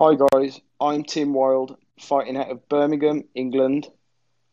Hi 0.00 0.14
guys, 0.14 0.60
I'm 0.80 1.02
Tim 1.02 1.34
Wilde, 1.34 1.76
fighting 1.98 2.36
out 2.36 2.52
of 2.52 2.68
Birmingham, 2.68 3.24
England. 3.34 3.88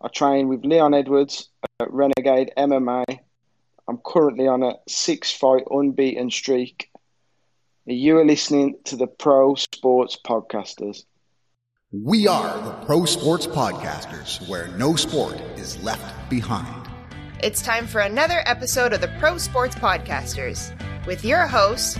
I 0.01 0.07
train 0.07 0.47
with 0.47 0.65
Leon 0.65 0.95
Edwards 0.95 1.49
at 1.79 1.93
Renegade 1.93 2.51
MMA. 2.57 3.03
I'm 3.87 3.99
currently 4.03 4.47
on 4.47 4.63
a 4.63 4.77
six 4.87 5.31
fight 5.31 5.61
unbeaten 5.69 6.31
streak. 6.31 6.89
You 7.85 8.17
are 8.17 8.25
listening 8.25 8.79
to 8.85 8.95
the 8.95 9.05
Pro 9.05 9.53
Sports 9.53 10.17
Podcasters. 10.25 11.03
We 11.91 12.27
are 12.27 12.59
the 12.63 12.73
Pro 12.87 13.05
Sports 13.05 13.45
Podcasters, 13.45 14.49
where 14.49 14.69
no 14.69 14.95
sport 14.95 15.39
is 15.57 15.79
left 15.83 16.27
behind. 16.27 16.89
It's 17.43 17.61
time 17.61 17.85
for 17.85 18.01
another 18.01 18.41
episode 18.47 18.93
of 18.93 19.01
the 19.01 19.13
Pro 19.19 19.37
Sports 19.37 19.75
Podcasters 19.75 20.75
with 21.05 21.23
your 21.23 21.45
hosts, 21.45 21.99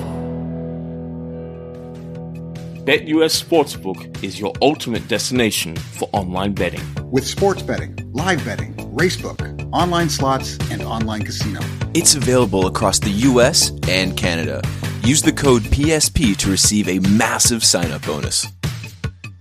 BetUS 2.81 3.39
Sportsbook 3.39 4.23
is 4.23 4.39
your 4.39 4.53
ultimate 4.59 5.07
destination 5.07 5.75
for 5.75 6.09
online 6.13 6.53
betting. 6.53 6.81
With 7.11 7.27
sports 7.27 7.61
betting, 7.61 7.95
live 8.11 8.43
betting, 8.43 8.73
racebook, 8.95 9.69
online 9.71 10.09
slots, 10.09 10.57
and 10.71 10.81
online 10.81 11.21
casino. 11.21 11.59
It's 11.93 12.15
available 12.15 12.65
across 12.65 12.97
the 12.97 13.11
US 13.29 13.69
and 13.87 14.17
Canada. 14.17 14.63
Use 15.03 15.21
the 15.21 15.31
code 15.31 15.61
PSP 15.61 16.35
to 16.37 16.49
receive 16.49 16.89
a 16.89 16.97
massive 17.07 17.63
sign 17.63 17.91
up 17.91 18.03
bonus. 18.03 18.47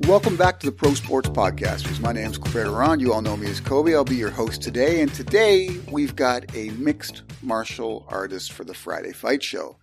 Welcome 0.09 0.37
back 0.37 0.59
to 0.61 0.67
the 0.67 0.73
Pro 0.73 0.95
Sports 0.95 1.29
Podcasters. 1.29 2.01
My 2.01 2.13
name 2.13 2.31
is 2.31 2.39
Claire 2.39 2.65
de 2.65 2.71
Ronde. 2.71 3.03
You 3.03 3.13
all 3.13 3.21
know 3.21 3.37
me 3.37 3.49
as 3.49 3.61
Cobe. 3.61 3.95
I'll 3.95 4.03
be 4.03 4.17
your 4.17 4.31
host 4.31 4.63
today. 4.63 5.03
And 5.03 5.13
today 5.13 5.79
we've 5.93 6.17
got 6.17 6.57
a 6.57 6.71
mixed 6.71 7.23
martial 7.43 8.07
artist 8.09 8.53
for 8.53 8.65
the 8.65 8.73
Friday 8.75 9.13
Fight 9.13 9.43
Show. 9.43 9.77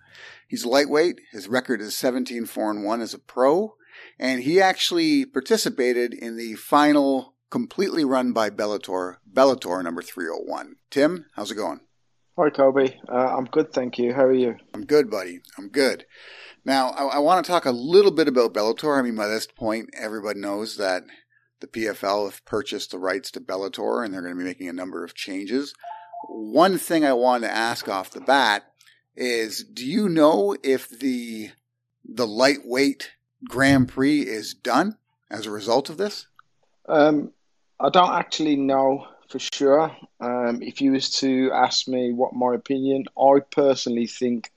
He's 0.48 0.66
lightweight. 0.66 1.22
His 1.32 1.48
record 1.48 1.82
is 1.82 1.96
17 1.96 2.48
4 2.48 2.72
and 2.72 2.84
1 2.84 3.02
as 3.02 3.14
a 3.14 3.20
pro. 3.20 3.76
And 4.20 4.42
he 4.42 4.60
actually 4.60 5.24
participated 5.24 6.14
in 6.14 6.36
the 6.36 6.56
final 6.56 7.36
completely 7.52 8.04
run 8.04 8.34
by 8.34 8.50
Bellator, 8.50 9.18
Bellator 9.32 9.84
number 9.84 10.02
301. 10.02 10.78
Tim, 10.90 11.26
how's 11.36 11.52
it 11.52 11.56
going? 11.56 11.82
Hi 12.38 12.50
Cobe, 12.52 12.94
uh, 13.10 13.36
I'm 13.36 13.46
good, 13.46 13.74
thank 13.74 13.98
you. 13.98 14.14
How 14.14 14.26
are 14.26 14.32
you? 14.32 14.58
I'm 14.74 14.86
good, 14.86 15.10
buddy. 15.10 15.42
I'm 15.58 15.70
good. 15.70 16.06
Now, 16.68 16.90
I, 16.90 17.04
I 17.06 17.20
want 17.20 17.46
to 17.46 17.50
talk 17.50 17.64
a 17.64 17.72
little 17.72 18.12
bit 18.12 18.28
about 18.28 18.54
Bellator. 18.54 19.00
I 19.00 19.02
mean, 19.02 19.16
by 19.16 19.28
this 19.28 19.48
point, 19.48 19.90
everybody 19.94 20.42
knows 20.42 20.76
that 20.76 21.04
the 21.62 21.68
PFL 21.68 22.26
have 22.26 22.44
purchased 22.44 22.92
the 22.92 23.00
rights 23.00 23.32
to 23.32 23.40
Bellator 23.40 24.04
and 24.04 24.14
they're 24.14 24.22
going 24.22 24.34
to 24.34 24.38
be 24.38 24.44
making 24.44 24.68
a 24.68 24.74
number 24.74 25.06
of 25.06 25.16
changes. 25.16 25.74
One 26.28 26.78
thing 26.78 27.06
I 27.06 27.14
wanted 27.14 27.48
to 27.48 27.54
ask 27.54 27.88
off 27.88 28.12
the 28.12 28.20
bat 28.20 28.66
is 29.16 29.64
do 29.64 29.88
you 29.88 30.10
know 30.10 30.58
if 30.62 30.90
the 30.90 31.52
the 32.04 32.28
lightweight 32.28 33.12
Grand 33.46 33.88
Prix 33.88 34.20
is 34.20 34.54
done 34.54 34.98
as 35.32 35.46
a 35.46 35.52
result 35.52 35.90
of 35.90 35.96
this? 35.96 36.28
Um, 36.90 37.32
I 37.80 37.90
don't 37.90 38.12
actually 38.12 38.58
know 38.58 39.08
for 39.30 39.40
sure. 39.40 39.96
Um, 40.20 40.62
if 40.62 40.82
you 40.82 40.92
was 40.92 41.12
to 41.22 41.50
ask 41.54 41.88
me 41.88 42.12
what 42.12 42.34
my 42.34 42.56
opinion, 42.56 43.06
I 43.18 43.40
personally 43.40 44.08
think 44.08 44.52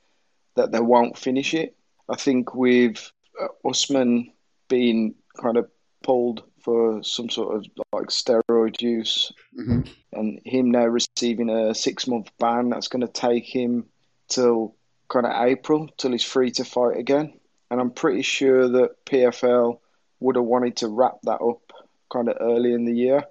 that 0.57 0.73
they 0.73 0.81
won't 0.81 1.17
finish 1.17 1.55
it. 1.55 1.77
I 2.11 2.17
think 2.17 2.55
with 2.55 3.11
uh, 3.41 3.69
Usman 3.69 4.33
being 4.69 5.15
kind 5.41 5.57
of 5.57 5.71
pulled 6.03 6.43
for 6.63 7.03
some 7.03 7.31
sort 7.31 7.57
of 7.57 7.67
like 7.93 8.09
steroid 8.09 8.81
use, 8.81 9.33
mm-hmm. 9.59 9.83
and 10.13 10.41
him 10.45 10.71
now 10.71 10.87
receiving 10.87 11.49
a 11.49 11.75
six 11.75 12.07
month 12.07 12.31
ban, 12.39 12.69
that's 12.69 12.89
going 12.89 13.07
to 13.07 13.13
take 13.13 13.45
him 13.45 13.87
till 14.29 14.75
kind 15.09 15.27
of 15.27 15.47
April 15.47 15.89
till 15.97 16.13
he's 16.13 16.25
free 16.25 16.51
to 16.53 16.65
fight 16.65 16.97
again. 16.97 17.39
And 17.71 17.81
I'm 17.81 17.91
pretty 17.91 18.23
sure 18.23 18.69
that 18.69 19.05
PFL 19.07 19.79
would 20.19 20.37
have 20.37 20.45
wanted 20.45 20.77
to 20.79 20.89
wrap 20.89 21.19
that 21.23 21.41
up 21.41 21.73
kind 22.13 22.29
of 22.29 22.37
early 22.41 22.75
in 22.75 22.85
the 22.85 22.95
year. 22.95 23.25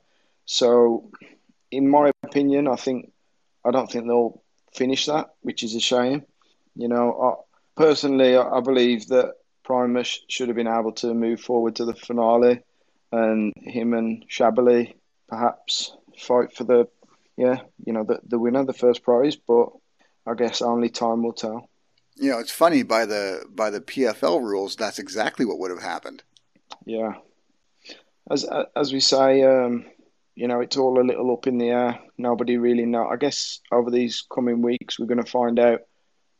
So, 0.46 1.12
in 1.70 1.90
my 1.90 2.12
opinion, 2.24 2.68
I 2.68 2.76
think 2.76 3.12
I 3.66 3.72
don't 3.72 3.92
think 3.92 4.06
they'll 4.06 4.42
finish 4.74 5.06
that, 5.08 5.36
which 5.42 5.64
is 5.64 5.76
a 5.76 5.80
shame. 5.80 6.24
You 6.76 6.88
know, 6.88 7.22
I, 7.22 7.49
personally, 7.80 8.36
I 8.36 8.60
believe 8.60 9.08
that 9.08 9.36
Primus 9.64 10.20
should 10.28 10.50
have 10.50 10.58
been 10.58 10.68
able 10.68 10.92
to 10.94 11.14
move 11.14 11.40
forward 11.40 11.78
to 11.78 11.86
the 11.86 11.96
finale, 11.96 12.60
and 13.12 13.54
him 13.56 13.94
and 13.94 14.26
Shabliy 14.30 14.96
perhaps 15.28 15.96
fight 16.18 16.54
for 16.56 16.66
the 16.66 16.88
yeah, 17.38 17.62
you 17.86 17.94
know, 17.94 18.04
the 18.04 18.20
the 18.28 18.38
winner, 18.38 18.66
the 18.66 18.74
first 18.74 19.02
prize. 19.02 19.38
But 19.38 19.70
I 20.28 20.34
guess 20.36 20.62
only 20.62 20.90
time 20.90 21.24
will 21.24 21.34
tell. 21.34 21.70
You 22.18 22.32
know, 22.32 22.40
it's 22.40 22.52
funny 22.52 22.84
by 22.84 23.06
the 23.06 23.46
by 23.50 23.70
the 23.70 23.82
PFL 23.82 24.42
rules, 24.42 24.76
that's 24.76 25.00
exactly 25.00 25.46
what 25.46 25.58
would 25.60 25.72
have 25.72 25.82
happened. 25.82 26.22
Yeah, 26.86 27.14
as 28.30 28.46
as 28.76 28.92
we 28.92 29.00
say, 29.00 29.44
um, 29.44 29.86
you 30.36 30.50
know, 30.50 30.60
it's 30.60 30.76
all 30.76 31.00
a 31.00 31.08
little 31.08 31.32
up 31.32 31.48
in 31.48 31.58
the 31.58 31.70
air. 31.70 32.00
Nobody 32.18 32.58
really 32.58 32.86
know. 32.86 33.08
I 33.08 33.16
guess 33.16 33.62
over 33.72 33.90
these 33.90 34.26
coming 34.34 34.62
weeks, 34.62 35.00
we're 35.00 35.06
going 35.06 35.24
to 35.24 35.32
find 35.32 35.60
out 35.60 35.82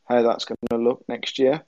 how 0.10 0.24
that's 0.24 0.46
going 0.46 0.58
to 0.70 0.78
look 0.78 1.04
next 1.08 1.40
year. 1.40 1.62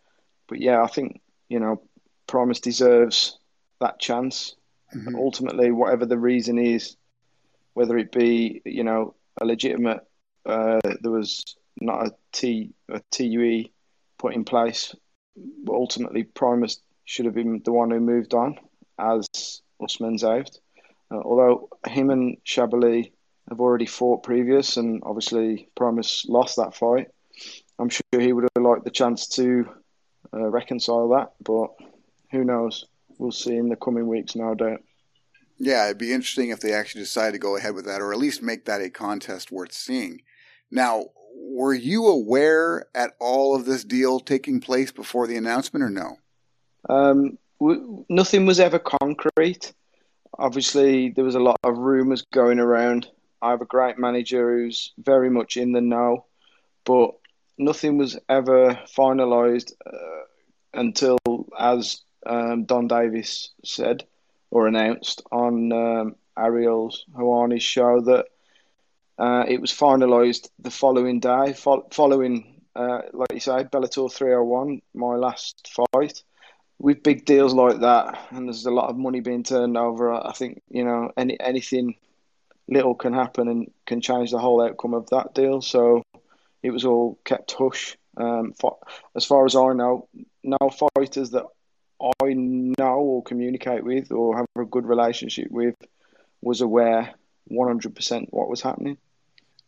But 0.47 0.59
yeah, 0.59 0.81
I 0.81 0.88
think 0.88 1.22
you 1.47 1.59
know, 1.59 1.81
Primus 2.28 2.59
deserves 2.59 3.38
that 3.79 4.00
chance. 4.00 4.56
Mm-hmm. 4.96 5.16
ultimately, 5.16 5.72
whatever 5.72 6.06
the 6.06 6.18
reason 6.18 6.59
is, 6.59 6.97
whether 7.75 7.97
it 7.97 8.12
be 8.12 8.62
you 8.66 8.84
know 8.84 9.16
a 9.40 9.46
legitimate, 9.46 10.01
uh, 10.46 10.80
there 10.84 11.12
was 11.12 11.56
not 11.80 12.07
a 12.07 12.12
T 12.34 12.74
a 12.90 13.01
TUE 13.12 13.69
put 14.18 14.34
in 14.34 14.44
place. 14.44 14.94
But 15.63 15.74
ultimately, 15.74 16.24
Primus 16.24 16.81
should 17.06 17.25
have 17.25 17.35
been 17.35 17.62
the 17.63 17.72
one 17.72 17.91
who 17.91 18.00
moved 18.01 18.34
on, 18.34 18.57
as 19.00 19.28
Usman's 19.81 20.24
out. 20.24 20.50
Uh, 21.09 21.22
although 21.24 21.69
him 21.88 22.09
and 22.09 22.38
Shabliy 22.46 23.12
have 23.50 23.59
already 23.59 23.85
fought 23.85 24.24
previous, 24.24 24.78
and 24.78 25.01
obviously 25.06 25.69
Primus 25.75 26.25
lost 26.28 26.57
that 26.57 26.75
fight. 26.75 27.07
I'm 27.81 27.90
sure 27.90 28.03
he 28.19 28.31
would 28.31 28.47
have 28.56 28.64
liked 28.64 28.84
the 28.84 28.92
chance 28.92 29.28
to 29.30 29.68
uh, 30.31 30.50
reconcile 30.50 31.09
that, 31.09 31.31
but 31.44 31.72
who 32.31 32.44
knows? 32.44 32.86
We'll 33.18 33.31
see 33.31 33.58
in 33.58 33.69
the 33.69 33.75
coming 33.75 34.08
weeks, 34.08 34.36
no 34.36 34.53
doubt. 34.53 34.84
Yeah, 35.58 35.86
it'd 35.86 35.97
be 35.97 36.14
interesting 36.14 36.50
if 36.50 36.59
they 36.59 36.74
actually 36.74 37.02
decide 37.02 37.31
to 37.31 37.40
go 37.40 37.58
ahead 37.58 37.74
with 37.74 37.86
that, 37.86 38.00
or 38.00 38.14
at 38.14 38.19
least 38.19 38.44
make 38.44 38.66
that 38.66 38.81
a 38.81 38.92
contest 38.92 39.52
worth 39.52 39.74
seeing. 39.74 40.22
Now, 40.69 41.06
were 41.34 41.74
you 41.74 42.06
aware 42.06 42.86
at 42.94 43.14
all 43.19 43.56
of 43.56 43.66
this 43.66 43.84
deal 43.84 44.19
taking 44.19 44.59
place 44.59 44.92
before 44.92 45.25
the 45.25 45.38
announcement, 45.38 45.84
or 45.84 45.90
no? 45.90 46.18
Um, 46.88 47.40
w- 47.59 48.06
nothing 48.09 48.46
was 48.46 48.59
ever 48.59 48.78
concrete. 48.78 49.74
Obviously, 50.38 51.09
there 51.09 51.25
was 51.25 51.36
a 51.36 51.40
lot 51.40 51.59
of 51.63 51.80
rumours 51.80 52.22
going 52.31 52.59
around. 52.59 53.08
I 53.42 53.50
have 53.50 53.62
a 53.62 53.66
great 53.66 53.98
manager 53.98 54.56
who's 54.56 54.94
very 55.00 55.31
much 55.31 55.58
in 55.58 55.72
the 55.72 55.81
know, 55.81 56.25
but 56.86 57.16
nothing 57.61 57.97
was 57.97 58.17
ever 58.27 58.79
finalised 58.97 59.73
uh, 59.85 60.23
until, 60.73 61.17
as 61.57 62.01
um, 62.25 62.66
Donn 62.66 62.88
Davis 62.88 63.51
said 63.63 64.03
or 64.49 64.67
announced 64.67 65.22
on 65.31 65.71
um, 65.71 66.16
Ariel's 66.38 67.06
Helwani's 67.15 67.63
show, 67.63 68.01
that 68.01 68.25
uh, 69.18 69.45
it 69.47 69.62
was 69.62 69.71
finalised 69.71 70.50
the 70.59 70.71
following 70.71 71.19
day, 71.19 71.53
fo- 71.53 71.88
following, 71.91 72.62
uh, 72.75 73.01
like 73.13 73.33
you 73.33 73.39
say, 73.39 73.63
Bellator 73.63 74.12
301, 74.12 74.81
my 74.94 75.15
last 75.15 75.71
fight. 75.94 76.24
With 76.80 77.03
big 77.03 77.25
deals 77.25 77.53
like 77.53 77.81
that, 77.81 78.18
and 78.31 78.47
there's 78.47 78.65
a 78.65 78.71
lot 78.71 78.89
of 78.89 78.97
money 78.97 79.19
being 79.19 79.44
turned 79.44 79.77
over, 79.77 80.12
I 80.12 80.31
think 80.31 80.63
you 80.68 80.83
know 80.83 81.12
any 81.15 81.39
anything 81.39 81.94
little 82.68 82.95
can 82.95 83.13
happen 83.13 83.47
and 83.47 83.71
can 83.86 84.01
change 84.01 84.31
the 84.31 84.39
whole 84.39 84.63
outcome 84.63 84.95
of 84.95 85.07
that 85.12 85.36
deal. 85.36 85.62
So 85.62 86.01
it 86.63 86.72
was 86.72 86.86
all 86.86 87.19
kept 87.24 87.52
hush. 87.52 87.98
Um, 88.18 88.54
for, 88.60 88.78
as 89.16 89.25
far 89.25 89.46
as 89.46 89.56
I 89.56 89.74
know, 89.74 90.08
no 90.44 90.58
fighters 90.96 91.31
that 91.31 91.46
I 92.22 92.34
know 92.34 92.98
or 92.98 93.24
communicate 93.24 93.84
with 93.84 94.12
or 94.12 94.38
have 94.38 94.46
a 94.58 94.66
good 94.66 94.86
relationship 94.86 95.48
with 95.50 95.75
was 96.42 96.62
aware 96.62 97.13
100% 97.52 98.28
what 98.31 98.50
was 98.50 98.62
happening. 98.62 98.98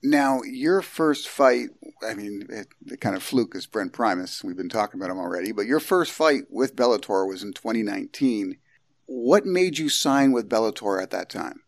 Now, 0.01 0.41
your 0.43 0.81
first 0.81 1.29
fight, 1.29 1.69
I 2.05 2.13
mean, 2.13 2.45
it, 2.49 2.67
it 2.87 2.99
kind 2.99 3.15
of 3.15 3.23
fluke 3.23 3.55
is 3.55 3.65
Brent 3.65 3.93
Primus. 3.93 4.43
We've 4.43 4.57
been 4.57 4.67
talking 4.67 4.99
about 4.99 5.11
him 5.11 5.19
already, 5.19 5.53
but 5.53 5.65
your 5.65 5.79
first 5.79 6.11
fight 6.11 6.43
with 6.49 6.75
Bellator 6.75 7.27
was 7.27 7.43
in 7.43 7.53
2019. 7.53 8.57
what 9.05 9.45
made 9.45 9.77
you 9.77 9.89
sign 9.89 10.31
with 10.31 10.49
Bellator 10.49 11.01
at 11.01 11.11
that 11.11 11.29
time? 11.29 11.61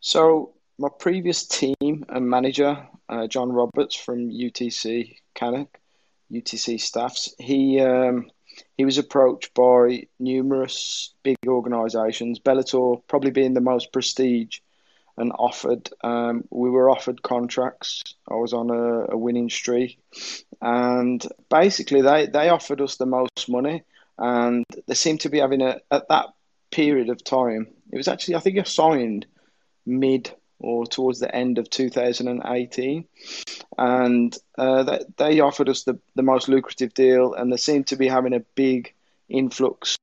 So 0.00 0.54
my 0.78 0.88
previous 0.98 1.46
team 1.46 2.04
and 2.08 2.28
manager, 2.28 2.86
uh, 3.08 3.26
John 3.26 3.50
Roberts 3.50 3.94
from 3.94 4.30
UTC 4.30 5.16
Cannock, 5.34 5.78
UTC 6.32 6.80
staffs, 6.80 7.34
he 7.38 7.80
um, 7.80 8.30
he 8.76 8.84
was 8.84 8.98
approached 8.98 9.54
by 9.54 10.06
numerous 10.18 11.14
big 11.22 11.36
organisations, 11.46 12.40
Bellator 12.40 13.02
probably 13.06 13.30
being 13.30 13.54
the 13.54 13.60
most 13.60 13.92
prestige, 13.92 14.58
and 15.16 15.32
offered. 15.38 15.90
Um, 16.02 16.44
we 16.50 16.70
were 16.70 16.90
offered 16.90 17.22
contracts. 17.22 18.02
I 18.28 18.34
was 18.34 18.52
on 18.52 18.70
a, 18.70 19.12
a 19.12 19.16
winning 19.16 19.50
streak, 19.50 19.98
and 20.60 21.24
basically 21.50 22.02
they 22.02 22.26
they 22.26 22.48
offered 22.48 22.80
us 22.80 22.96
the 22.96 23.06
most 23.06 23.48
money, 23.48 23.82
and 24.16 24.64
they 24.86 24.94
seemed 24.94 25.20
to 25.20 25.28
be 25.28 25.38
having 25.38 25.62
a 25.62 25.80
at 25.90 26.08
that 26.08 26.26
period 26.70 27.08
of 27.08 27.24
time. 27.24 27.68
It 27.92 27.96
was 27.96 28.08
actually 28.08 28.36
I 28.36 28.40
think 28.40 28.58
I 28.58 28.62
signed 28.64 29.26
mid 29.86 30.30
or 30.60 30.86
towards 30.86 31.20
the 31.20 31.34
end 31.34 31.58
of 31.58 31.70
2018, 31.70 33.04
and 33.78 34.36
uh, 34.56 34.82
they, 34.82 35.00
they 35.16 35.40
offered 35.40 35.68
us 35.68 35.84
the, 35.84 35.98
the 36.16 36.22
most 36.22 36.48
lucrative 36.48 36.94
deal, 36.94 37.34
and 37.34 37.52
they 37.52 37.56
seemed 37.56 37.86
to 37.86 37.96
be 37.96 38.08
having 38.08 38.34
a 38.34 38.40
big 38.54 38.92
influx 39.28 39.96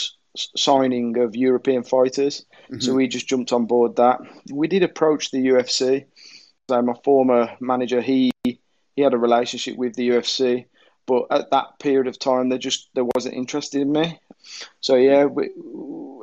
signing 0.56 1.18
of 1.18 1.36
European 1.36 1.84
fighters. 1.84 2.46
Mm-hmm. 2.66 2.80
So 2.80 2.94
we 2.94 3.07
just 3.07 3.28
jumped 3.28 3.54
on 3.54 3.66
board 3.66 3.96
that. 3.98 4.19
We 4.52 4.68
did 4.68 4.84
approach 4.84 5.31
the 5.31 5.46
UFC. 5.46 6.06
So 6.69 6.81
my 6.81 6.94
former 7.04 7.56
manager, 7.60 8.02
he 8.02 8.31
he 8.44 9.02
had 9.02 9.13
a 9.13 9.18
relationship 9.18 9.78
with 9.78 9.96
the 9.96 10.10
UFC, 10.10 10.66
but 11.06 11.25
at 11.30 11.52
that 11.52 11.80
period 11.80 12.07
of 12.07 12.18
time, 12.18 12.50
they 12.50 12.57
just 12.57 12.90
there 12.96 13.06
wasn't 13.16 13.36
interested 13.36 13.81
in 13.81 13.92
me. 13.92 14.19
So 14.80 14.96
yeah, 14.96 15.25
we, 15.25 15.50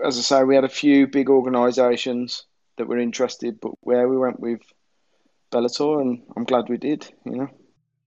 as 0.04 0.18
I 0.18 0.22
say, 0.22 0.44
we 0.44 0.54
had 0.54 0.64
a 0.64 0.68
few 0.68 1.06
big 1.06 1.28
organisations 1.28 2.44
that 2.76 2.88
were 2.88 2.98
interested, 2.98 3.60
but 3.60 3.72
where 3.80 4.08
we 4.08 4.16
went 4.16 4.40
with 4.40 4.60
Bellator, 5.50 6.00
and 6.00 6.22
I'm 6.36 6.44
glad 6.44 6.68
we 6.68 6.78
did. 6.78 7.12
You 7.24 7.36
know. 7.36 7.48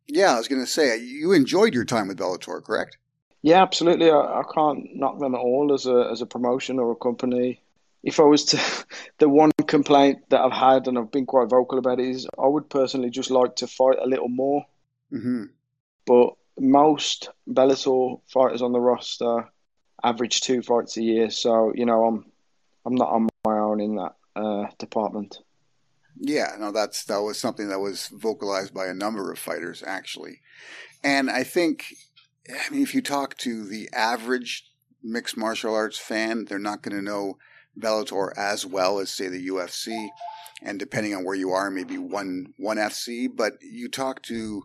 Yeah, 0.07 0.33
I 0.33 0.37
was 0.37 0.47
going 0.47 0.63
to 0.63 0.69
say 0.69 0.97
you 0.97 1.31
enjoyed 1.31 1.73
your 1.73 1.85
time 1.85 2.07
with 2.07 2.17
Bellator, 2.17 2.63
correct? 2.63 2.97
Yeah, 3.41 3.61
absolutely. 3.61 4.09
I, 4.09 4.17
I 4.17 4.43
can't 4.53 4.95
knock 4.95 5.19
them 5.19 5.35
at 5.35 5.39
all 5.39 5.71
as 5.73 5.85
a 5.85 6.09
as 6.11 6.21
a 6.21 6.25
promotion 6.25 6.79
or 6.79 6.91
a 6.91 6.95
company. 6.95 7.61
If 8.03 8.19
I 8.19 8.23
was 8.23 8.45
to, 8.45 8.85
the 9.19 9.29
one 9.29 9.51
complaint 9.67 10.29
that 10.29 10.41
I've 10.41 10.51
had, 10.51 10.87
and 10.87 10.97
I've 10.97 11.11
been 11.11 11.25
quite 11.25 11.49
vocal 11.49 11.77
about 11.77 11.99
it, 11.99 12.09
is 12.09 12.27
I 12.37 12.47
would 12.47 12.69
personally 12.69 13.09
just 13.09 13.31
like 13.31 13.55
to 13.57 13.67
fight 13.67 13.97
a 14.01 14.07
little 14.07 14.29
more. 14.29 14.65
Mm-hmm. 15.11 15.43
But 16.05 16.33
most 16.59 17.29
Bellator 17.49 18.21
fighters 18.27 18.61
on 18.61 18.71
the 18.71 18.79
roster 18.79 19.49
average 20.03 20.41
two 20.41 20.61
fights 20.61 20.97
a 20.97 21.03
year, 21.03 21.29
so 21.29 21.73
you 21.75 21.85
know 21.85 22.05
I'm 22.05 22.25
I'm 22.85 22.95
not 22.95 23.09
on 23.09 23.29
my 23.45 23.57
own 23.57 23.79
in 23.81 23.95
that 23.95 24.15
uh, 24.35 24.67
department. 24.77 25.39
Yeah, 26.17 26.55
no, 26.57 26.71
that's 26.71 27.03
that 27.05 27.21
was 27.21 27.39
something 27.39 27.67
that 27.69 27.79
was 27.79 28.07
vocalized 28.07 28.73
by 28.73 28.87
a 28.87 28.93
number 28.93 29.31
of 29.31 29.39
fighters 29.39 29.83
actually, 29.85 30.41
and 31.03 31.29
I 31.29 31.43
think, 31.43 31.85
I 32.49 32.69
mean, 32.71 32.83
if 32.83 32.95
you 32.95 33.01
talk 33.01 33.37
to 33.39 33.65
the 33.65 33.89
average 33.93 34.65
mixed 35.03 35.35
martial 35.35 35.75
arts 35.75 35.99
fan, 35.99 36.45
they're 36.45 36.57
not 36.57 36.81
going 36.81 36.95
to 36.95 37.01
know 37.01 37.37
Bellator 37.79 38.31
as 38.37 38.65
well 38.65 38.99
as 38.99 39.11
say 39.11 39.27
the 39.27 39.47
UFC, 39.47 40.07
and 40.61 40.79
depending 40.79 41.13
on 41.13 41.25
where 41.25 41.35
you 41.35 41.51
are, 41.51 41.69
maybe 41.69 41.97
one 41.97 42.53
one 42.57 42.77
FC. 42.77 43.27
But 43.33 43.53
you 43.61 43.89
talk 43.89 44.21
to 44.23 44.63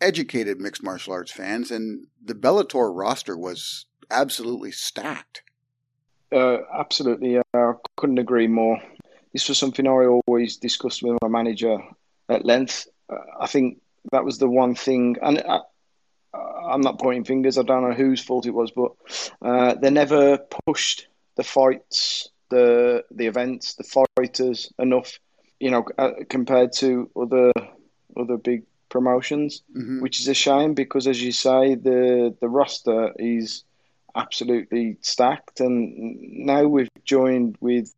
educated 0.00 0.60
mixed 0.60 0.82
martial 0.82 1.12
arts 1.12 1.32
fans, 1.32 1.70
and 1.70 2.06
the 2.22 2.34
Bellator 2.34 2.90
roster 2.92 3.36
was 3.36 3.86
absolutely 4.10 4.72
stacked. 4.72 5.42
Uh, 6.32 6.58
absolutely, 6.76 7.38
uh, 7.38 7.42
I 7.54 7.72
couldn't 7.96 8.18
agree 8.18 8.48
more 8.48 8.78
this 9.32 9.48
was 9.48 9.58
something 9.58 9.86
I 9.86 9.90
always 9.90 10.56
discussed 10.56 11.02
with 11.02 11.18
my 11.22 11.28
manager 11.28 11.78
at 12.28 12.44
length. 12.44 12.86
Uh, 13.10 13.16
I 13.40 13.46
think 13.46 13.80
that 14.12 14.24
was 14.24 14.38
the 14.38 14.48
one 14.48 14.74
thing, 14.74 15.16
and 15.22 15.42
I, 15.48 15.60
am 16.72 16.80
not 16.80 16.98
pointing 16.98 17.24
fingers. 17.24 17.58
I 17.58 17.62
don't 17.62 17.88
know 17.88 17.94
whose 17.94 18.22
fault 18.22 18.46
it 18.46 18.54
was, 18.54 18.70
but 18.70 18.92
uh, 19.42 19.74
they 19.74 19.90
never 19.90 20.38
pushed 20.66 21.08
the 21.36 21.44
fights, 21.44 22.28
the 22.50 23.04
the 23.10 23.26
events, 23.26 23.74
the 23.74 24.06
fighters 24.16 24.72
enough. 24.78 25.18
You 25.60 25.70
know, 25.70 25.84
uh, 25.98 26.10
compared 26.28 26.72
to 26.74 27.10
other 27.16 27.52
other 28.16 28.36
big 28.36 28.62
promotions, 28.88 29.62
mm-hmm. 29.76 30.00
which 30.00 30.20
is 30.20 30.28
a 30.28 30.34
shame 30.34 30.74
because, 30.74 31.06
as 31.06 31.22
you 31.22 31.32
say, 31.32 31.74
the 31.74 32.36
the 32.40 32.48
roster 32.48 33.12
is 33.18 33.64
absolutely 34.14 34.96
stacked, 35.00 35.60
and 35.60 35.94
now 36.46 36.64
we've 36.64 36.88
joined 37.04 37.56
with 37.60 37.92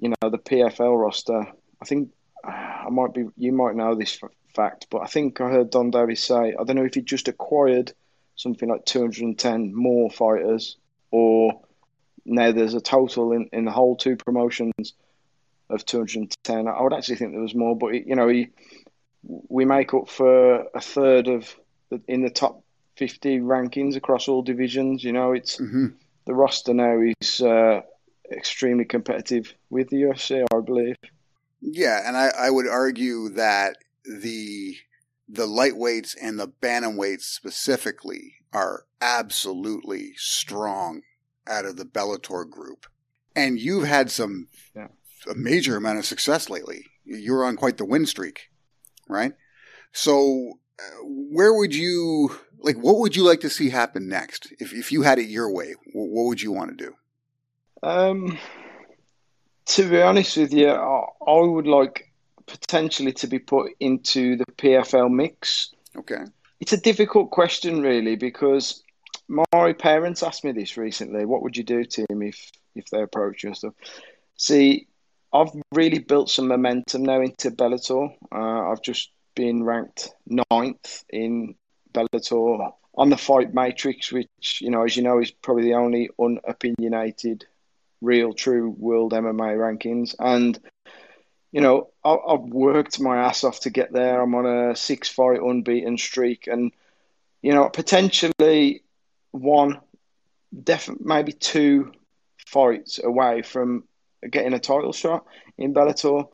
you 0.00 0.10
know, 0.10 0.30
the 0.30 0.38
PFL 0.38 1.00
roster, 1.00 1.46
I 1.80 1.84
think 1.84 2.10
I 2.44 2.88
might 2.90 3.14
be, 3.14 3.26
you 3.36 3.52
might 3.52 3.74
know 3.74 3.94
this 3.94 4.20
fact, 4.54 4.86
but 4.90 5.02
I 5.02 5.06
think 5.06 5.40
I 5.40 5.50
heard 5.50 5.70
Donn 5.70 5.90
Davis 5.90 6.22
say, 6.24 6.54
I 6.58 6.64
don't 6.64 6.76
know 6.76 6.84
if 6.84 6.94
he 6.94 7.02
just 7.02 7.28
acquired 7.28 7.92
something 8.36 8.68
like 8.68 8.84
210 8.84 9.74
more 9.74 10.10
fighters 10.10 10.76
or 11.10 11.60
now 12.24 12.52
there's 12.52 12.74
a 12.74 12.80
total 12.80 13.32
in, 13.32 13.48
in 13.52 13.64
the 13.64 13.70
whole 13.70 13.96
two 13.96 14.16
promotions 14.16 14.94
of 15.70 15.84
210. 15.84 16.68
I 16.68 16.82
would 16.82 16.92
actually 16.92 17.16
think 17.16 17.32
there 17.32 17.40
was 17.40 17.54
more, 17.54 17.76
but 17.76 17.94
you 17.94 18.14
know, 18.14 18.28
he, 18.28 18.48
we 19.22 19.64
make 19.64 19.94
up 19.94 20.08
for 20.08 20.66
a 20.74 20.80
third 20.80 21.28
of 21.28 21.54
the, 21.90 22.00
in 22.06 22.22
the 22.22 22.30
top 22.30 22.62
50 22.96 23.40
rankings 23.40 23.96
across 23.96 24.28
all 24.28 24.42
divisions. 24.42 25.02
You 25.02 25.12
know, 25.12 25.32
it's 25.32 25.56
mm-hmm. 25.56 25.88
the 26.26 26.34
roster 26.34 26.74
now 26.74 27.00
is 27.20 27.40
uh, 27.40 27.80
extremely 28.32 28.84
competitive 28.84 29.54
with 29.70 29.88
the 29.88 30.02
UFC, 30.02 30.44
I 30.52 30.60
believe. 30.60 30.96
Yeah, 31.60 32.02
and 32.06 32.16
I, 32.16 32.30
I 32.36 32.50
would 32.50 32.68
argue 32.68 33.28
that 33.30 33.76
the 34.04 34.76
the 35.28 35.46
lightweights 35.46 36.16
and 36.20 36.38
the 36.38 36.48
bantamweights 36.48 37.22
specifically 37.22 38.36
are 38.52 38.84
absolutely 39.00 40.12
strong 40.16 41.02
out 41.46 41.66
of 41.66 41.76
the 41.76 41.84
Bellator 41.84 42.48
group. 42.48 42.86
And 43.36 43.58
you've 43.58 43.86
had 43.86 44.10
some 44.10 44.48
yeah. 44.74 44.88
a 45.30 45.34
major 45.34 45.76
amount 45.76 45.98
of 45.98 46.06
success 46.06 46.48
lately. 46.48 46.86
You're 47.04 47.44
on 47.44 47.56
quite 47.56 47.76
the 47.76 47.84
win 47.84 48.06
streak, 48.06 48.50
right? 49.08 49.32
So, 49.92 50.60
uh, 50.78 51.04
where 51.04 51.54
would 51.54 51.74
you 51.74 52.38
like? 52.58 52.76
What 52.76 52.98
would 52.98 53.16
you 53.16 53.24
like 53.24 53.40
to 53.40 53.50
see 53.50 53.70
happen 53.70 54.08
next? 54.08 54.52
If 54.58 54.72
if 54.72 54.92
you 54.92 55.02
had 55.02 55.18
it 55.18 55.28
your 55.28 55.50
way, 55.52 55.74
what 55.92 56.24
would 56.26 56.42
you 56.42 56.52
want 56.52 56.70
to 56.70 56.84
do? 56.84 56.94
Um, 57.82 58.38
to 59.66 59.88
be 59.88 60.00
honest 60.00 60.36
with 60.36 60.52
you, 60.52 60.70
I, 60.70 61.04
I 61.26 61.40
would 61.40 61.66
like 61.66 62.12
potentially 62.46 63.12
to 63.12 63.26
be 63.26 63.38
put 63.38 63.72
into 63.80 64.36
the 64.36 64.46
PFL 64.56 65.10
mix. 65.10 65.74
Okay. 65.96 66.24
It's 66.60 66.72
a 66.72 66.80
difficult 66.80 67.30
question, 67.30 67.82
really, 67.82 68.16
because 68.16 68.82
my 69.28 69.72
parents 69.74 70.22
asked 70.22 70.44
me 70.44 70.52
this 70.52 70.76
recently. 70.76 71.24
What 71.24 71.42
would 71.42 71.56
you 71.56 71.64
do, 71.64 71.84
Tim, 71.84 72.22
if 72.22 72.50
if 72.74 72.86
they 72.90 73.02
approach 73.02 73.42
you 73.42 73.50
and 73.50 73.56
stuff? 73.56 73.74
See, 74.36 74.88
I've 75.32 75.50
really 75.72 75.98
built 75.98 76.30
some 76.30 76.48
momentum 76.48 77.02
now 77.02 77.20
into 77.20 77.50
Bellator. 77.50 78.14
Uh, 78.32 78.70
I've 78.70 78.82
just 78.82 79.10
been 79.34 79.62
ranked 79.62 80.10
ninth 80.26 81.04
in 81.10 81.54
Bellator 81.92 82.72
on 82.94 83.10
the 83.10 83.16
Fight 83.16 83.54
Matrix, 83.54 84.10
which 84.10 84.60
you 84.60 84.70
know, 84.70 84.84
as 84.84 84.96
you 84.96 85.02
know, 85.02 85.20
is 85.20 85.30
probably 85.30 85.64
the 85.64 85.74
only 85.74 86.08
unopinionated 86.18 87.46
real, 88.00 88.32
true 88.32 88.70
world 88.70 89.12
MMA 89.12 89.56
rankings. 89.56 90.14
And, 90.18 90.58
you 91.52 91.60
know, 91.60 91.88
I, 92.04 92.16
have 92.28 92.42
worked 92.42 93.00
my 93.00 93.18
ass 93.18 93.44
off 93.44 93.60
to 93.60 93.70
get 93.70 93.92
there. 93.92 94.20
I'm 94.20 94.34
on 94.34 94.46
a 94.46 94.76
six 94.76 95.08
fight 95.08 95.40
unbeaten 95.40 95.98
streak. 95.98 96.46
And, 96.46 96.72
you 97.42 97.52
know, 97.52 97.68
potentially 97.68 98.82
one, 99.30 99.80
definitely 100.64 101.06
maybe 101.06 101.32
two 101.32 101.92
fights 102.46 103.00
away 103.02 103.42
from 103.42 103.84
getting 104.28 104.54
a 104.54 104.58
title 104.58 104.92
shot 104.92 105.26
in 105.56 105.74
Bellator. 105.74 106.28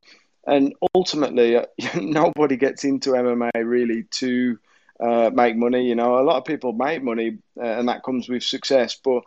And 0.46 0.74
ultimately, 0.94 1.58
nobody 1.96 2.56
gets 2.56 2.84
into 2.84 3.10
MMA 3.10 3.50
really 3.54 4.04
to 4.12 4.58
uh, 5.00 5.30
make 5.32 5.56
money. 5.56 5.86
You 5.88 5.94
know, 5.94 6.18
a 6.18 6.22
lot 6.24 6.36
of 6.36 6.44
people 6.44 6.72
make 6.72 7.02
money, 7.02 7.38
uh, 7.58 7.64
and 7.64 7.88
that 7.88 8.02
comes 8.02 8.28
with 8.28 8.42
success. 8.42 8.96
But 9.02 9.24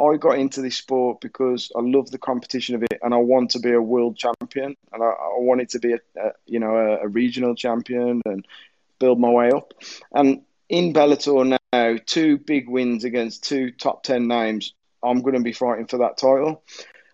I 0.00 0.16
got 0.16 0.38
into 0.38 0.62
this 0.62 0.76
sport 0.76 1.20
because 1.20 1.72
I 1.76 1.80
love 1.80 2.10
the 2.10 2.18
competition 2.18 2.74
of 2.74 2.82
it, 2.82 2.98
and 3.02 3.12
I 3.12 3.16
want 3.16 3.50
to 3.52 3.58
be 3.58 3.72
a 3.72 3.82
world 3.82 4.16
champion, 4.16 4.76
and 4.92 5.02
I, 5.02 5.06
I 5.06 5.38
wanted 5.38 5.70
to 5.70 5.78
be 5.78 5.92
a, 5.92 5.98
a 6.20 6.32
you 6.46 6.60
know 6.60 6.76
a, 6.76 7.04
a, 7.04 7.08
regional 7.08 7.54
champion 7.54 8.22
and 8.24 8.46
build 8.98 9.18
my 9.18 9.30
way 9.30 9.50
up. 9.50 9.74
And 10.12 10.42
in 10.68 10.92
Bellator 10.92 11.58
now, 11.72 11.96
two 12.06 12.38
big 12.38 12.68
wins 12.68 13.04
against 13.04 13.44
two 13.44 13.72
top 13.72 14.02
ten 14.02 14.28
names. 14.28 14.74
I'm 15.02 15.22
going 15.22 15.34
to 15.34 15.42
be 15.42 15.52
fighting 15.52 15.86
for 15.86 15.98
that 15.98 16.18
title. 16.18 16.62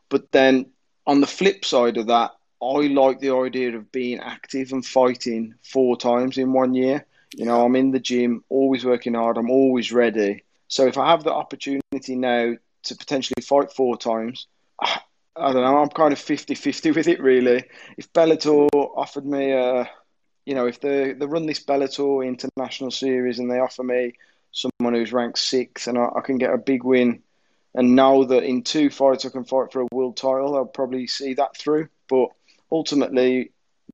But 0.09 0.33
then 0.33 0.66
on 1.07 1.21
the 1.21 1.26
flip 1.26 1.64
side 1.64 1.97
of 1.97 2.07
that, 2.09 2.33
I 2.62 2.87
like 2.87 3.21
the 3.21 3.35
idea 3.35 3.76
of 3.76 3.93
being 3.93 4.21
active 4.21 4.73
and 4.73 4.85
fighting 4.85 5.54
four 5.62 5.97
times 5.97 6.38
in 6.38 6.52
one 6.52 6.75
year. 6.75 7.04
You 7.35 7.47
know, 7.47 7.64
I'm 7.64 7.76
in 7.76 7.90
the 7.90 8.00
gym, 8.00 8.45
always 8.49 8.85
working 8.85 9.14
hard. 9.14 9.37
I'm 9.37 9.50
always 9.50 9.93
ready. 9.93 10.45
So 10.69 10.87
if 10.87 10.97
I 10.97 11.11
have 11.11 11.25
the 11.25 11.33
opportunity 11.33 12.16
now 12.16 12.54
to 12.85 12.97
potentially 12.97 13.43
fight 13.43 13.73
four 13.73 13.97
times, 13.97 14.47
I 15.37 15.53
don't 15.53 15.62
know. 15.62 15.79
I'm 15.79 15.88
kind 15.88 16.12
of 16.12 16.19
50-50 16.19 16.95
with 16.95 17.09
it, 17.09 17.21
really. 17.21 17.64
If 17.99 18.12
Bellator 18.12 18.69
offered 18.97 19.26
me 19.26 19.53
a, 19.53 19.91
you 20.47 20.55
know, 20.55 20.67
if 20.67 20.81
they 20.81 21.12
they 21.12 21.26
run 21.26 21.47
this 21.47 21.64
Bellator 21.64 22.26
International 22.26 22.91
Series 22.91 23.38
and 23.38 23.50
they 23.50 23.59
offer 23.59 23.83
me 23.83 24.12
someone 24.53 24.95
who's 24.95 25.12
ranked 25.12 25.38
sixth 25.38 25.88
and 25.88 25.99
I, 25.99 26.09
I 26.17 26.21
can 26.21 26.38
get 26.38 26.55
a 26.55 26.59
big 26.59 26.85
win, 26.85 27.23
and 27.75 27.97
know 27.97 28.25
that 28.25 28.45
in 28.45 28.62
two 28.62 28.91
fights 28.91 29.25
I 29.25 29.31
can 29.31 29.45
fight 29.45 29.73
for 29.73 29.81
a 29.83 29.88
world 29.93 30.17
title, 30.17 30.57
I'll 30.57 30.64
probably 30.64 31.07
see 31.07 31.35
that 31.35 31.57
through. 31.57 31.88
But 32.09 32.29
ultimately, 32.71 33.50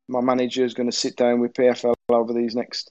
my 0.09 0.20
manager 0.20 0.64
is 0.64 0.75
going 0.75 0.90
to 0.90 0.97
sit 0.97 1.16
down 1.16 1.40
with 1.40 1.54
PFL 1.54 1.94
over 2.11 2.32
these 2.32 2.54
next 2.54 2.90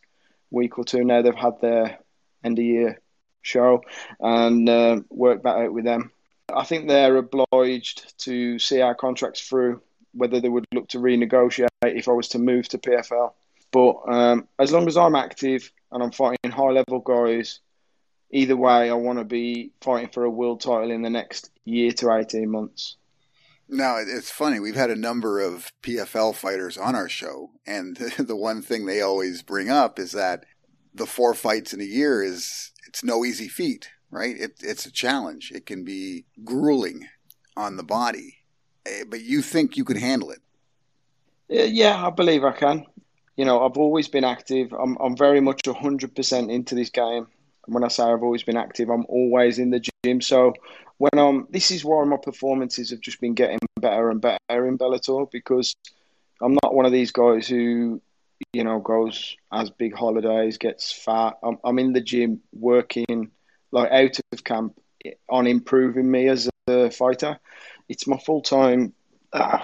week 0.50 0.80
or 0.80 0.84
two. 0.84 1.04
Now 1.04 1.22
they've 1.22 1.36
had 1.36 1.62
their 1.62 2.00
end 2.44 2.58
of 2.58 2.66
year 2.66 3.00
show 3.42 3.82
and 4.20 4.68
uh, 4.70 5.00
work 5.10 5.44
that 5.44 5.58
out 5.58 5.74
with 5.74 5.86
them 5.86 6.12
I 6.54 6.64
think 6.64 6.88
they're 6.88 7.18
obliged 7.18 8.18
to 8.20 8.60
see 8.60 8.82
our 8.82 8.96
contracts 8.96 9.42
through, 9.42 9.82
whether 10.14 10.40
they 10.40 10.50
would 10.50 10.66
look 10.74 10.88
to 10.90 11.00
renegotiate 11.00 11.68
if 11.84 12.08
I 12.08 12.12
was 12.12 12.30
to 12.30 12.40
move 12.40 12.68
to 12.70 12.78
PFL. 12.78 13.34
But 13.72 13.96
um, 14.08 14.48
as 14.58 14.72
long 14.72 14.88
as 14.88 14.98
I'm 14.98 15.16
active 15.16 15.72
and 15.92 16.02
I'm 16.02 16.12
fighting 16.12 16.52
high 16.52 16.72
level 16.72 17.00
guys, 17.00 17.60
either 18.32 18.58
way, 18.58 18.90
I 18.90 18.94
want 18.94 19.20
to 19.20 19.26
be 19.26 19.72
fighting 19.82 20.10
for 20.10 20.24
a 20.24 20.30
world 20.30 20.62
title 20.62 20.92
in 20.92 21.02
the 21.02 21.10
next 21.10 21.52
year 21.66 21.92
to 21.94 22.12
18 22.12 22.50
months. 22.50 22.98
Now, 23.72 23.98
it's 24.00 24.32
funny. 24.32 24.60
We've 24.60 24.76
had 24.76 24.90
a 24.90 24.96
number 24.96 25.40
of 25.40 25.72
PFL 25.84 26.34
fighters 26.34 26.76
on 26.76 26.96
our 26.96 27.08
show, 27.08 27.52
and 27.68 27.96
the 28.18 28.36
one 28.36 28.64
thing 28.64 28.86
they 28.86 29.02
always 29.02 29.44
bring 29.44 29.70
up 29.70 30.00
is 30.00 30.14
that 30.14 30.46
the 31.00 31.08
four 31.08 31.34
fights 31.34 31.74
in 31.74 31.82
a 31.82 31.86
year 31.86 32.22
is 32.22 32.72
it's 32.88 33.04
no 33.04 33.26
easy 33.26 33.48
feat 33.48 33.90
right? 34.12 34.36
It, 34.40 34.54
it's 34.62 34.86
a 34.86 34.92
challenge. 34.92 35.52
It 35.54 35.66
can 35.66 35.84
be 35.84 36.26
grueling 36.44 37.08
on 37.56 37.78
the 37.78 37.84
body, 37.84 38.38
eh, 38.86 39.04
but 39.08 39.22
you 39.22 39.42
think 39.42 39.78
you 39.78 39.84
could 39.84 39.98
handle 39.98 40.32
it. 40.32 40.40
Yeah, 41.48 42.06
I 42.06 42.10
believe 42.12 42.44
I 42.44 42.52
can. 42.52 42.86
You 43.36 43.46
know, 43.46 43.66
I've 43.66 43.78
always 43.78 44.08
been 44.08 44.24
active. 44.24 44.74
I'm, 44.74 44.98
I'm 45.00 45.16
very 45.16 45.42
much 45.42 45.64
100% 45.64 46.52
into 46.52 46.76
this 46.76 46.90
game. 46.90 47.28
when 47.66 47.84
I 47.84 47.88
say 47.88 48.04
I've 48.04 48.24
always 48.24 48.44
been 48.44 48.58
active, 48.58 48.90
I'm 48.90 49.06
always 49.08 49.60
in 49.60 49.72
the 49.72 49.82
gym. 50.04 50.22
So 50.22 50.54
when 50.98 51.18
I'm, 51.18 51.48
this 51.50 51.72
is 51.72 51.86
why 51.86 52.04
my 52.04 52.18
performances 52.18 52.92
have 52.92 53.00
just 53.00 53.22
been 53.22 53.34
getting 53.34 53.60
better 53.80 54.10
and 54.12 54.22
better 54.22 54.68
in 54.68 54.78
Bellator 54.78 55.32
because 55.32 55.74
I'm 56.42 56.58
not 56.64 56.76
one 56.76 56.86
of 56.86 56.92
these 56.92 57.12
guys 57.12 57.48
who, 57.48 58.02
you 58.54 58.64
know, 58.64 58.80
goes 58.80 59.36
as 59.52 59.70
big 59.70 59.96
holidays, 59.96 60.58
gets 60.58 60.92
fat. 60.92 61.38
I'm, 61.44 61.58
I'm 61.64 61.80
in 61.80 61.94
the 61.94 62.02
gym 62.02 62.42
working 62.54 63.32
like 63.72 63.92
out 63.92 64.20
of 64.32 64.44
camp 64.44 64.80
on 65.30 65.48
improving 65.48 66.10
me 66.10 66.28
as 66.30 66.50
a 66.68 66.90
fighter. 66.92 67.40
It's 67.88 68.08
my 68.08 68.18
full 68.18 68.42
time 68.42 68.94
uh, 69.34 69.60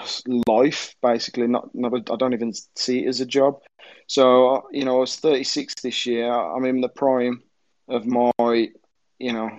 life, 0.47 0.95
basically. 1.01 1.47
Not, 1.47 1.73
not 1.73 1.93
a, 1.93 2.13
I 2.13 2.17
don't 2.17 2.33
even 2.33 2.53
see 2.75 3.05
it 3.05 3.09
as 3.09 3.21
a 3.21 3.25
job. 3.25 3.61
So 4.07 4.67
you 4.71 4.85
know, 4.85 4.97
I 4.97 4.99
was 5.01 5.15
36 5.17 5.73
this 5.81 6.05
year. 6.05 6.31
I'm 6.31 6.65
in 6.65 6.81
the 6.81 6.89
prime 6.89 7.43
of 7.87 8.05
my, 8.05 8.31
you 8.39 9.33
know, 9.33 9.49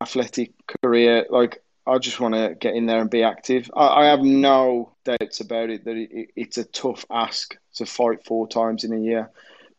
athletic 0.00 0.52
career. 0.82 1.26
Like 1.30 1.62
I 1.86 1.98
just 1.98 2.20
want 2.20 2.34
to 2.34 2.56
get 2.58 2.74
in 2.74 2.86
there 2.86 3.00
and 3.00 3.10
be 3.10 3.22
active. 3.22 3.70
I, 3.74 3.86
I 3.86 4.04
have 4.06 4.22
no 4.22 4.92
doubts 5.04 5.40
about 5.40 5.70
it 5.70 5.84
that 5.84 5.96
it, 5.96 6.30
it's 6.34 6.58
a 6.58 6.64
tough 6.64 7.04
ask 7.10 7.56
to 7.74 7.86
fight 7.86 8.24
four 8.24 8.48
times 8.48 8.84
in 8.84 8.92
a 8.92 8.98
year, 8.98 9.30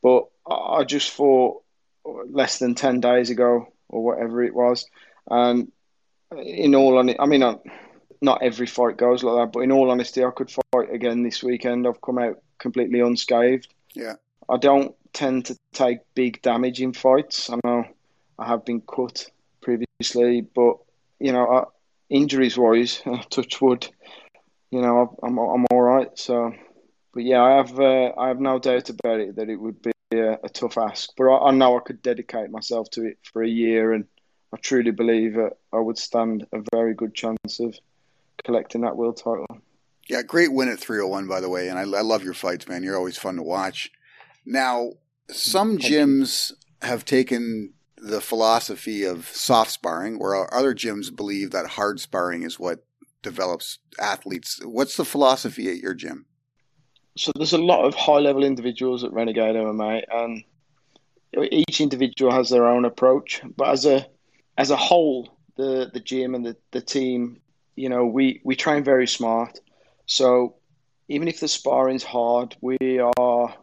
but 0.03 0.25
I 0.47 0.83
just 0.83 1.09
fought 1.11 1.63
less 2.05 2.59
than 2.59 2.75
10 2.75 2.99
days 2.99 3.29
ago 3.29 3.67
or 3.89 4.03
whatever 4.03 4.43
it 4.43 4.53
was. 4.53 4.85
And 5.29 5.71
in 6.37 6.75
all 6.75 6.97
honesty, 6.97 7.19
I 7.19 7.25
mean, 7.25 7.43
not 8.21 8.43
every 8.43 8.67
fight 8.67 8.97
goes 8.97 9.23
like 9.23 9.35
that, 9.35 9.53
but 9.53 9.61
in 9.61 9.71
all 9.71 9.89
honesty, 9.89 10.23
I 10.23 10.31
could 10.31 10.51
fight 10.51 10.93
again 10.93 11.23
this 11.23 11.43
weekend. 11.43 11.87
I've 11.87 12.01
come 12.01 12.19
out 12.19 12.39
completely 12.59 12.99
unscathed. 12.99 13.73
Yeah. 13.93 14.13
I 14.47 14.57
don't 14.57 14.95
tend 15.13 15.45
to 15.45 15.57
take 15.73 15.99
big 16.13 16.41
damage 16.41 16.81
in 16.81 16.93
fights. 16.93 17.49
I 17.49 17.57
know 17.63 17.85
I 18.37 18.47
have 18.47 18.65
been 18.65 18.81
cut 18.81 19.25
previously, 19.61 20.41
but 20.41 20.77
you 21.19 21.31
know, 21.31 21.71
injuries 22.09 22.57
wise, 22.57 23.01
touch 23.29 23.61
wood, 23.61 23.87
you 24.71 24.81
know, 24.81 25.17
I'm 25.23 25.37
I'm 25.37 25.65
all 25.71 25.81
right. 25.81 26.09
So, 26.15 26.53
but 27.13 27.23
yeah, 27.23 27.41
I 27.41 27.57
have 27.57 27.79
uh, 27.79 28.11
I 28.17 28.27
have 28.27 28.39
no 28.39 28.59
doubt 28.59 28.89
about 28.89 29.19
it 29.19 29.35
that 29.37 29.49
it 29.49 29.55
would 29.55 29.81
be 29.81 29.91
a, 30.11 30.33
a 30.43 30.49
tough 30.49 30.77
ask, 30.77 31.11
but 31.17 31.25
I, 31.25 31.47
I, 31.47 31.51
know 31.51 31.77
I 31.77 31.81
could 31.81 32.01
dedicate 32.01 32.49
myself 32.49 32.89
to 32.91 33.05
it 33.05 33.17
for 33.31 33.43
a 33.43 33.47
year, 33.47 33.93
and 33.93 34.05
I 34.53 34.57
truly 34.57 34.91
believe 34.91 35.35
that 35.35 35.53
I 35.73 35.79
would 35.79 35.97
stand 35.97 36.45
a 36.51 36.61
very 36.73 36.93
good 36.93 37.13
chance 37.13 37.59
of 37.59 37.77
collecting 38.43 38.81
that 38.81 38.97
world 38.97 39.17
title. 39.17 39.47
Yeah, 40.07 40.21
great 40.21 40.53
win 40.53 40.69
at 40.69 40.79
301, 40.79 41.27
by 41.27 41.39
the 41.39 41.49
way, 41.49 41.67
and 41.67 41.79
I, 41.79 41.81
I 41.81 42.01
love 42.01 42.23
your 42.23 42.35
fights, 42.35 42.67
man. 42.67 42.83
You're 42.83 42.97
always 42.97 43.17
fun 43.17 43.37
to 43.37 43.43
watch. 43.43 43.91
Now, 44.45 44.91
some 45.31 45.79
gyms 45.79 46.51
have 46.81 47.05
taken 47.05 47.73
the 47.97 48.21
philosophy 48.21 49.03
of 49.03 49.27
soft 49.27 49.71
sparring, 49.71 50.19
where 50.19 50.53
other 50.53 50.73
gyms 50.73 51.15
believe 51.15 51.51
that 51.51 51.67
hard 51.67 51.99
sparring 51.99 52.43
is 52.43 52.59
what 52.59 52.85
develops 53.21 53.79
athletes. 53.99 54.59
What's 54.63 54.97
the 54.97 55.05
philosophy 55.05 55.69
at 55.69 55.77
your 55.77 55.93
gym? 55.93 56.25
so 57.17 57.31
there's 57.35 57.53
a 57.53 57.57
lot 57.57 57.85
of 57.85 57.95
high 57.95 58.19
level 58.19 58.43
individuals 58.43 59.03
at 59.03 59.13
Renegade 59.13 59.55
MMA, 59.55 60.03
and 60.11 60.43
each 61.51 61.81
individual 61.81 62.31
has 62.31 62.49
their 62.49 62.67
own 62.67 62.85
approach. 62.85 63.41
But 63.55 63.69
as 63.69 63.85
a 63.85 64.07
as 64.57 64.71
a 64.71 64.75
whole, 64.75 65.37
the 65.55 65.89
the 65.93 65.99
gym 65.99 66.35
and 66.35 66.45
the, 66.45 66.57
the 66.71 66.81
team, 66.81 67.41
you 67.75 67.89
know, 67.89 68.05
we 68.05 68.41
we 68.43 68.55
train 68.55 68.83
very 68.83 69.07
smart. 69.07 69.59
So 70.05 70.55
even 71.07 71.27
if 71.27 71.39
the 71.39 71.47
sparring's 71.47 72.03
hard, 72.03 72.55
we 72.61 72.99
are 72.99 73.55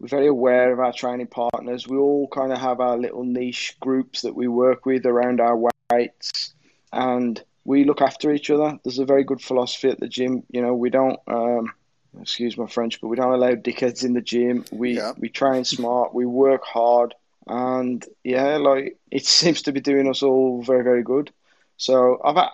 we're 0.00 0.08
very 0.08 0.26
aware 0.26 0.72
of 0.72 0.80
our 0.80 0.92
training 0.92 1.26
partners. 1.26 1.86
We 1.86 1.98
all 1.98 2.26
kind 2.28 2.52
of 2.52 2.58
have 2.58 2.80
our 2.80 2.96
little 2.96 3.22
niche 3.22 3.76
groups 3.80 4.22
that 4.22 4.34
we 4.34 4.48
work 4.48 4.86
with 4.86 5.04
around 5.04 5.40
our 5.40 5.70
weights, 5.92 6.54
and 6.92 7.42
we 7.64 7.84
look 7.84 8.00
after 8.00 8.32
each 8.32 8.50
other. 8.50 8.78
There's 8.82 8.98
a 8.98 9.04
very 9.04 9.24
good 9.24 9.42
philosophy 9.42 9.90
at 9.90 10.00
the 10.00 10.08
gym. 10.08 10.42
You 10.50 10.62
know, 10.62 10.74
we 10.74 10.90
don't. 10.90 11.20
Um, 11.28 11.72
excuse 12.20 12.56
my 12.56 12.66
French, 12.66 13.00
but 13.00 13.08
we 13.08 13.16
don't 13.16 13.32
allow 13.32 13.52
dickheads 13.52 14.04
in 14.04 14.14
the 14.14 14.20
gym. 14.20 14.64
We 14.72 14.96
yeah. 14.96 15.12
we 15.18 15.28
train 15.28 15.64
smart, 15.64 16.14
we 16.14 16.26
work 16.26 16.64
hard, 16.64 17.14
and 17.46 18.04
yeah, 18.24 18.56
like 18.56 18.98
it 19.10 19.26
seems 19.38 19.62
to 19.62 19.72
be 19.72 19.80
doing 19.80 20.08
us 20.08 20.22
all 20.22 20.62
very 20.62 20.82
very 20.82 21.02
good. 21.02 21.30
So 21.76 22.20
I've 22.24 22.48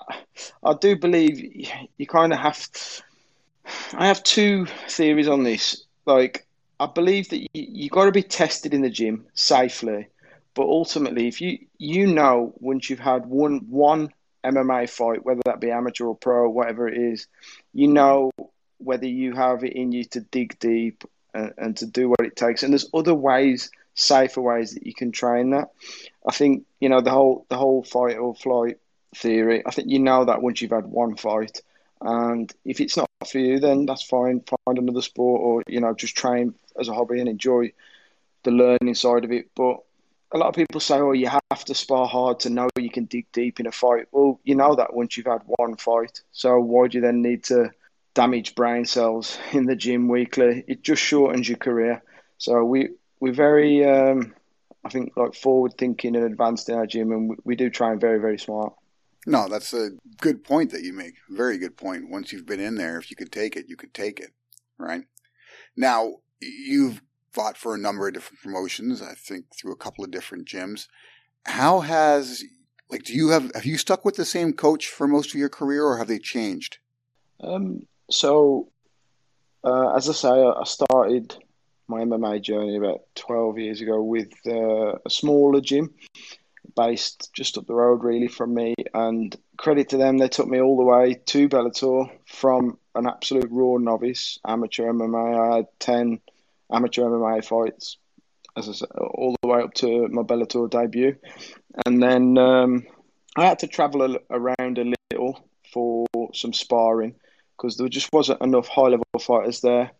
I 0.63 0.75
do 0.75 0.97
believe 0.97 1.69
you 1.97 2.07
kind 2.07 2.33
of 2.33 2.39
have. 2.39 2.69
I 3.93 4.07
have 4.07 4.23
two 4.23 4.67
theories 4.89 5.29
on 5.29 5.43
this. 5.43 5.85
Like 6.07 6.46
I 6.79 6.87
believe 6.87 7.31
that 7.31 7.41
you, 7.41 7.49
you 7.55 7.89
got 7.89 8.05
to 8.05 8.13
be 8.13 8.23
tested 8.23 8.75
in 8.75 8.83
the 8.83 8.91
gym 8.91 9.27
safely, 9.35 10.09
but 10.55 10.65
ultimately, 10.65 11.29
if 11.29 11.41
you 11.41 11.59
you 11.79 12.07
know 12.07 12.53
once 12.59 12.91
you've 12.91 12.99
had 12.99 13.27
one 13.27 13.67
one 13.69 14.13
MMA 14.45 14.89
fight, 14.89 15.25
whether 15.25 15.43
that 15.45 15.61
be 15.61 15.71
amateur 15.71 16.07
or 16.07 16.17
pro, 16.17 16.49
whatever 16.49 16.89
it 16.89 16.99
is, 16.99 17.27
you 17.73 17.89
know 17.89 18.31
whether 18.79 19.07
you 19.07 19.33
have 19.33 19.65
it 19.65 19.73
in 19.73 19.93
you 19.93 20.05
to 20.05 20.21
dig 20.21 20.59
deep 20.59 21.05
and, 21.33 21.53
and 21.57 21.77
to 21.79 21.87
do 21.87 22.09
what 22.09 22.21
it 22.21 22.37
takes. 22.37 22.63
And 22.63 22.73
there's 22.73 22.91
other 22.93 23.15
ways, 23.15 23.71
safer 23.95 24.43
ways 24.43 24.75
that 24.75 24.87
you 24.87 24.95
can 24.95 25.13
train 25.13 25.51
that. 25.51 25.71
I 26.29 26.33
think 26.33 26.67
you 26.81 26.89
know 26.89 27.01
the 27.01 27.11
whole 27.11 27.47
the 27.49 27.57
whole 27.57 27.83
fight 27.83 28.19
or 28.19 28.35
flight 28.35 28.79
theory. 29.15 29.63
I 29.65 29.71
think 29.71 29.91
you 29.91 29.99
know 29.99 30.27
that 30.27 30.43
once 30.43 30.61
you've 30.61 30.73
had 30.73 30.87
one 30.87 31.17
fight, 31.17 31.63
and 32.01 32.53
if 32.65 32.81
it's 32.81 32.97
not 32.97 33.06
for 33.29 33.39
you, 33.39 33.59
then 33.61 33.87
that's 33.87 34.03
fine. 34.03 34.43
Find 34.65 34.79
another 34.79 35.03
sport, 35.03 35.41
or 35.43 35.63
you 35.67 35.81
know, 35.81 35.95
just 35.95 36.17
train 36.17 36.55
as 36.79 36.89
a 36.89 36.95
hobby 36.95 37.21
and 37.21 37.29
enjoy 37.29 37.73
the 38.45 38.51
learning 38.51 38.95
side 38.95 39.25
of 39.25 39.33
it. 39.33 39.51
But 39.55 39.79
a 40.33 40.39
lot 40.39 40.49
of 40.49 40.55
people 40.55 40.81
say, 40.81 40.99
"Oh, 40.99 41.13
you 41.13 41.29
have 41.29 41.65
to 41.67 41.75
spar 41.75 42.07
hard 42.07 42.41
to 42.41 42.51
know 42.51 42.69
you 42.79 42.91
can 42.91 43.05
dig 43.07 43.27
deep 43.33 43.61
in 43.61 43.67
a 43.67 43.73
fight." 43.73 44.07
Well, 44.13 44.41
you 44.45 44.55
know 44.55 44.75
that 44.77 44.95
once 44.95 45.17
you've 45.17 45.27
had 45.27 45.43
one 45.47 45.77
fight. 45.77 46.23
So 46.33 46.59
why 46.61 46.89
do 46.89 46.99
you 46.99 47.03
then 47.03 47.23
need 47.23 47.45
to 47.45 47.71
damage 48.15 48.55
brain 48.55 48.85
cells 48.85 49.39
in 49.53 49.67
the 49.67 49.77
gym 49.77 50.09
weekly. 50.09 50.65
It 50.67 50.83
just 50.83 51.03
shortens 51.03 51.49
your 51.49 51.59
career. 51.59 52.03
So 52.39 52.65
we 52.65 52.91
we're 53.21 53.33
very, 53.33 53.85
um, 53.85 54.35
I 54.85 54.89
think, 54.91 55.17
like 55.17 55.35
forward 55.35 55.75
thinking 55.79 56.17
and 56.17 56.25
advanced 56.25 56.69
in 56.69 56.75
our 56.77 56.87
gym, 56.87 57.13
and 57.13 57.31
we, 57.31 57.37
we 57.45 57.57
do 57.57 57.71
train 57.71 57.99
very 58.01 58.19
very 58.19 58.39
smart. 58.39 58.75
No, 59.27 59.49
that's 59.49 59.75
a 59.75 59.91
good 60.21 60.45
point 60.45 60.71
that 60.71 60.85
you 60.85 60.93
make. 60.93 61.15
Very 61.29 61.59
good 61.59 61.77
point. 61.77 62.09
Once 62.09 62.33
you've 62.33 62.47
been 62.47 62.61
in 62.61 62.77
there, 62.77 62.97
if 62.97 63.11
you 63.11 63.17
could 63.17 63.33
take 63.33 63.57
it, 63.57 63.67
you 63.69 63.77
could 63.77 63.93
take 63.93 64.21
it. 64.21 64.31
Right 64.79 65.05
now, 65.77 66.17
you've 66.41 67.03
fought 67.33 67.57
for 67.57 67.75
a 67.75 67.79
number 67.79 68.07
of 68.07 68.15
different 68.15 68.41
promotions. 68.41 69.03
I 69.03 69.15
think 69.15 69.47
through 69.55 69.73
a 69.73 69.77
couple 69.77 70.05
of 70.05 70.11
different 70.11 70.47
gyms. 70.47 70.87
How 71.45 71.81
has 71.81 72.45
like 72.89 73.03
do 73.03 73.15
you 73.15 73.31
have 73.31 73.51
have 73.55 73.67
you 73.67 73.79
stuck 73.79 74.05
with 74.05 74.17
the 74.17 74.25
same 74.25 74.53
coach 74.53 74.89
for 74.89 75.09
most 75.09 75.35
of 75.35 75.41
your 75.41 75.49
career, 75.49 75.85
or 75.85 75.99
have 75.99 76.09
they 76.09 76.19
changed? 76.19 76.79
Um, 77.41 77.87
so, 78.11 78.71
uh, 79.65 79.95
as 79.95 80.09
I 80.09 80.13
say, 80.13 80.29
I 80.29 80.65
started 80.65 81.37
my 81.89 82.01
MMA 82.01 82.43
journey 82.43 82.77
about 82.77 83.03
12 83.15 83.59
years 83.59 83.81
ago 83.81 84.03
with 84.03 84.33
uh, 84.47 84.95
a 85.05 85.11
smaller 85.11 85.61
gym 85.61 85.95
based 86.77 87.31
just 87.33 87.59
up 87.59 87.67
the 87.67 87.75
road, 87.75 88.05
really, 88.05 88.29
from 88.29 88.55
me. 88.55 88.75
And 88.95 89.35
credit 89.57 89.89
to 89.91 89.97
them, 89.97 90.19
they 90.19 90.29
took 90.29 90.47
me 90.47 90.61
all 90.61 90.77
the 90.77 90.85
way 90.85 91.15
to 91.27 91.49
Bellator 91.49 92.11
from 92.27 92.79
an 92.95 93.07
absolute 93.07 93.49
raw 93.51 93.79
novice, 93.79 94.39
amateur 94.47 94.93
MMA. 94.93 95.53
I 95.53 95.57
had 95.57 95.67
10 95.81 96.21
amateur 96.73 97.03
MMA 97.03 97.45
fights, 97.45 97.99
as 98.57 98.69
I 98.69 98.73
said, 98.73 98.91
all 98.91 99.35
the 99.43 99.49
way 99.49 99.63
up 99.63 99.75
to 99.75 100.09
my 100.09 100.23
Bellator 100.23 100.71
debut. 100.71 101.17
And 101.85 102.03
then 102.03 102.39
um, 102.39 102.87
I 103.37 103.47
had 103.47 103.59
to 103.61 103.67
travel 103.67 104.19
around 104.31 104.79
a 104.79 104.93
little 105.13 105.49
for 105.73 106.07
some 106.33 106.53
sparring 106.53 107.15
because 107.57 107.77
there 107.77 107.89
just 107.89 108.13
wasn't 108.13 108.41
enough 108.43 108.69
high 108.69 108.89
level 108.89 109.05
fighters 109.21 109.61
there. 109.61 109.91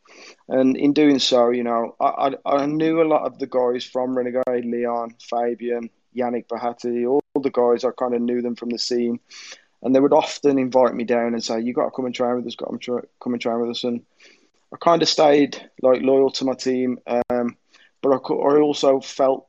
And 0.49 0.77
in 0.77 0.93
doing 0.93 1.19
so, 1.19 1.51
you 1.51 1.65
know, 1.65 1.97
I, 2.01 2.35
I, 2.47 2.57
I 2.63 2.67
knew 2.67 3.01
a 3.01 3.09
lot 3.09 3.27
of 3.27 3.39
the 3.39 3.47
guys 3.47 3.85
from 3.85 4.17
Renegade, 4.17 4.65
Leon, 4.65 5.15
Fabian, 5.21 5.91
Yannick 6.17 6.49
Bahati, 6.49 7.07
all 7.09 7.21
the 7.41 7.51
guys. 7.51 7.85
I 7.85 7.91
kind 7.99 8.15
of 8.15 8.23
knew 8.23 8.43
them 8.43 8.57
from 8.57 8.71
the 8.71 8.79
scene, 8.79 9.21
and 9.83 9.95
they 9.95 10.01
would 10.01 10.13
often 10.13 10.59
invite 10.59 10.95
me 10.95 11.05
down 11.05 11.35
and 11.35 11.43
say, 11.45 11.61
"You 11.61 11.73
got 11.73 11.87
to 11.87 11.91
come 11.91 12.07
and 12.07 12.15
train 12.15 12.37
with 12.37 12.47
us. 12.47 12.57
Got 12.57 12.81
to 12.81 13.03
come 13.21 13.33
and 13.35 13.43
train 13.43 13.61
with 13.61 13.71
us." 13.71 13.85
And 13.85 14.03
I 14.73 14.77
kind 14.77 15.03
of 15.03 15.09
stayed 15.09 15.71
like 15.83 16.03
loyal 16.03 16.31
to 16.33 16.45
my 16.45 16.55
team, 16.55 16.99
um, 17.07 17.57
but 18.03 18.11
I, 18.11 18.17
I 18.17 18.61
also 18.61 19.01
felt 19.01 19.49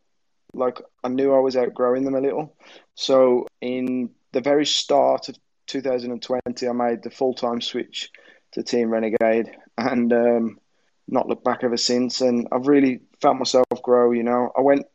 like 0.54 0.82
I 1.04 1.10
knew 1.10 1.34
I 1.34 1.40
was 1.40 1.56
outgrowing 1.58 2.04
them 2.04 2.16
a 2.16 2.22
little. 2.22 2.56
So 2.96 3.48
in 3.62 4.12
the 4.32 4.42
very 4.42 4.66
start 4.66 5.30
of 5.30 5.38
2020, 5.68 6.68
I 6.68 6.72
made 6.72 7.04
the 7.04 7.10
full 7.10 7.34
time 7.34 7.62
switch 7.62 8.12
to 8.54 8.64
Team 8.64 8.90
Renegade, 8.90 9.52
and 9.78 10.12
um, 10.14 10.60
not 11.08 11.28
looked 11.28 11.44
back 11.44 11.64
ever 11.64 11.78
since. 11.78 12.22
And 12.22 12.48
I've 12.52 12.68
really 12.68 13.02
felt 13.22 13.38
myself 13.38 13.66
grow. 13.82 14.12
You 14.12 14.24
know, 14.24 14.52
I 14.58 14.62
went, 14.62 14.86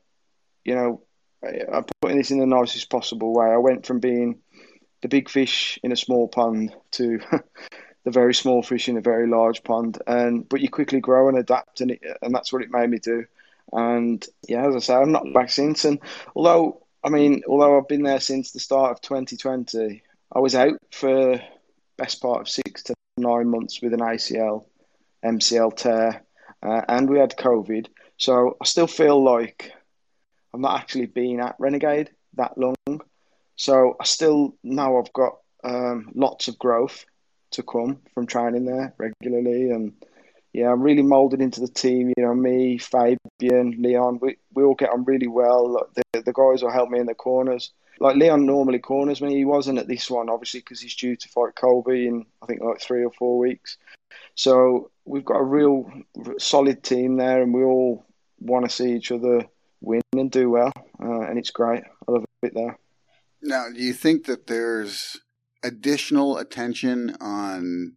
you 0.64 0.74
know, 0.74 1.02
I'm 1.42 1.84
putting 2.00 2.18
this 2.18 2.30
in 2.30 2.38
the 2.38 2.46
nicest 2.46 2.90
possible 2.90 3.32
way. 3.32 3.46
I 3.46 3.56
went 3.56 3.86
from 3.86 4.00
being 4.00 4.38
the 5.00 5.08
big 5.08 5.28
fish 5.28 5.78
in 5.82 5.92
a 5.92 5.96
small 5.96 6.28
pond 6.28 6.74
to 6.92 7.20
the 8.04 8.10
very 8.10 8.34
small 8.34 8.62
fish 8.62 8.88
in 8.88 8.96
a 8.96 9.02
very 9.02 9.26
large 9.26 9.64
pond. 9.64 10.00
And 10.06 10.48
but 10.48 10.60
you 10.60 10.68
quickly 10.68 11.00
grow 11.00 11.28
and 11.28 11.38
adapt, 11.38 11.80
and 11.80 11.92
it, 11.92 12.00
and 12.22 12.34
that's 12.34 12.52
what 12.52 12.62
it 12.62 12.70
made 12.70 12.90
me 12.90 12.98
do. 12.98 13.24
And 13.72 14.24
yeah, 14.48 14.66
as 14.66 14.76
I 14.76 14.78
say, 14.78 14.94
I'm 14.94 15.12
not 15.12 15.32
back 15.32 15.50
since. 15.50 15.84
And 15.84 15.98
although 16.34 16.82
I 17.04 17.08
mean, 17.08 17.42
although 17.48 17.78
I've 17.78 17.88
been 17.88 18.04
there 18.04 18.20
since 18.20 18.52
the 18.52 18.60
start 18.60 18.92
of 18.92 19.00
2020, 19.00 20.02
I 20.32 20.38
was 20.38 20.54
out 20.54 20.78
for 20.92 21.40
best 21.96 22.22
part 22.22 22.40
of 22.40 22.48
six 22.48 22.84
to 22.84 22.94
nine 23.16 23.48
months 23.48 23.82
with 23.82 23.92
an 23.92 24.00
ACL, 24.00 24.66
MCL 25.24 25.76
tear, 25.76 26.24
uh, 26.62 26.82
and 26.88 27.10
we 27.10 27.18
had 27.18 27.36
COVID. 27.36 27.88
So 28.18 28.56
I 28.60 28.64
still 28.64 28.86
feel 28.86 29.22
like 29.22 29.72
I've 30.54 30.60
not 30.60 30.78
actually 30.78 31.06
been 31.06 31.40
at 31.40 31.56
Renegade 31.58 32.10
that 32.34 32.56
long. 32.58 32.76
So 33.56 33.96
I 34.00 34.04
still 34.04 34.56
now 34.62 34.98
I've 34.98 35.12
got 35.12 35.38
um, 35.64 36.10
lots 36.14 36.48
of 36.48 36.58
growth 36.58 37.04
to 37.52 37.62
come 37.62 37.98
from 38.14 38.26
training 38.26 38.64
there 38.64 38.94
regularly. 38.98 39.70
And 39.70 39.92
yeah, 40.52 40.70
I'm 40.70 40.82
really 40.82 41.02
molded 41.02 41.40
into 41.40 41.60
the 41.60 41.68
team. 41.68 42.12
You 42.16 42.24
know, 42.24 42.34
me, 42.34 42.78
Fabian, 42.78 43.76
Leon, 43.78 44.18
we, 44.20 44.36
we 44.54 44.62
all 44.62 44.74
get 44.74 44.90
on 44.90 45.04
really 45.04 45.28
well. 45.28 45.86
The, 45.94 46.22
the 46.22 46.32
guys 46.32 46.62
will 46.62 46.70
help 46.70 46.90
me 46.90 47.00
in 47.00 47.06
the 47.06 47.14
corners. 47.14 47.70
Like 48.00 48.16
Leon 48.16 48.46
normally 48.46 48.78
corners 48.78 49.20
me. 49.22 49.36
He 49.36 49.44
wasn't 49.44 49.78
at 49.78 49.86
this 49.86 50.10
one, 50.10 50.28
obviously, 50.28 50.60
because 50.60 50.80
he's 50.80 50.96
due 50.96 51.14
to 51.14 51.28
fight 51.28 51.54
Colby 51.54 52.06
in, 52.08 52.26
I 52.42 52.46
think, 52.46 52.60
like 52.62 52.80
three 52.80 53.04
or 53.04 53.12
four 53.12 53.38
weeks. 53.38 53.76
So 54.34 54.90
we've 55.04 55.24
got 55.24 55.38
a 55.38 55.44
real 55.44 55.90
solid 56.38 56.82
team 56.82 57.16
there, 57.16 57.42
and 57.42 57.54
we 57.54 57.62
all 57.62 58.04
want 58.40 58.64
to 58.64 58.74
see 58.74 58.94
each 58.94 59.12
other 59.12 59.46
win 59.82 60.02
and 60.12 60.30
do 60.30 60.50
well, 60.50 60.72
uh, 61.02 61.20
and 61.20 61.38
it's 61.38 61.50
great. 61.50 61.82
I 62.08 62.12
love 62.12 62.24
it 62.42 62.54
there. 62.54 62.78
Now, 63.42 63.66
do 63.74 63.80
you 63.80 63.92
think 63.92 64.26
that 64.26 64.46
there's 64.46 65.20
additional 65.62 66.38
attention 66.38 67.16
on 67.20 67.94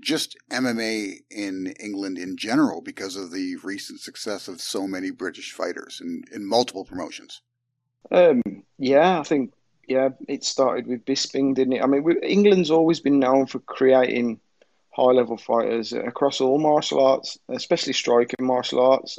just 0.00 0.36
MMA 0.50 1.16
in 1.30 1.74
England 1.80 2.18
in 2.18 2.36
general 2.36 2.80
because 2.80 3.16
of 3.16 3.32
the 3.32 3.56
recent 3.56 4.00
success 4.00 4.48
of 4.48 4.60
so 4.60 4.86
many 4.86 5.10
British 5.10 5.52
fighters 5.52 6.00
in, 6.00 6.22
in 6.32 6.46
multiple 6.46 6.84
promotions? 6.84 7.42
Um, 8.10 8.42
yeah, 8.78 9.18
I 9.18 9.22
think 9.24 9.52
yeah, 9.88 10.10
it 10.28 10.44
started 10.44 10.86
with 10.86 11.04
Bisping, 11.04 11.54
didn't 11.54 11.74
it? 11.74 11.82
I 11.82 11.86
mean, 11.86 12.04
we, 12.04 12.18
England's 12.20 12.70
always 12.70 13.00
been 13.00 13.18
known 13.18 13.46
for 13.46 13.58
creating 13.60 14.38
high 14.90 15.12
level 15.12 15.36
fighters 15.36 15.92
across 15.92 16.40
all 16.40 16.58
martial 16.58 17.04
arts, 17.04 17.38
especially 17.48 17.92
striking 17.94 18.46
martial 18.46 18.80
arts. 18.80 19.18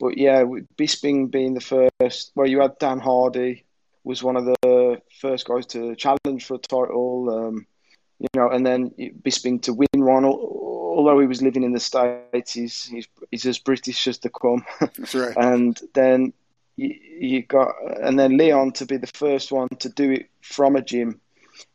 But 0.00 0.18
yeah, 0.18 0.44
Bisping 0.76 1.30
being 1.30 1.54
the 1.54 1.88
first, 2.00 2.32
well, 2.34 2.48
you 2.48 2.60
had 2.60 2.78
Dan 2.78 2.98
Hardy 2.98 3.64
was 4.02 4.22
one 4.22 4.36
of 4.36 4.44
the 4.44 5.00
first 5.20 5.46
guys 5.46 5.66
to 5.66 5.96
challenge 5.96 6.44
for 6.44 6.54
a 6.54 6.58
title, 6.58 7.30
um, 7.30 7.66
you 8.18 8.28
know, 8.36 8.50
and 8.50 8.64
then 8.66 8.90
Bisping 9.22 9.62
to 9.62 9.72
win 9.72 9.88
one. 9.94 10.24
Although 10.24 11.20
he 11.20 11.26
was 11.26 11.42
living 11.42 11.62
in 11.62 11.72
the 11.72 11.80
states, 11.80 12.52
he's 12.52 12.84
he's, 12.84 13.08
he's 13.30 13.46
as 13.46 13.58
British 13.58 14.06
as 14.06 14.18
they 14.18 14.30
come. 14.40 14.64
That's 14.80 15.14
right. 15.14 15.36
and 15.36 15.80
then 15.94 16.32
you, 16.76 16.94
you 17.18 17.42
got, 17.42 17.74
and 18.02 18.18
then 18.18 18.36
Leon 18.36 18.72
to 18.72 18.86
be 18.86 18.96
the 18.96 19.10
first 19.14 19.52
one 19.52 19.68
to 19.78 19.88
do 19.88 20.10
it 20.10 20.30
from 20.42 20.76
a 20.76 20.82
gym 20.82 21.20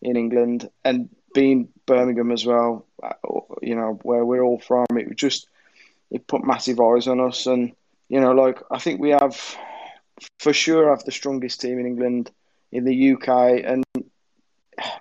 in 0.02 0.16
England, 0.16 0.70
and 0.84 1.10
being 1.34 1.70
Birmingham 1.86 2.32
as 2.32 2.46
well, 2.46 2.86
uh, 3.02 3.14
you 3.62 3.76
know, 3.76 4.00
where 4.04 4.26
we're 4.26 4.44
all 4.44 4.60
from. 4.60 4.86
It 4.92 5.16
just 5.16 5.48
it 6.12 6.28
put 6.28 6.46
massive 6.46 6.80
eyes 6.80 7.08
on 7.08 7.20
us, 7.20 7.46
and 7.46 7.74
you 8.10 8.20
know, 8.20 8.32
like 8.32 8.60
I 8.72 8.80
think 8.80 9.00
we 9.00 9.12
have 9.12 9.40
for 10.40 10.52
sure 10.52 10.90
have 10.90 11.06
the 11.06 11.12
strongest 11.12 11.62
team 11.62 11.80
in 11.80 11.86
England, 11.86 12.32
in 12.72 12.84
the 12.84 13.14
UK, 13.14 13.64
and 13.64 13.84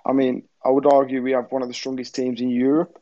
I 0.05 0.13
mean, 0.13 0.43
I 0.63 0.69
would 0.69 0.85
argue 0.85 1.21
we 1.21 1.31
have 1.31 1.51
one 1.51 1.61
of 1.61 1.67
the 1.67 1.73
strongest 1.73 2.15
teams 2.15 2.41
in 2.41 2.49
Europe, 2.49 3.01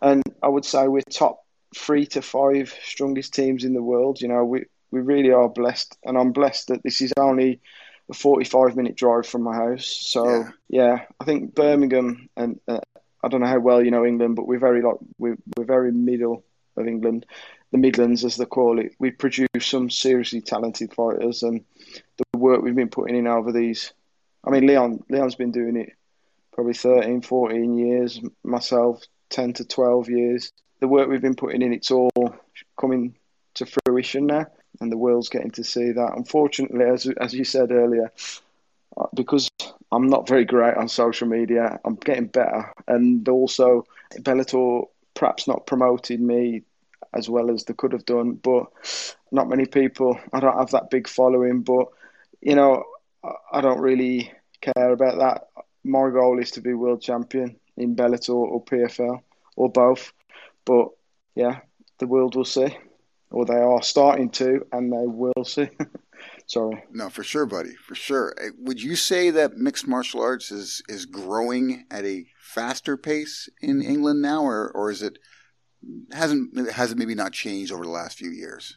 and 0.00 0.22
I 0.42 0.48
would 0.48 0.64
say 0.64 0.88
we're 0.88 1.02
top 1.10 1.44
three 1.76 2.06
to 2.06 2.22
five 2.22 2.74
strongest 2.82 3.34
teams 3.34 3.64
in 3.64 3.74
the 3.74 3.82
world. 3.82 4.20
You 4.20 4.28
know, 4.28 4.44
we 4.44 4.64
we 4.90 5.00
really 5.00 5.32
are 5.32 5.48
blessed, 5.48 5.96
and 6.04 6.16
I'm 6.16 6.32
blessed 6.32 6.68
that 6.68 6.82
this 6.82 7.00
is 7.00 7.12
only 7.18 7.60
a 8.10 8.14
45 8.14 8.76
minute 8.76 8.96
drive 8.96 9.26
from 9.26 9.42
my 9.42 9.54
house. 9.54 9.86
So 9.86 10.28
yeah, 10.28 10.50
yeah 10.68 11.04
I 11.20 11.24
think 11.24 11.54
Birmingham 11.54 12.28
and 12.36 12.60
uh, 12.68 12.80
I 13.22 13.28
don't 13.28 13.40
know 13.40 13.46
how 13.46 13.60
well 13.60 13.84
you 13.84 13.90
know 13.90 14.06
England, 14.06 14.36
but 14.36 14.46
we're 14.46 14.58
very 14.58 14.82
like 14.82 14.96
we're 15.18 15.38
we're 15.56 15.64
very 15.64 15.92
middle 15.92 16.44
of 16.76 16.86
England, 16.86 17.26
the 17.72 17.78
Midlands 17.78 18.24
as 18.24 18.36
they 18.36 18.44
call 18.44 18.78
it. 18.78 18.92
We 18.98 19.10
produce 19.10 19.48
some 19.60 19.90
seriously 19.90 20.40
talented 20.40 20.92
fighters, 20.92 21.42
and 21.42 21.64
the 22.16 22.38
work 22.38 22.62
we've 22.62 22.74
been 22.74 22.88
putting 22.88 23.16
in 23.16 23.26
over 23.26 23.52
these. 23.52 23.92
I 24.44 24.50
mean, 24.50 24.66
Leon 24.66 25.04
Leon's 25.08 25.34
been 25.34 25.52
doing 25.52 25.76
it 25.76 25.92
probably 26.52 26.74
13, 26.74 27.22
14 27.22 27.78
years. 27.78 28.20
Myself, 28.44 29.02
10 29.30 29.54
to 29.54 29.64
12 29.64 30.10
years. 30.10 30.52
The 30.80 30.88
work 30.88 31.08
we've 31.08 31.20
been 31.20 31.34
putting 31.34 31.62
in, 31.62 31.72
it's 31.72 31.90
all 31.90 32.10
coming 32.78 33.14
to 33.54 33.66
fruition 33.66 34.26
now, 34.26 34.46
and 34.80 34.90
the 34.90 34.96
world's 34.96 35.28
getting 35.28 35.50
to 35.52 35.64
see 35.64 35.92
that. 35.92 36.12
Unfortunately, 36.16 36.84
as 36.84 37.06
as 37.20 37.34
you 37.34 37.44
said 37.44 37.70
earlier, 37.70 38.12
uh, 38.96 39.06
because 39.14 39.48
I'm 39.92 40.08
not 40.08 40.28
very 40.28 40.44
great 40.44 40.76
on 40.76 40.88
social 40.88 41.28
media, 41.28 41.78
I'm 41.84 41.96
getting 41.96 42.26
better, 42.26 42.72
and 42.88 43.28
also 43.28 43.86
Bellator 44.18 44.86
perhaps 45.14 45.46
not 45.46 45.66
promoted 45.66 46.20
me 46.20 46.62
as 47.14 47.28
well 47.28 47.50
as 47.50 47.64
they 47.64 47.74
could 47.74 47.92
have 47.92 48.04
done. 48.04 48.34
But 48.34 48.66
not 49.30 49.48
many 49.48 49.66
people. 49.66 50.18
I 50.32 50.40
don't 50.40 50.58
have 50.58 50.70
that 50.70 50.90
big 50.90 51.08
following, 51.08 51.62
but 51.62 51.88
you 52.40 52.54
know, 52.54 52.84
I 53.52 53.60
don't 53.60 53.80
really 53.80 54.32
care 54.60 54.92
about 54.92 55.18
that. 55.18 55.62
My 55.84 56.10
goal 56.10 56.38
is 56.40 56.50
to 56.52 56.60
be 56.60 56.74
world 56.74 57.02
champion 57.02 57.56
in 57.76 57.96
Bellator 57.96 58.34
or 58.34 58.64
PFL 58.64 59.22
or 59.56 59.70
both. 59.70 60.12
But 60.64 60.88
yeah, 61.34 61.60
the 61.98 62.06
world 62.06 62.34
will 62.34 62.44
see, 62.44 62.76
or 63.30 63.44
they 63.44 63.54
are 63.54 63.82
starting 63.82 64.30
to, 64.30 64.66
and 64.72 64.92
they 64.92 65.06
will 65.06 65.44
see. 65.44 65.68
Sorry. 66.46 66.82
No, 66.90 67.08
for 67.08 67.22
sure, 67.22 67.46
buddy, 67.46 67.74
for 67.76 67.94
sure. 67.94 68.34
Uh, 68.40 68.48
would 68.58 68.82
you 68.82 68.96
say 68.96 69.30
that 69.30 69.56
mixed 69.56 69.86
martial 69.86 70.20
arts 70.20 70.50
is 70.50 70.82
is 70.88 71.06
growing 71.06 71.84
at 71.90 72.04
a 72.04 72.26
faster 72.38 72.96
pace 72.96 73.48
in 73.60 73.82
England 73.82 74.20
now, 74.20 74.42
or 74.42 74.70
or 74.74 74.90
is 74.90 75.02
it 75.02 75.18
hasn't 76.12 76.70
has 76.70 76.92
it 76.92 76.98
maybe 76.98 77.14
not 77.14 77.32
changed 77.32 77.72
over 77.72 77.84
the 77.84 77.90
last 77.90 78.18
few 78.18 78.30
years? 78.30 78.76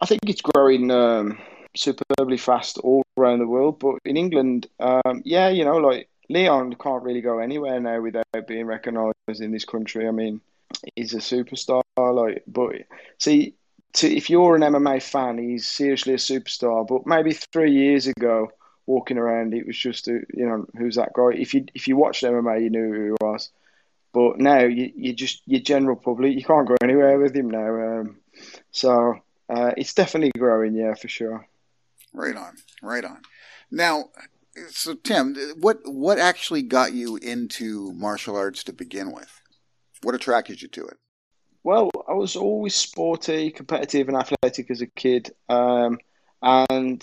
I 0.00 0.06
think 0.06 0.20
it's 0.26 0.40
growing 0.40 0.90
um, 0.90 1.38
superbly 1.76 2.38
fast 2.38 2.78
all 2.78 3.04
around 3.16 3.40
the 3.40 3.46
world, 3.46 3.78
but 3.78 3.96
in 4.04 4.16
England, 4.16 4.66
um, 4.80 5.22
yeah, 5.24 5.48
you 5.48 5.64
know, 5.64 5.76
like 5.76 6.08
Leon 6.28 6.74
can't 6.74 7.02
really 7.02 7.20
go 7.20 7.38
anywhere 7.38 7.78
now 7.80 8.00
without 8.00 8.46
being 8.46 8.66
recognised 8.66 9.14
in 9.40 9.52
this 9.52 9.64
country. 9.64 10.08
I 10.08 10.10
mean, 10.10 10.40
he's 10.96 11.14
a 11.14 11.18
superstar. 11.18 11.82
Like, 11.96 12.42
but 12.46 12.76
see, 13.18 13.54
to, 13.94 14.08
if 14.10 14.30
you're 14.30 14.56
an 14.56 14.62
MMA 14.62 15.02
fan, 15.02 15.38
he's 15.38 15.66
seriously 15.66 16.14
a 16.14 16.18
superstar. 16.18 16.86
But 16.86 17.06
maybe 17.06 17.32
three 17.32 17.72
years 17.72 18.06
ago, 18.06 18.50
walking 18.86 19.18
around, 19.18 19.54
it 19.54 19.66
was 19.66 19.76
just 19.76 20.08
a, 20.08 20.20
you 20.34 20.46
know 20.46 20.66
who's 20.76 20.96
that 20.96 21.12
guy. 21.14 21.30
If 21.34 21.54
you 21.54 21.66
if 21.74 21.86
you 21.86 21.96
watched 21.96 22.24
MMA, 22.24 22.62
you 22.62 22.70
knew 22.70 22.92
who 22.92 23.04
he 23.04 23.16
was. 23.20 23.50
But 24.12 24.38
now 24.38 24.60
you, 24.60 24.92
you 24.94 25.14
just 25.14 25.42
your 25.46 25.60
general 25.60 25.96
public, 25.96 26.34
you 26.34 26.44
can't 26.44 26.68
go 26.68 26.76
anywhere 26.82 27.18
with 27.18 27.34
him 27.34 27.50
now. 27.50 28.00
Um, 28.00 28.16
so 28.70 29.14
uh, 29.48 29.72
it's 29.76 29.94
definitely 29.94 30.32
growing, 30.38 30.74
yeah, 30.74 30.94
for 30.94 31.08
sure. 31.08 31.46
Right 32.12 32.36
on, 32.36 32.54
right 32.82 33.04
on. 33.04 33.22
Now, 33.70 34.10
So, 34.68 34.94
Tim, 34.94 35.34
what 35.60 35.78
what 35.84 36.18
actually 36.18 36.62
got 36.62 36.92
you 36.92 37.16
into 37.16 37.92
martial 37.94 38.36
arts 38.36 38.64
to 38.64 38.72
begin 38.72 39.12
with? 39.12 39.30
What 40.02 40.14
attracted 40.14 40.60
you 40.60 40.68
to 40.68 40.86
it? 40.86 40.98
Well, 41.64 41.90
I 42.08 42.12
was 42.12 42.36
always 42.36 42.74
sporty, 42.74 43.50
competitive, 43.50 44.08
and 44.08 44.16
athletic 44.16 44.70
as 44.70 44.82
a 44.82 44.86
kid, 44.86 45.30
um, 45.48 45.98
and 46.42 47.02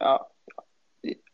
uh, 0.00 0.18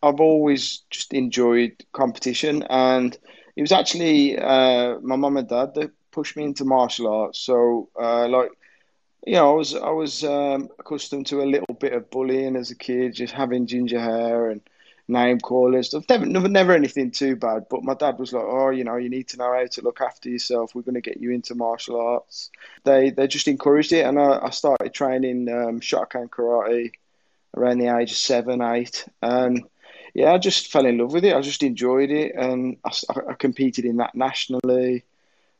I've 0.02 0.20
always 0.20 0.82
just 0.90 1.12
enjoyed 1.12 1.84
competition. 1.92 2.64
And 2.68 3.16
it 3.58 3.62
was 3.62 3.72
actually 3.72 4.38
uh, 4.38 5.00
my 5.00 5.16
mum 5.16 5.36
and 5.36 5.48
dad 5.48 5.74
that 5.74 5.90
pushed 6.12 6.36
me 6.36 6.44
into 6.44 6.64
martial 6.64 7.12
arts. 7.12 7.40
So, 7.40 7.88
uh, 8.00 8.28
like, 8.28 8.52
you 9.26 9.32
know, 9.32 9.50
I 9.50 9.54
was 9.56 9.74
I 9.74 9.90
was 9.90 10.22
um, 10.22 10.68
accustomed 10.78 11.26
to 11.26 11.42
a 11.42 11.50
little 11.50 11.74
bit 11.74 11.92
of 11.92 12.08
bullying 12.08 12.54
as 12.54 12.70
a 12.70 12.76
kid, 12.76 13.14
just 13.14 13.34
having 13.34 13.66
ginger 13.66 13.98
hair 13.98 14.50
and 14.50 14.60
name 15.08 15.40
calling 15.40 15.82
stuff. 15.82 16.04
Never, 16.08 16.24
never, 16.24 16.48
never 16.48 16.72
anything 16.72 17.10
too 17.10 17.34
bad. 17.34 17.66
But 17.68 17.82
my 17.82 17.94
dad 17.94 18.20
was 18.20 18.32
like, 18.32 18.44
"Oh, 18.46 18.70
you 18.70 18.84
know, 18.84 18.94
you 18.94 19.08
need 19.08 19.26
to 19.30 19.38
know 19.38 19.52
how 19.52 19.66
to 19.66 19.82
look 19.82 20.00
after 20.00 20.28
yourself. 20.28 20.76
We're 20.76 20.82
going 20.82 20.94
to 20.94 21.00
get 21.00 21.20
you 21.20 21.32
into 21.32 21.56
martial 21.56 22.00
arts." 22.00 22.50
They 22.84 23.10
they 23.10 23.26
just 23.26 23.48
encouraged 23.48 23.92
it, 23.92 24.06
and 24.06 24.20
I, 24.20 24.38
I 24.40 24.50
started 24.50 24.94
training 24.94 25.48
um, 25.48 25.80
Shotokan 25.80 26.28
karate 26.28 26.92
around 27.56 27.78
the 27.78 27.88
age 27.88 28.12
of 28.12 28.18
seven, 28.18 28.62
eight, 28.62 29.04
and 29.20 29.64
yeah, 30.18 30.32
I 30.32 30.38
just 30.38 30.72
fell 30.72 30.84
in 30.84 30.98
love 30.98 31.12
with 31.12 31.24
it. 31.24 31.36
I 31.36 31.40
just 31.40 31.62
enjoyed 31.62 32.10
it, 32.10 32.34
and 32.34 32.76
I, 32.84 32.90
I 33.30 33.34
competed 33.34 33.84
in 33.84 33.98
that 33.98 34.16
nationally 34.16 35.04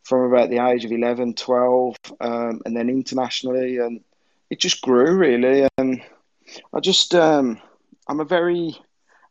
from 0.03 0.23
about 0.23 0.51
the 0.51 0.59
age 0.59 0.85
of 0.85 0.91
11, 0.91 1.35
12, 1.35 1.95
um, 2.21 2.61
and 2.67 2.77
then 2.77 2.89
internationally, 2.89 3.79
and 3.79 4.01
it 4.51 4.59
just 4.59 4.83
grew 4.83 5.17
really. 5.17 5.69
And 5.79 6.03
I 6.75 6.81
just, 6.81 7.15
um, 7.15 7.61
I'm 8.09 8.19
a 8.19 8.25
very 8.25 8.77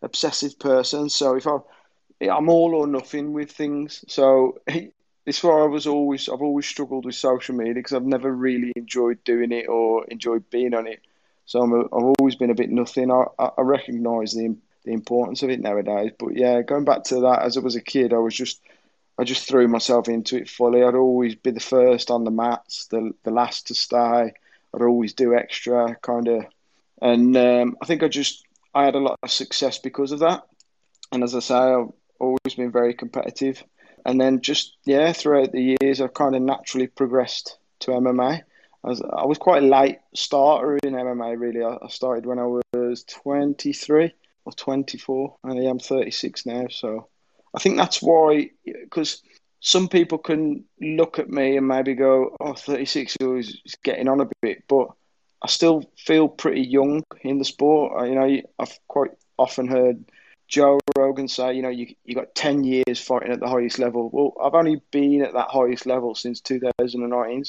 obsessive 0.02 0.58
person, 0.60 1.10
so 1.10 1.36
if 1.36 1.46
I, 1.46 1.58
I'm 2.22 2.48
all 2.48 2.74
or 2.74 2.88
nothing 2.88 3.34
with 3.34 3.52
things. 3.52 4.06
So 4.08 4.62
this 5.26 5.44
why 5.44 5.60
I 5.60 5.66
was 5.66 5.88
always, 5.88 6.30
I've 6.30 6.42
always 6.42 6.68
struggled 6.68 7.04
with 7.04 7.16
social 7.16 7.54
media 7.54 7.74
because 7.74 7.94
I've 7.94 8.06
never 8.06 8.32
really 8.32 8.72
enjoyed 8.78 9.22
doing 9.26 9.52
it 9.52 9.68
or 9.68 10.06
enjoyed 10.06 10.50
being 10.52 10.74
on 10.74 10.88
it. 10.88 11.02
So 11.48 11.62
i 11.62 11.66
have 11.66 12.14
always 12.18 12.36
been 12.36 12.50
a 12.50 12.56
bit 12.56 12.70
nothing. 12.70 13.12
I, 13.12 13.26
I 13.40 13.62
recognise 13.62 14.34
the 14.34 14.56
the 14.88 14.94
importance 14.94 15.44
of 15.44 15.50
it 15.50 15.60
nowadays. 15.60 16.12
But 16.18 16.36
yeah, 16.36 16.62
going 16.62 16.86
back 16.86 17.04
to 17.06 17.20
that, 17.22 17.44
as 17.44 17.58
I 17.58 17.60
was 17.60 17.76
a 17.76 17.82
kid, 17.82 18.14
I 18.14 18.18
was 18.18 18.34
just 18.34 18.62
I 19.20 19.24
just 19.24 19.48
threw 19.48 19.68
myself 19.68 20.08
into 20.08 20.38
it 20.38 20.50
fully. 20.50 20.84
I'd 20.84 20.96
always 20.96 21.36
be 21.36 21.52
the 21.52 21.60
first 21.60 22.10
on 22.10 22.24
the 22.24 22.32
mats, 22.32 22.88
the 22.88 23.12
the 23.24 23.32
last 23.32 23.68
to 23.68 23.76
stay. 23.76 24.34
I'd 24.74 24.82
always 24.82 25.14
do 25.14 25.36
extra, 25.36 25.96
kind 26.02 26.28
of, 26.28 26.46
and 27.02 27.36
um, 27.36 27.78
I 27.82 27.86
think 27.86 28.04
I 28.04 28.08
just 28.08 28.46
I 28.74 28.86
had 28.86 28.96
a 28.96 29.00
lot 29.00 29.18
of 29.22 29.32
success 29.32 29.78
because 29.78 30.12
of 30.12 30.20
that. 30.20 30.44
And 31.12 31.24
as 31.24 31.36
I 31.36 31.40
say, 31.40 31.56
I've 31.56 31.92
always 32.20 32.56
been 32.56 32.72
very 32.72 32.94
competitive. 32.94 33.64
And 34.06 34.22
then 34.22 34.42
just 34.42 34.78
yeah, 34.86 35.12
throughout 35.14 35.52
the 35.52 35.78
years, 35.82 36.00
I've 36.00 36.14
kind 36.14 36.36
of 36.36 36.42
naturally 36.42 36.88
progressed 36.88 37.58
to 37.80 37.92
MMA. 37.92 38.42
I 38.84 38.88
was, 38.88 39.02
I 39.02 39.26
was 39.26 39.38
quite 39.38 39.64
a 39.64 39.66
late 39.66 40.00
starter 40.14 40.78
in 40.78 40.94
MMA. 40.94 41.40
Really, 41.40 41.64
I, 41.64 41.78
I 41.84 41.88
started 41.90 42.26
when 42.26 42.40
I 42.40 42.46
was 42.46 43.04
23 43.04 44.14
or 44.48 44.54
24. 44.54 45.36
and 45.44 45.60
I 45.60 45.64
am 45.64 45.78
36 45.78 46.46
now, 46.46 46.68
so 46.70 47.10
I 47.54 47.60
think 47.60 47.76
that's 47.76 48.02
why, 48.02 48.50
because 48.66 49.22
some 49.60 49.90
people 49.90 50.18
can 50.18 50.64
look 50.80 51.20
at 51.20 51.30
me 51.30 51.58
and 51.58 51.68
maybe 51.68 51.96
go, 51.96 52.36
"Oh, 52.40 52.54
36 52.54 53.18
is 53.20 53.62
getting 53.84 54.08
on 54.08 54.22
a 54.22 54.30
bit," 54.42 54.64
but 54.70 54.88
I 55.42 55.48
still 55.48 55.84
feel 55.98 56.30
pretty 56.30 56.62
young 56.62 57.04
in 57.22 57.40
the 57.40 57.46
sport. 57.46 58.08
You 58.08 58.16
know, 58.16 58.42
I've 58.60 58.80
quite 58.88 59.12
often 59.38 59.68
heard 59.68 60.06
Joe 60.48 60.80
Rogan 60.98 61.28
say, 61.28 61.54
you 61.54 61.62
know, 61.62 61.70
you 61.70 61.94
you 62.06 62.16
got 62.16 62.34
10 62.36 62.64
years 62.64 63.02
fighting 63.02 63.34
at 63.34 63.42
the 63.42 63.50
highest 63.50 63.80
level. 63.80 64.10
Well, 64.14 64.34
I've 64.42 64.56
only 64.56 64.82
been 64.92 65.22
at 65.22 65.34
that 65.34 65.50
highest 65.50 65.86
level 65.86 66.16
since 66.16 66.40
2019. 66.42 67.44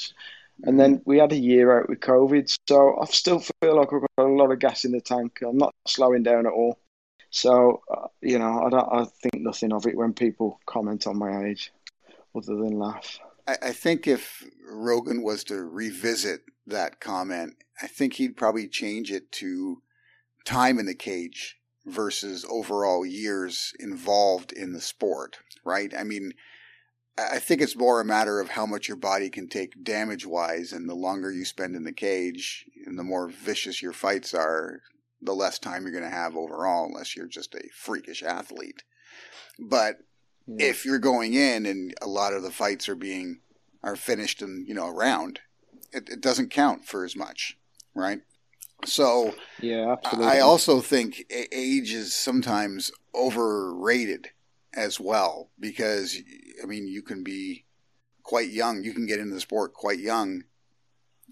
And 0.63 0.77
then 0.79 1.01
we 1.05 1.17
had 1.19 1.31
a 1.31 1.37
year 1.37 1.79
out 1.79 1.87
with 1.87 2.01
COVID, 2.01 2.57
so 2.67 2.99
I 3.01 3.05
still 3.05 3.39
feel 3.39 3.77
like 3.77 3.93
I've 3.93 4.01
got 4.01 4.25
a 4.25 4.27
lot 4.27 4.51
of 4.51 4.59
gas 4.59 4.83
in 4.83 4.91
the 4.91 4.99
tank. 4.99 5.39
I'm 5.41 5.57
not 5.57 5.73
slowing 5.87 6.23
down 6.23 6.45
at 6.45 6.51
all. 6.51 6.77
So 7.29 7.81
uh, 7.91 8.07
you 8.21 8.39
know, 8.39 8.63
I 8.65 8.69
don't. 8.69 8.89
I 8.91 9.05
think 9.05 9.43
nothing 9.43 9.71
of 9.71 9.85
it 9.85 9.95
when 9.95 10.13
people 10.13 10.59
comment 10.65 11.07
on 11.07 11.17
my 11.17 11.45
age, 11.45 11.71
other 12.35 12.55
than 12.55 12.79
laugh. 12.79 13.19
I, 13.47 13.55
I 13.61 13.71
think 13.71 14.07
if 14.07 14.43
Rogan 14.69 15.21
was 15.21 15.43
to 15.45 15.63
revisit 15.63 16.41
that 16.67 16.99
comment, 16.99 17.55
I 17.81 17.87
think 17.87 18.13
he'd 18.13 18.37
probably 18.37 18.67
change 18.67 19.11
it 19.11 19.31
to 19.33 19.81
time 20.45 20.79
in 20.79 20.85
the 20.85 20.95
cage 20.95 21.57
versus 21.85 22.45
overall 22.49 23.05
years 23.05 23.73
involved 23.79 24.51
in 24.51 24.73
the 24.73 24.81
sport. 24.81 25.39
Right? 25.63 25.93
I 25.97 26.03
mean. 26.03 26.33
I 27.17 27.39
think 27.39 27.59
it's 27.59 27.75
more 27.75 27.99
a 27.99 28.05
matter 28.05 28.39
of 28.39 28.47
how 28.47 28.65
much 28.65 28.87
your 28.87 28.95
body 28.95 29.29
can 29.29 29.49
take 29.49 29.83
damage 29.83 30.25
wise, 30.25 30.71
and 30.71 30.87
the 30.87 30.95
longer 30.95 31.29
you 31.33 31.43
spend 31.43 31.75
in 31.75 31.83
the 31.83 31.91
cage, 31.91 32.65
and 32.85 32.97
the 32.97 33.03
more 33.03 33.27
vicious 33.27 33.81
your 33.81 33.91
fights 33.91 34.33
are, 34.33 34.83
the 35.21 35.33
less 35.33 35.59
time 35.59 35.83
you're 35.83 35.91
going 35.91 36.03
to 36.03 36.09
have 36.09 36.35
overall, 36.35 36.85
unless 36.85 37.15
you're 37.15 37.27
just 37.27 37.55
a 37.55 37.69
freakish 37.73 38.23
athlete. 38.23 38.83
But 39.59 39.99
yeah. 40.47 40.67
if 40.67 40.85
you're 40.85 40.99
going 40.99 41.33
in 41.33 41.65
and 41.65 41.93
a 42.01 42.07
lot 42.07 42.33
of 42.33 42.43
the 42.43 42.51
fights 42.51 42.87
are 42.89 42.95
being 42.95 43.41
are 43.81 43.95
finished 43.95 44.41
in 44.41 44.65
you 44.67 44.73
know 44.73 44.87
a 44.87 44.93
round, 44.93 45.39
it, 45.91 46.09
it 46.09 46.21
doesn't 46.21 46.51
count 46.51 46.85
for 46.85 47.05
as 47.05 47.15
much, 47.15 47.57
right? 47.93 48.21
So 48.85 49.35
yeah, 49.61 49.91
absolutely. 49.91 50.27
I 50.27 50.39
also 50.39 50.79
think 50.79 51.25
age 51.51 51.91
is 51.91 52.15
sometimes 52.15 52.91
overrated 53.13 54.29
as 54.73 54.99
well 54.99 55.49
because 55.59 56.17
I 56.61 56.65
mean 56.65 56.87
you 56.87 57.01
can 57.01 57.23
be 57.23 57.65
quite 58.23 58.49
young, 58.49 58.83
you 58.83 58.93
can 58.93 59.07
get 59.07 59.19
into 59.19 59.33
the 59.33 59.41
sport 59.41 59.73
quite 59.73 59.99
young, 59.99 60.43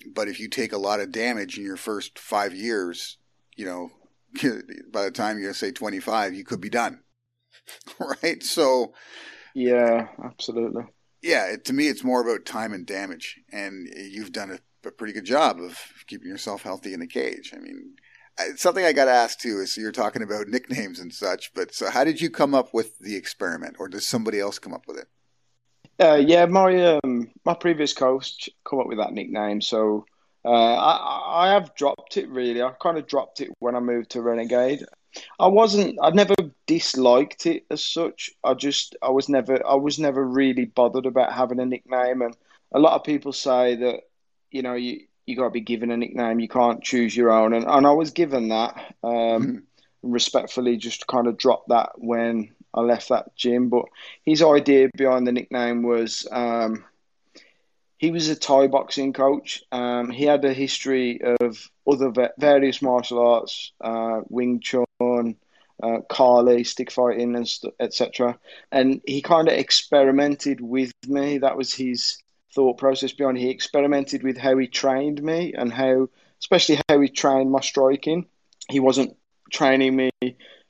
but 0.06 0.28
if 0.28 0.40
you 0.40 0.50
take 0.50 0.74
a 0.74 0.78
lot 0.78 1.00
of 1.00 1.12
damage 1.12 1.58
in 1.58 1.64
your 1.64 1.78
first 1.78 2.20
five 2.20 2.54
years, 2.54 3.18
you 3.58 3.66
know, 3.66 3.92
by 4.92 5.04
the 5.04 5.12
time 5.12 5.40
you're 5.40 5.54
say 5.54 5.72
25, 5.72 6.34
you 6.34 6.46
could 6.46 6.62
be 6.62 6.70
done. 6.70 7.02
right? 8.00 8.42
So, 8.42 8.94
yeah, 9.54 10.08
absolutely. 10.24 10.84
Yeah, 11.22 11.56
to 11.66 11.74
me, 11.74 11.88
it's 11.88 12.04
more 12.04 12.22
about 12.22 12.46
time 12.46 12.74
and 12.74 12.86
damage, 12.86 13.40
and 13.52 13.88
you've 13.96 14.32
done 14.32 14.52
a, 14.52 14.88
a 14.88 14.92
pretty 14.92 15.14
good 15.14 15.26
job 15.26 15.60
of 15.60 15.78
keeping 16.06 16.30
yourself 16.30 16.62
healthy 16.62 16.94
in 16.94 17.00
the 17.00 17.08
cage. 17.08 17.54
I 17.56 17.60
mean, 17.60 17.96
something 18.56 18.86
I 18.86 18.94
got 18.94 19.08
asked 19.08 19.42
too 19.42 19.60
is 19.60 19.74
so 19.74 19.82
you're 19.82 19.92
talking 19.92 20.22
about 20.22 20.48
nicknames 20.48 21.00
and 21.00 21.14
such, 21.14 21.54
but 21.54 21.74
so 21.74 21.90
how 21.90 22.04
did 22.04 22.22
you 22.22 22.30
come 22.30 22.54
up 22.54 22.74
with 22.74 23.00
the 23.00 23.16
experiment, 23.16 23.78
or 23.80 23.90
does 23.90 24.08
somebody 24.08 24.40
else 24.40 24.60
come 24.60 24.74
up 24.74 24.88
with 24.88 25.00
it? 25.00 25.08
Uh, 26.00 26.16
yeah, 26.16 26.46
my 26.46 27.00
um, 27.04 27.32
my 27.44 27.56
previous 27.56 27.94
coach 27.94 28.50
come 28.64 28.80
up 28.80 28.88
with 28.88 29.00
that 29.00 29.14
nickname, 29.14 29.62
so 29.62 30.06
uh, 30.48 30.76
I, 30.76 31.48
I 31.48 31.54
have 31.54 31.76
dropped 31.76 32.16
it 32.16 32.30
really. 32.30 32.62
I 32.62 32.72
kind 32.82 32.98
of 32.98 33.06
dropped 33.06 33.42
it 33.42 33.50
when 33.60 33.76
I 33.76 33.82
moved 33.82 34.12
to 34.12 34.22
Renegade. 34.22 34.86
I 35.40 35.48
wasn't. 35.48 36.00
I 36.02 36.12
never 36.12 36.36
disliked 36.68 37.46
it 37.46 37.66
as 37.70 37.84
such. 37.84 38.32
I 38.46 38.54
just. 38.54 38.96
I 39.02 39.10
was 39.10 39.28
never. 39.28 39.66
I 39.68 39.76
was 39.76 40.00
never 40.00 40.26
really 40.26 40.64
bothered 40.64 41.06
about 41.06 41.34
having 41.34 41.60
a 41.60 41.66
nickname. 41.66 42.22
And 42.22 42.36
a 42.72 42.80
lot 42.80 42.94
of 42.94 43.04
people 43.04 43.34
say 43.34 43.76
that 43.76 44.04
you 44.50 44.62
know 44.62 44.76
you 44.76 45.02
you 45.26 45.36
got 45.36 45.46
to 45.46 45.50
be 45.50 45.60
given 45.60 45.92
a 45.92 45.98
nickname. 45.98 46.40
You 46.40 46.48
can't 46.48 46.82
choose 46.82 47.16
your 47.16 47.32
own. 47.32 47.54
And 47.54 47.66
and 47.68 47.86
I 47.86 47.92
was 47.92 48.12
given 48.12 48.48
that. 48.50 48.96
Um, 49.04 49.12
mm-hmm. 49.12 49.58
Respectfully, 50.04 50.78
just 50.78 51.08
kind 51.08 51.28
of 51.28 51.38
dropped 51.38 51.70
that 51.70 51.90
when 51.98 52.52
I 52.74 52.82
left 52.82 53.10
that 53.10 53.36
gym. 53.36 53.68
But 53.68 53.86
his 54.24 54.42
idea 54.42 54.90
behind 54.96 55.28
the 55.28 55.34
nickname 55.34 55.84
was. 55.84 56.26
Um, 56.32 56.86
he 57.98 58.12
was 58.12 58.30
a 58.30 58.36
Thai 58.36 58.68
boxing 58.68 59.12
coach. 59.14 59.64
Um, 59.72 60.12
he 60.12 60.26
had 60.26 60.46
a 60.46 60.54
history 60.54 61.20
of 61.40 61.70
other 61.90 62.32
various 62.38 62.82
martial 62.82 63.20
arts, 63.20 63.72
uh, 63.82 64.22
Wing 64.30 64.60
Chun, 64.60 65.36
uh, 65.82 66.00
Kali, 66.10 66.64
stick 66.64 66.92
fighting, 66.92 67.36
and 67.36 67.48
st- 67.48 67.74
etc. 67.80 68.38
And 68.72 69.02
he 69.06 69.22
kind 69.22 69.48
of 69.48 69.56
experimented 69.56 70.62
with 70.62 70.92
me. 71.08 71.40
That 71.40 71.58
was 71.58 71.74
his 71.74 72.18
thought 72.54 72.78
process 72.78 73.14
behind. 73.14 73.38
It. 73.38 73.42
He 73.42 73.50
experimented 73.50 74.24
with 74.24 74.38
how 74.38 74.58
he 74.58 74.68
trained 74.68 75.22
me 75.22 75.54
and 75.54 75.74
how, 75.74 76.10
especially 76.40 76.80
how 76.88 77.00
he 77.00 77.10
trained 77.10 77.52
my 77.52 77.62
striking. 77.62 78.28
He 78.70 78.80
wasn't 78.80 79.18
training 79.52 79.96
me 79.96 80.12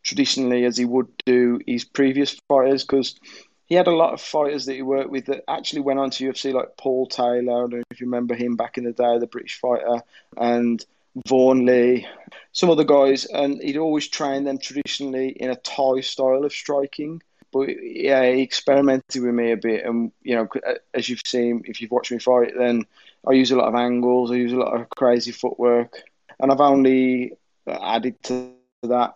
traditionally 0.04 0.64
as 0.64 0.78
he 0.78 0.86
would 0.86 1.08
do 1.26 1.60
his 1.68 1.84
previous 1.84 2.40
fighters 2.48 2.84
because 2.84 3.20
he 3.68 3.76
had 3.76 3.88
a 3.88 3.96
lot 3.96 4.14
of 4.14 4.22
fighters 4.22 4.66
that 4.66 4.76
he 4.76 4.82
worked 4.82 5.10
with 5.10 5.26
that 5.26 5.44
actually 5.48 5.82
went 5.82 6.00
on 6.00 6.10
to 6.10 6.30
UFC, 6.30 6.54
like 6.54 6.78
Paul 6.78 7.06
Taylor. 7.06 7.38
I 7.38 7.42
don't 7.42 7.74
know 7.74 7.84
if 7.92 8.00
you 8.00 8.08
remember 8.08 8.34
him 8.34 8.56
back 8.56 8.78
in 8.78 8.86
the 8.86 8.94
day, 8.94 9.20
the 9.20 9.28
British 9.28 9.60
fighter, 9.60 10.02
and 10.38 10.84
Vaughan 11.28 11.66
Lee, 11.66 12.08
some 12.54 12.70
other 12.70 12.86
guys. 12.86 13.26
And 13.26 13.62
he'd 13.62 13.78
always 13.78 14.08
trained 14.08 14.48
them 14.48 14.58
traditionally 14.58 15.30
in 15.30 15.50
a 15.50 15.56
Thai 15.58 16.00
style 16.00 16.46
of 16.46 16.54
striking. 16.54 17.22
But 17.52 17.68
yeah, 17.82 18.30
he 18.32 18.42
experimented 18.42 19.22
with 19.22 19.34
me 19.34 19.52
a 19.52 19.58
bit. 19.58 19.86
And, 19.86 20.14
you 20.22 20.36
know, 20.36 20.48
as 20.94 21.10
you've 21.10 21.22
seen, 21.26 21.64
if 21.66 21.82
you've 21.82 21.92
watched 21.92 22.12
me 22.12 22.20
fight, 22.20 22.54
then 22.58 22.86
I 23.28 23.34
use 23.34 23.52
a 23.52 23.58
lot 23.58 23.68
of 23.68 23.76
angles, 23.76 24.32
I 24.32 24.36
use 24.36 24.54
a 24.54 24.58
lot 24.58 24.80
of 24.80 24.90
crazy 24.92 25.32
footwork. 25.32 26.04
And 26.40 26.52
I've 26.52 26.62
only 26.62 27.34
added 27.68 28.22
to 28.24 28.52
that 28.84 29.14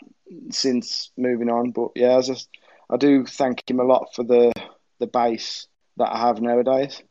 since 0.50 1.12
moving 1.16 1.50
on. 1.50 1.72
But 1.72 1.92
yeah, 1.96 2.18
as 2.18 2.30
I, 2.30 2.36
I 2.92 2.98
do 2.98 3.26
thank 3.26 3.70
him 3.70 3.80
a 3.80 3.84
lot 3.84 4.14
for 4.16 4.24
the 4.24 4.52
the 5.00 5.08
base 5.08 5.68
that 5.98 6.14
I 6.14 6.20
have 6.20 6.42
nowadays. 6.42 7.02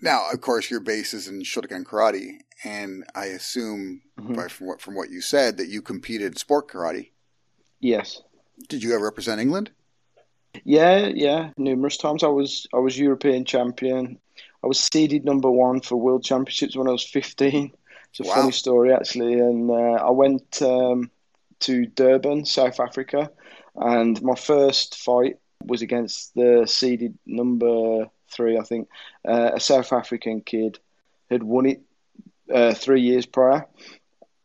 Now, 0.00 0.26
of 0.32 0.40
course, 0.40 0.70
your 0.70 0.80
base 0.80 1.14
is 1.14 1.26
in 1.26 1.42
Shotokan 1.42 1.84
Karate, 1.84 2.38
and 2.64 3.04
I 3.14 3.26
assume 3.26 4.02
mm-hmm. 4.18 4.34
by, 4.34 4.48
from 4.48 4.66
what 4.68 4.80
from 4.80 4.94
what 4.94 5.10
you 5.10 5.20
said 5.20 5.56
that 5.56 5.68
you 5.68 5.82
competed 5.82 6.38
sport 6.38 6.68
karate. 6.68 7.10
Yes. 7.80 8.22
Did 8.68 8.82
you 8.82 8.94
ever 8.94 9.04
represent 9.04 9.40
England? 9.40 9.70
Yeah, 10.64 11.06
yeah, 11.14 11.50
numerous 11.56 11.96
times. 11.96 12.24
I 12.24 12.28
was 12.28 12.66
I 12.74 12.78
was 12.78 12.98
European 12.98 13.44
champion. 13.44 14.18
I 14.62 14.66
was 14.66 14.80
seeded 14.80 15.24
number 15.24 15.50
one 15.50 15.80
for 15.80 15.96
World 15.96 16.24
Championships 16.24 16.76
when 16.76 16.88
I 16.88 16.92
was 16.92 17.04
fifteen. 17.04 17.72
It's 18.10 18.20
a 18.20 18.24
wow. 18.24 18.34
funny 18.34 18.52
story 18.52 18.92
actually, 18.92 19.34
and 19.34 19.70
uh, 19.70 19.74
I 19.74 20.10
went 20.10 20.62
um, 20.62 21.10
to 21.60 21.86
Durban, 21.86 22.44
South 22.44 22.80
Africa, 22.80 23.30
and 23.80 24.20
my 24.22 24.34
first 24.34 24.96
fight 24.96 25.38
was 25.64 25.82
against 25.82 26.34
the 26.34 26.64
seeded 26.66 27.18
number 27.26 28.06
three, 28.30 28.58
I 28.58 28.62
think, 28.62 28.88
uh, 29.26 29.52
a 29.54 29.60
South 29.60 29.92
African 29.92 30.40
kid 30.40 30.78
had 31.30 31.42
won 31.42 31.66
it 31.66 31.82
uh, 32.52 32.74
three 32.74 33.00
years 33.00 33.26
prior. 33.26 33.66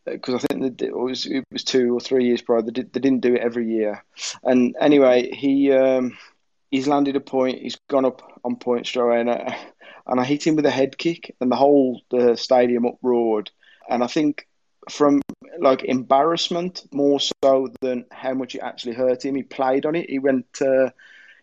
Because 0.06 0.36
I 0.36 0.40
think 0.40 0.82
it 0.82 0.96
was 0.96 1.26
it 1.26 1.46
was 1.50 1.64
two 1.64 1.96
or 1.96 2.02
three 2.02 2.26
years 2.26 2.42
prior. 2.42 2.62
They, 2.62 2.72
did, 2.72 2.92
they 2.92 3.00
didn't 3.00 3.22
do 3.22 3.36
it 3.36 3.42
every 3.42 3.70
year, 3.72 4.04
and 4.44 4.76
anyway, 4.82 5.32
he 5.32 5.72
um, 5.72 6.18
he's 6.72 6.90
landed 6.90 7.16
a 7.16 7.22
point. 7.22 7.62
He's 7.62 7.78
gone 7.90 8.04
up 8.04 8.22
on 8.44 8.58
point 8.58 8.86
straight 8.86 9.22
and 9.22 9.32
I, 9.32 9.58
and 10.08 10.20
I 10.20 10.26
hit 10.26 10.46
him 10.46 10.58
with 10.58 10.66
a 10.66 10.72
head 10.72 10.98
kick, 10.98 11.34
and 11.40 11.50
the 11.50 11.56
whole 11.56 12.02
the 12.12 12.36
stadium 12.36 12.86
uproared. 12.86 13.50
And 13.90 14.04
I 14.04 14.08
think 14.08 14.46
from 14.90 15.22
like 15.60 15.84
embarrassment 15.84 16.84
more 16.92 17.20
so 17.20 17.70
than 17.82 18.06
how 18.12 18.34
much 18.34 18.56
it 18.56 18.60
actually 18.60 18.94
hurt 18.94 19.26
him. 19.26 19.36
He 19.36 19.44
played 19.44 19.86
on 19.86 19.96
it. 19.96 20.10
He 20.10 20.20
went. 20.20 20.62
Uh, 20.62 20.90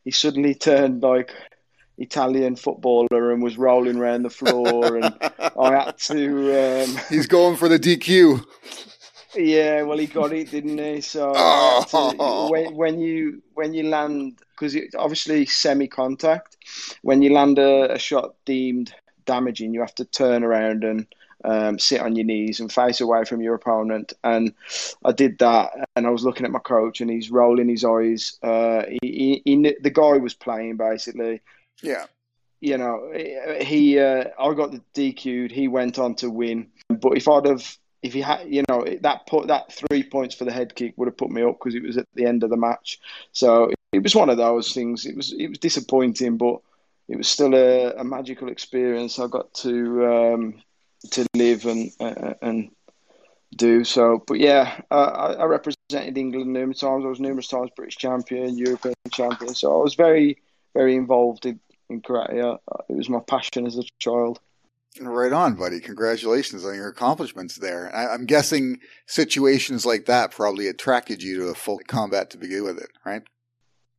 he 0.04 0.10
suddenly 0.10 0.54
turned 0.54 1.02
like 1.02 1.32
Italian 1.98 2.56
footballer 2.56 3.32
and 3.32 3.42
was 3.42 3.58
rolling 3.58 3.98
around 3.98 4.22
the 4.22 4.30
floor, 4.30 4.96
and 4.96 5.14
I 5.58 5.84
had 5.84 5.98
to. 5.98 6.84
Um, 6.84 7.00
He's 7.08 7.26
going 7.26 7.56
for 7.56 7.68
the 7.68 7.78
DQ. 7.78 8.44
Yeah, 9.36 9.82
well, 9.82 9.98
he 9.98 10.06
got 10.06 10.32
it, 10.32 10.50
didn't 10.50 10.78
he? 10.78 11.00
So 11.02 11.32
oh. 11.36 11.84
to, 11.90 12.52
when, 12.52 12.74
when 12.74 13.00
you 13.00 13.42
when 13.54 13.74
you 13.74 13.84
land, 13.88 14.40
because 14.50 14.76
obviously 14.98 15.46
semi-contact, 15.46 16.56
when 17.02 17.22
you 17.22 17.32
land 17.32 17.58
a, 17.58 17.92
a, 17.92 17.98
shot 17.98 18.34
deemed 18.44 18.92
damaging, 19.26 19.72
you 19.72 19.80
have 19.80 19.94
to 19.96 20.04
turn 20.04 20.42
around 20.42 20.82
and 20.82 21.06
um, 21.44 21.78
sit 21.78 22.00
on 22.00 22.16
your 22.16 22.24
knees 22.24 22.60
and 22.60 22.72
face 22.72 23.00
away 23.00 23.24
from 23.24 23.40
your 23.40 23.54
opponent. 23.54 24.12
And 24.24 24.54
I 25.04 25.12
did 25.12 25.38
that, 25.38 25.88
and 25.96 26.06
I 26.06 26.10
was 26.10 26.24
looking 26.24 26.46
at 26.46 26.52
my 26.52 26.58
coach, 26.58 27.00
and 27.00 27.10
he's 27.10 27.30
rolling 27.30 27.68
his 27.68 27.84
eyes. 27.84 28.38
Uh, 28.42 28.84
he, 29.02 29.42
he, 29.44 29.56
he, 29.56 29.76
the 29.80 29.90
guy 29.90 30.18
was 30.18 30.34
playing 30.34 30.76
basically, 30.76 31.40
yeah. 31.82 32.06
You 32.60 32.76
know, 32.76 33.10
he 33.60 33.98
uh, 33.98 34.24
I 34.38 34.54
got 34.54 34.72
the 34.72 34.82
DQ'd. 34.94 35.50
He 35.50 35.66
went 35.66 35.98
on 35.98 36.14
to 36.16 36.28
win. 36.28 36.68
But 36.88 37.16
if 37.16 37.26
I'd 37.26 37.46
have, 37.46 37.78
if 38.02 38.12
he 38.12 38.20
had, 38.20 38.46
you 38.48 38.64
know, 38.68 38.84
that 39.00 39.26
put 39.26 39.46
that 39.46 39.72
three 39.72 40.02
points 40.02 40.34
for 40.34 40.44
the 40.44 40.52
head 40.52 40.74
kick 40.74 40.92
would 40.96 41.08
have 41.08 41.16
put 41.16 41.30
me 41.30 41.42
up 41.42 41.58
because 41.58 41.74
it 41.74 41.82
was 41.82 41.96
at 41.96 42.06
the 42.14 42.26
end 42.26 42.42
of 42.44 42.50
the 42.50 42.58
match. 42.58 43.00
So 43.32 43.72
it 43.92 44.02
was 44.02 44.14
one 44.14 44.28
of 44.28 44.36
those 44.36 44.74
things. 44.74 45.06
It 45.06 45.16
was 45.16 45.32
it 45.32 45.48
was 45.48 45.58
disappointing, 45.58 46.36
but 46.36 46.60
it 47.08 47.16
was 47.16 47.28
still 47.28 47.54
a, 47.54 47.94
a 47.94 48.04
magical 48.04 48.50
experience. 48.50 49.18
I 49.18 49.26
got 49.26 49.54
to 49.54 50.06
um, 50.06 50.62
to 51.10 51.26
live 51.34 51.66
and 51.66 51.90
uh, 52.00 52.34
and 52.42 52.70
do 53.56 53.84
so. 53.84 54.22
But 54.26 54.38
yeah, 54.38 54.80
uh, 54.90 54.94
I, 54.94 55.32
I, 55.34 55.44
represented 55.44 56.16
England 56.16 56.52
numerous 56.52 56.80
times. 56.80 57.04
I 57.04 57.08
was 57.08 57.20
numerous 57.20 57.48
times 57.48 57.70
British 57.74 57.96
champion, 57.96 58.56
European 58.56 58.94
champion. 59.12 59.54
So 59.54 59.78
I 59.78 59.82
was 59.82 59.94
very 59.94 60.38
very 60.74 60.94
involved 60.94 61.46
in, 61.46 61.58
in 61.88 62.00
karate. 62.00 62.58
it 62.88 62.96
was 62.96 63.08
my 63.08 63.20
passion 63.20 63.66
as 63.66 63.76
a 63.76 63.82
child. 63.98 64.40
Right 65.00 65.32
on, 65.32 65.54
buddy. 65.54 65.78
Congratulations 65.78 66.64
on 66.64 66.74
your 66.74 66.88
accomplishments 66.88 67.56
there. 67.56 67.94
I, 67.94 68.12
am 68.12 68.26
guessing 68.26 68.80
situations 69.06 69.86
like 69.86 70.06
that 70.06 70.32
probably 70.32 70.66
attracted 70.66 71.22
you 71.22 71.36
to 71.38 71.48
a 71.48 71.54
full 71.54 71.80
combat 71.86 72.30
to 72.30 72.38
begin 72.38 72.64
with 72.64 72.78
it, 72.78 72.90
right? 73.04 73.22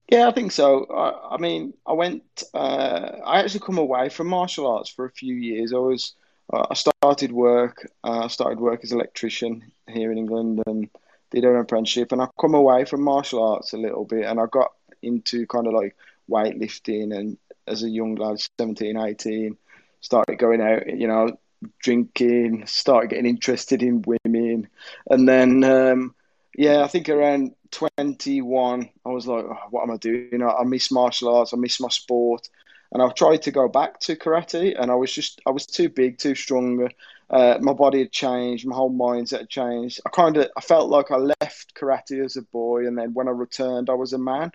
Yeah, 0.09 0.27
I 0.27 0.31
think 0.31 0.51
so. 0.51 0.85
I, 0.85 1.35
I 1.35 1.37
mean, 1.37 1.73
I 1.87 1.93
went. 1.93 2.43
Uh, 2.53 3.11
I 3.25 3.39
actually 3.39 3.61
come 3.61 3.77
away 3.77 4.09
from 4.09 4.27
martial 4.27 4.67
arts 4.67 4.89
for 4.89 5.05
a 5.05 5.11
few 5.11 5.33
years. 5.33 5.73
I 5.73 5.77
was. 5.77 6.13
Uh, 6.51 6.67
I 6.69 6.73
started 6.73 7.31
work. 7.31 7.89
Uh, 8.03 8.25
I 8.25 8.27
started 8.27 8.59
work 8.59 8.81
as 8.83 8.91
an 8.91 8.99
electrician 8.99 9.71
here 9.87 10.11
in 10.11 10.17
England 10.17 10.63
and 10.65 10.89
did 11.31 11.45
an 11.45 11.55
apprenticeship. 11.55 12.11
And 12.11 12.21
I 12.21 12.27
come 12.39 12.55
away 12.55 12.85
from 12.85 13.03
martial 13.03 13.43
arts 13.43 13.73
a 13.73 13.77
little 13.77 14.05
bit, 14.05 14.25
and 14.25 14.39
I 14.39 14.45
got 14.47 14.71
into 15.01 15.47
kind 15.47 15.67
of 15.67 15.73
like 15.73 15.95
weightlifting 16.29 17.15
and 17.15 17.37
as 17.67 17.83
a 17.83 17.89
young 17.89 18.15
lad, 18.15 18.41
17, 18.59 18.97
18, 18.97 19.57
started 20.01 20.37
going 20.37 20.61
out, 20.61 20.87
you 20.87 21.07
know, 21.07 21.37
drinking, 21.79 22.65
started 22.65 23.11
getting 23.11 23.27
interested 23.27 23.83
in 23.83 24.03
women. 24.05 24.67
And 25.09 25.27
then, 25.27 25.63
um, 25.63 26.15
yeah, 26.55 26.83
I 26.83 26.87
think 26.87 27.07
around 27.07 27.55
21, 27.71 28.89
I 29.05 29.09
was 29.09 29.27
like, 29.27 29.45
oh, 29.45 29.57
what 29.69 29.83
am 29.83 29.91
I 29.91 29.97
doing? 29.97 30.41
I, 30.41 30.49
I 30.49 30.63
miss 30.63 30.91
martial 30.91 31.35
arts, 31.35 31.53
I 31.53 31.57
miss 31.57 31.79
my 31.79 31.89
sport. 31.89 32.49
And 32.93 33.01
I 33.01 33.09
tried 33.09 33.41
to 33.43 33.51
go 33.51 33.69
back 33.69 33.99
to 34.01 34.15
karate, 34.15 34.75
and 34.77 34.91
I 34.91 34.95
was 34.95 35.11
just, 35.11 35.41
I 35.45 35.51
was 35.51 35.65
too 35.65 35.87
big, 35.87 36.17
too 36.17 36.35
strong. 36.35 36.89
Uh, 37.29 37.57
my 37.61 37.71
body 37.71 37.99
had 37.99 38.11
changed, 38.11 38.67
my 38.67 38.75
whole 38.75 38.91
mindset 38.91 39.39
had 39.39 39.49
changed. 39.49 40.01
I 40.05 40.09
kind 40.09 40.35
of, 40.35 40.49
I 40.57 40.61
felt 40.61 40.89
like 40.89 41.09
I 41.09 41.15
left 41.15 41.73
karate 41.73 42.23
as 42.23 42.35
a 42.35 42.41
boy, 42.41 42.85
and 42.87 42.97
then 42.97 43.13
when 43.13 43.29
I 43.29 43.31
returned, 43.31 43.89
I 43.89 43.93
was 43.93 44.11
a 44.11 44.17
man 44.17 44.51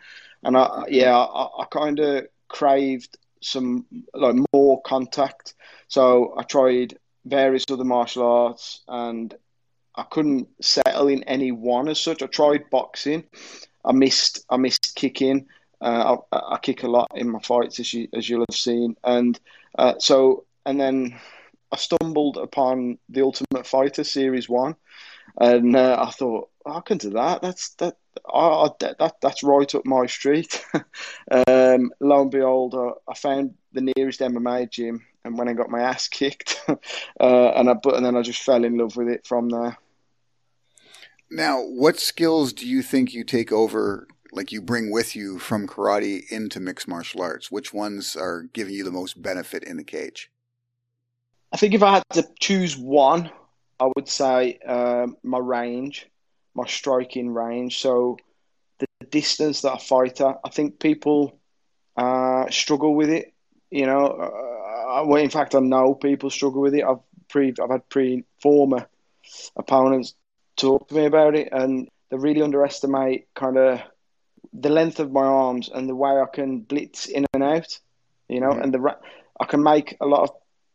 and 0.46 0.57
I 0.57 0.85
yeah 0.88 1.16
I, 1.16 1.62
I 1.62 1.64
kind 1.70 1.99
of 1.99 2.27
craved 2.49 3.18
some 3.42 3.85
like 4.14 4.37
more 4.53 4.81
contact. 4.83 5.55
So 5.88 6.35
I 6.38 6.42
tried 6.42 6.99
various 7.25 7.64
other 7.70 7.85
martial 7.85 8.25
arts 8.25 8.83
and 8.88 9.35
I 9.94 10.05
couldn't 10.05 10.49
settle 10.61 11.09
in 11.09 11.22
any 11.25 11.53
one 11.53 11.88
as 11.88 12.01
such. 12.01 12.22
I 12.22 12.27
tried 12.27 12.70
boxing. 12.70 13.25
I 13.85 13.92
missed 13.92 14.44
I 14.49 14.57
missed 14.57 14.94
kicking. 14.94 15.46
Uh, 15.81 16.17
I, 16.33 16.55
I, 16.55 16.59
kick 16.59 16.83
a 16.83 16.89
lot 16.89 17.09
in 17.15 17.31
my 17.31 17.41
fights, 17.41 17.81
as 17.81 17.93
you 17.93 18.09
as 18.15 18.29
you'll 18.29 18.45
have 18.49 18.57
seen, 18.57 18.97
and 19.05 19.39
uh, 19.79 19.95
so 19.99 20.47
and 20.65 20.81
then 20.81 21.19
I 21.71 21.77
stumbled 21.77 22.39
upon 22.39 22.99
the 23.09 23.23
Ultimate 23.23 23.67
Fighter 23.67 24.05
Series 24.05 24.49
One, 24.49 24.77
and 25.39 25.77
uh, 25.77 25.97
I 26.07 26.11
thought 26.11 26.49
oh, 26.65 26.73
I 26.73 26.81
can 26.81 26.99
do 26.99 27.11
that. 27.11 27.43
That's 27.43 27.71
that 27.75 27.97
I, 28.33 28.71
that 28.81 29.17
that's 29.21 29.43
right 29.43 29.75
up 29.75 29.85
my 29.85 30.07
street. 30.07 30.65
um, 31.47 31.93
lo 32.01 32.23
and 32.23 32.31
behold, 32.31 32.75
uh, 32.75 32.93
I 33.09 33.15
found 33.15 33.55
the 33.73 33.93
nearest 33.97 34.21
MMA 34.21 34.71
gym, 34.71 35.05
and 35.25 35.37
when 35.37 35.49
I 35.49 35.53
got 35.53 35.71
my 35.71 35.83
ass 35.83 36.09
kicked, 36.09 36.62
uh, 36.69 37.49
and 37.51 37.69
I 37.69 37.75
but 37.75 37.97
and 37.97 38.07
then 38.07 38.17
I 38.17 38.23
just 38.23 38.43
fell 38.43 38.65
in 38.65 38.79
love 38.79 38.97
with 38.97 39.09
it 39.09 39.27
from 39.27 39.49
there. 39.49 39.77
Now, 41.31 41.61
what 41.61 41.99
skills 41.99 42.53
do 42.53 42.69
you 42.69 42.83
think 42.83 43.12
you 43.12 43.25
take 43.25 43.51
over, 43.51 44.07
like 44.37 44.53
you 44.53 44.61
bring 44.61 44.90
with 44.90 45.16
you 45.16 45.38
from 45.38 45.66
karate 45.66 46.31
into 46.31 46.61
mixed 46.61 46.87
martial 46.87 47.22
arts? 47.22 47.51
Which 47.51 47.72
ones 47.72 48.14
are 48.16 48.42
giving 48.53 48.75
you 48.75 48.85
the 48.85 48.92
most 48.92 49.20
benefit 49.20 49.64
in 49.64 49.77
the 49.77 49.85
cage? 49.85 50.31
I 51.53 51.57
think 51.57 51.75
if 51.75 51.83
I 51.83 51.94
had 51.94 52.03
to 52.12 52.29
choose 52.38 52.77
one, 52.77 53.31
I 53.81 53.88
would 53.96 54.09
say 54.09 54.59
um, 54.66 55.16
my 55.22 55.38
range 55.38 56.09
my 56.57 56.66
striking 56.66 57.33
range. 57.33 57.79
So 57.79 58.16
the 58.79 59.07
distance 59.07 59.61
that 59.61 59.72
I 59.72 59.79
fight 59.79 60.20
at, 60.20 60.40
I 60.44 60.49
think 60.49 60.81
people 60.81 61.38
uh, 61.96 62.51
struggle 62.51 62.94
with 62.94 63.11
it. 63.11 63.33
You 63.70 63.87
know, 63.87 64.07
uh, 64.07 65.05
well, 65.05 65.22
in 65.22 65.31
fact, 65.31 65.55
I 65.55 65.61
know 65.61 65.94
people 65.94 66.31
struggle 66.31 66.62
with 66.62 66.75
it. 66.75 66.85
I've 66.85 66.99
pre, 67.29 67.53
I've 67.62 67.70
had 67.70 67.88
pre 67.88 68.25
former 68.40 68.87
opponents 69.57 70.14
talk 70.57 70.88
to 70.88 70.94
me 70.94 71.05
about 71.05 71.35
it, 71.35 71.51
and 71.53 71.88
they 72.11 72.16
really 72.16 72.42
underestimate 72.42 73.27
kind 73.35 73.59
of 73.59 73.81
the 74.52 74.70
length 74.70 75.00
of 75.00 75.12
my 75.12 75.24
arms 75.24 75.70
and 75.72 75.88
the 75.88 75.94
way 75.94 76.11
I 76.11 76.26
can 76.32 76.61
blitz 76.61 77.06
in 77.06 77.26
and 77.32 77.42
out. 77.42 77.78
You 78.28 78.40
know, 78.40 78.50
mm-hmm. 78.50 78.62
and 78.62 78.74
the 78.74 78.96
I 79.40 79.44
can 79.44 79.62
make 79.62 79.96
a 80.00 80.06
lot 80.06 80.22
of 80.22 80.30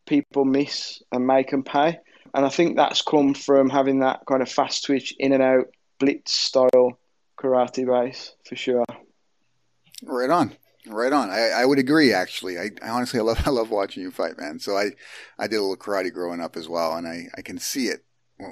people 0.06 0.44
miss 0.44 1.02
and 1.12 1.26
make 1.26 1.50
them 1.50 1.62
pay. 1.62 1.98
And 2.34 2.46
I 2.46 2.48
think 2.48 2.76
that's 2.76 3.02
come 3.02 3.34
from 3.34 3.68
having 3.68 4.00
that 4.00 4.20
kind 4.26 4.42
of 4.42 4.48
fast 4.48 4.84
twitch 4.84 5.14
in 5.18 5.32
and 5.32 5.42
out 5.42 5.66
blitz 5.98 6.32
style 6.32 6.98
karate 7.38 7.86
base 7.86 8.34
for 8.48 8.56
sure. 8.56 8.84
Right 10.02 10.30
on. 10.30 10.56
Right 10.86 11.12
on. 11.12 11.30
I, 11.30 11.50
I 11.50 11.64
would 11.64 11.78
agree. 11.78 12.12
Actually, 12.12 12.58
I, 12.58 12.70
I, 12.82 12.88
honestly 12.88 13.20
I 13.20 13.22
love 13.22 13.40
I 13.46 13.50
love 13.50 13.70
watching 13.70 14.02
you 14.02 14.10
fight, 14.10 14.38
man. 14.38 14.58
So 14.58 14.76
I 14.76 14.90
I 15.38 15.46
did 15.46 15.56
a 15.56 15.60
little 15.60 15.76
karate 15.76 16.12
growing 16.12 16.40
up 16.40 16.56
as 16.56 16.68
well, 16.68 16.96
and 16.96 17.06
I, 17.06 17.26
I 17.36 17.42
can 17.42 17.58
see 17.58 17.86
it 17.86 18.04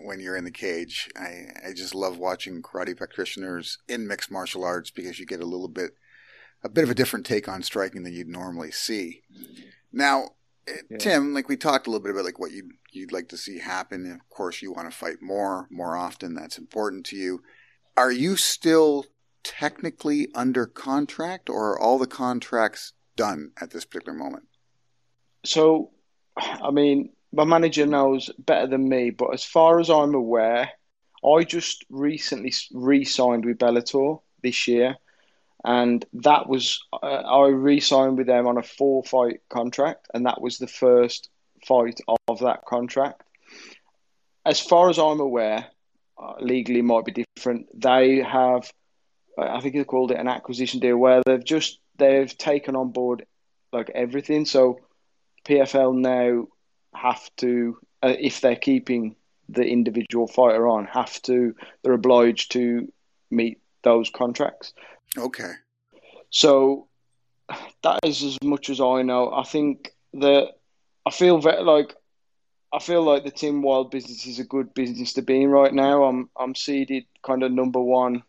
when, 0.05 0.21
you're 0.21 0.37
in 0.37 0.45
the 0.45 0.51
cage. 0.51 1.09
I 1.17 1.47
I 1.69 1.73
just 1.75 1.95
love 1.95 2.19
watching 2.19 2.63
karate 2.63 2.97
practitioners 2.97 3.79
in 3.89 4.07
mixed 4.07 4.31
martial 4.31 4.65
arts 4.65 4.91
because 4.91 5.19
you 5.19 5.27
get 5.27 5.41
a 5.41 5.47
little 5.47 5.69
bit 5.69 5.93
a 6.63 6.69
bit 6.69 6.85
of 6.85 6.91
a 6.91 6.95
different 6.95 7.27
take 7.27 7.49
on 7.49 7.63
striking 7.63 8.03
than 8.03 8.13
you'd 8.13 8.29
normally 8.29 8.71
see. 8.71 9.23
Now, 9.93 10.31
eh, 10.69 10.73
yeah. 10.91 10.99
Tim, 10.99 11.35
like 11.35 11.49
we 11.49 11.57
talked 11.57 11.87
a 11.87 11.91
little 11.91 12.03
bit 12.03 12.13
about 12.13 12.25
like 12.25 12.39
what 12.39 12.53
you 12.53 12.71
you'd 12.93 13.13
like 13.13 13.29
to 13.29 13.37
see 13.37 13.59
happen. 13.59 14.11
Of 14.11 14.29
course, 14.29 14.63
you 14.63 14.73
want 14.73 14.91
to 14.91 14.97
fight 14.97 15.21
more, 15.21 15.69
more 15.71 15.97
often. 15.97 16.35
That's 16.35 16.59
important 16.59 17.07
to 17.07 17.17
you. 17.17 17.43
Are 17.97 18.13
you 18.13 18.37
still 18.37 19.07
technically 19.43 20.29
under 20.35 20.67
contract, 20.67 21.49
or 21.49 21.71
are 21.71 21.79
all 21.79 21.99
the 21.99 22.07
contracts 22.07 22.93
done 23.17 23.53
at 23.61 23.71
this 23.71 23.85
particular 23.85 24.17
moment? 24.17 24.45
So, 25.45 25.91
I 26.37 26.71
mean, 26.71 27.11
my 27.33 27.45
manager 27.45 27.87
knows 27.87 28.31
better 28.39 28.67
than 28.67 28.89
me, 28.89 29.11
but 29.11 29.33
as 29.33 29.45
far 29.45 29.81
as 29.81 29.89
I'm 29.89 30.15
aware, 30.15 30.71
I 31.25 31.45
just 31.45 31.85
recently 31.91 32.53
re-signed 32.73 33.45
with 33.45 33.59
Bellator 33.59 34.21
this 34.43 34.67
year, 34.67 34.97
and 35.65 36.05
that 36.15 36.49
was 36.49 36.81
uh, 36.93 37.07
I 37.07 37.49
re-signed 37.49 38.19
with 38.19 38.27
them 38.27 38.47
on 38.47 38.59
a 38.59 38.63
four-fight 38.63 39.41
contract, 39.49 40.09
and 40.15 40.27
that 40.27 40.41
was 40.41 40.59
the 40.59 40.67
first 40.67 41.29
fight 41.67 42.01
of 42.27 42.41
that 42.41 42.65
contract. 42.65 43.23
As 44.45 44.59
far 44.61 44.89
as 44.89 44.99
I'm 44.99 45.21
aware, 45.21 45.67
uh, 46.19 46.35
legally 46.41 46.83
might 46.83 47.05
be 47.05 47.25
different. 47.37 47.67
They 47.79 48.23
have, 48.23 48.71
I 49.39 49.61
think 49.61 49.75
they 49.75 49.85
called 49.85 50.11
it 50.11 50.19
an 50.19 50.29
acquisition 50.29 50.81
deal, 50.81 50.97
where 50.97 51.23
they've 51.25 51.45
just 51.45 51.79
they've 51.99 52.37
taken 52.37 52.75
on 52.75 52.91
board 52.91 53.27
like 53.73 53.91
everything. 53.91 54.47
So 54.47 54.81
PFL 55.47 55.95
now 55.95 56.47
have 56.95 57.31
to, 57.37 57.79
uh, 58.03 58.15
if 58.19 58.41
they're 58.41 58.57
keeping 58.57 59.17
the 59.49 59.65
individual 59.65 60.27
fighter 60.27 60.69
on, 60.69 60.87
have 60.87 61.21
to, 61.23 61.55
they're 61.83 61.93
obliged 61.93 62.53
to 62.53 62.93
meet 63.31 63.61
those 63.83 64.11
contracts. 64.11 64.73
Okay. 65.17 65.53
So 66.31 66.89
that 67.83 67.99
is 68.05 68.23
as 68.23 68.39
much 68.43 68.71
as 68.71 68.81
I 68.81 69.03
know. 69.03 69.33
I 69.33 69.43
think 69.45 69.93
that 70.15 70.53
I 71.07 71.11
feel 71.11 71.39
very 71.39 71.63
like 71.63 71.95
I 72.73 72.79
feel 72.79 73.03
like 73.03 73.25
the 73.25 73.33
Tim 73.33 73.63
Wilde 73.63 73.91
business 73.91 74.27
is 74.27 74.39
a 74.39 74.45
good 74.45 74.73
business 74.75 75.13
to 75.15 75.23
be 75.23 75.43
in 75.43 75.51
right 75.51 75.75
now. 75.75 76.05
I'm 76.05 76.31
I'm 76.37 76.55
seeded 76.55 77.05
kind 77.23 77.43
of 77.43 77.53
number 77.53 77.81
one 77.81 78.23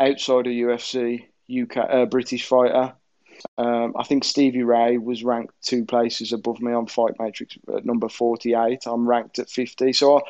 outside 0.00 0.46
of 0.46 0.52
UFC 0.52 1.26
UK 1.50 1.76
uh, 1.76 2.06
British 2.06 2.46
fighter. 2.46 2.94
Um, 3.58 3.94
I 3.98 4.04
think 4.04 4.24
Stevie 4.24 4.62
Ray 4.62 4.98
was 4.98 5.24
ranked 5.24 5.54
two 5.62 5.84
places 5.84 6.32
above 6.32 6.60
me 6.60 6.72
on 6.72 6.86
Fight 6.86 7.14
Matrix 7.18 7.56
at 7.74 7.84
number 7.84 8.08
48. 8.08 8.86
I'm 8.86 9.08
ranked 9.08 9.38
at 9.38 9.50
50. 9.50 9.92
So 9.92 10.18
I, 10.18 10.20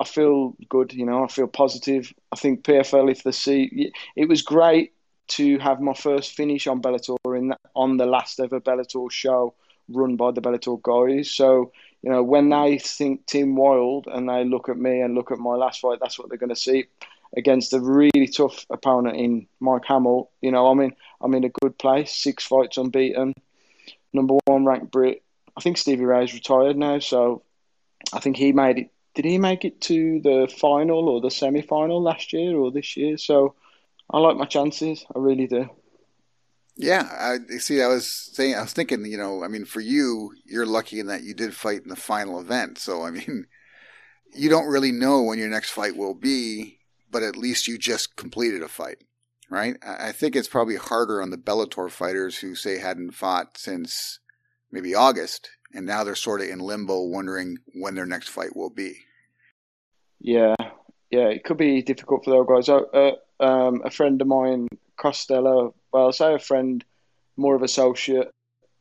I 0.00 0.04
feel 0.04 0.56
good, 0.68 0.92
you 0.92 1.06
know, 1.06 1.24
I 1.24 1.28
feel 1.28 1.48
positive. 1.48 2.12
I 2.32 2.36
think 2.36 2.62
PFL, 2.64 3.10
if 3.10 3.22
the 3.22 3.32
see, 3.32 3.92
it 4.16 4.28
was 4.28 4.42
great 4.42 4.92
to 5.28 5.58
have 5.58 5.80
my 5.80 5.94
first 5.94 6.34
finish 6.34 6.66
on 6.66 6.80
Bellator 6.80 7.16
in 7.36 7.52
on 7.74 7.96
the 7.96 8.06
last 8.06 8.40
ever 8.40 8.60
Bellator 8.60 9.10
show 9.10 9.54
run 9.88 10.16
by 10.16 10.30
the 10.30 10.40
Bellator 10.40 10.80
guys. 10.82 11.30
So, 11.30 11.72
you 12.02 12.10
know, 12.10 12.22
when 12.22 12.48
they 12.48 12.78
think 12.78 13.26
Tim 13.26 13.56
Wilde 13.56 14.06
and 14.06 14.28
they 14.28 14.44
look 14.44 14.68
at 14.68 14.76
me 14.76 15.00
and 15.00 15.14
look 15.14 15.30
at 15.30 15.38
my 15.38 15.54
last 15.54 15.80
fight, 15.80 15.98
that's 16.00 16.18
what 16.18 16.28
they're 16.28 16.38
going 16.38 16.48
to 16.50 16.56
see 16.56 16.84
against 17.36 17.72
a 17.72 17.80
really 17.80 18.28
tough 18.28 18.66
opponent 18.70 19.16
in 19.16 19.46
Mike 19.60 19.84
Hamel. 19.86 20.30
You 20.40 20.52
know, 20.52 20.66
I'm 20.68 20.80
in 20.80 20.94
I'm 21.20 21.34
in 21.34 21.44
a 21.44 21.50
good 21.50 21.78
place. 21.78 22.12
Six 22.12 22.46
fights 22.46 22.76
unbeaten, 22.76 23.34
number 24.12 24.34
one 24.44 24.64
ranked 24.64 24.90
Brit. 24.90 25.22
I 25.56 25.60
think 25.60 25.76
Stevie 25.76 26.04
Ray's 26.04 26.34
retired 26.34 26.76
now, 26.76 27.00
so 27.00 27.42
I 28.12 28.20
think 28.20 28.36
he 28.36 28.52
made 28.52 28.78
it. 28.78 28.90
Did 29.14 29.24
he 29.24 29.38
make 29.38 29.64
it 29.64 29.80
to 29.82 30.20
the 30.20 30.52
final 30.60 31.08
or 31.08 31.20
the 31.20 31.30
semi 31.30 31.62
final 31.62 32.00
last 32.00 32.32
year 32.32 32.56
or 32.56 32.70
this 32.70 32.96
year? 32.96 33.18
So 33.18 33.54
I 34.10 34.18
like 34.18 34.36
my 34.36 34.46
chances. 34.46 35.04
I 35.14 35.18
really 35.18 35.46
do. 35.46 35.68
Yeah, 36.76 37.08
I 37.10 37.58
see. 37.58 37.82
I 37.82 37.88
was 37.88 38.08
saying, 38.08 38.54
I 38.54 38.62
was 38.62 38.72
thinking, 38.72 39.04
you 39.04 39.18
know, 39.18 39.42
I 39.42 39.48
mean, 39.48 39.64
for 39.64 39.80
you, 39.80 40.32
you're 40.44 40.64
lucky 40.64 41.00
in 41.00 41.08
that 41.08 41.24
you 41.24 41.34
did 41.34 41.52
fight 41.52 41.82
in 41.82 41.88
the 41.88 41.96
final 41.96 42.40
event. 42.40 42.78
So, 42.78 43.02
I 43.02 43.10
mean, 43.10 43.46
you 44.34 44.48
don't 44.48 44.68
really 44.68 44.92
know 44.92 45.22
when 45.22 45.40
your 45.40 45.48
next 45.48 45.70
fight 45.70 45.96
will 45.96 46.14
be 46.14 46.77
but 47.10 47.22
at 47.22 47.36
least 47.36 47.68
you 47.68 47.78
just 47.78 48.16
completed 48.16 48.62
a 48.62 48.68
fight, 48.68 48.98
right? 49.50 49.76
I 49.82 50.12
think 50.12 50.36
it's 50.36 50.48
probably 50.48 50.76
harder 50.76 51.22
on 51.22 51.30
the 51.30 51.38
Bellator 51.38 51.90
fighters 51.90 52.38
who 52.38 52.54
say 52.54 52.78
hadn't 52.78 53.12
fought 53.12 53.56
since 53.58 54.20
maybe 54.70 54.94
August, 54.94 55.50
and 55.74 55.86
now 55.86 56.04
they're 56.04 56.14
sort 56.14 56.40
of 56.40 56.48
in 56.48 56.58
limbo, 56.58 57.02
wondering 57.02 57.58
when 57.74 57.94
their 57.94 58.06
next 58.06 58.28
fight 58.28 58.54
will 58.56 58.70
be. 58.70 59.04
Yeah, 60.20 60.56
yeah, 61.10 61.28
it 61.28 61.44
could 61.44 61.56
be 61.56 61.82
difficult 61.82 62.24
for 62.24 62.30
those 62.30 62.66
guys. 62.66 62.68
Uh, 62.92 63.12
um, 63.42 63.82
a 63.84 63.90
friend 63.90 64.20
of 64.20 64.26
mine, 64.26 64.68
Costello, 64.96 65.74
well, 65.92 66.12
say 66.12 66.34
a 66.34 66.38
friend, 66.38 66.84
more 67.36 67.54
of 67.54 67.62
a 67.62 67.66
associate. 67.66 68.30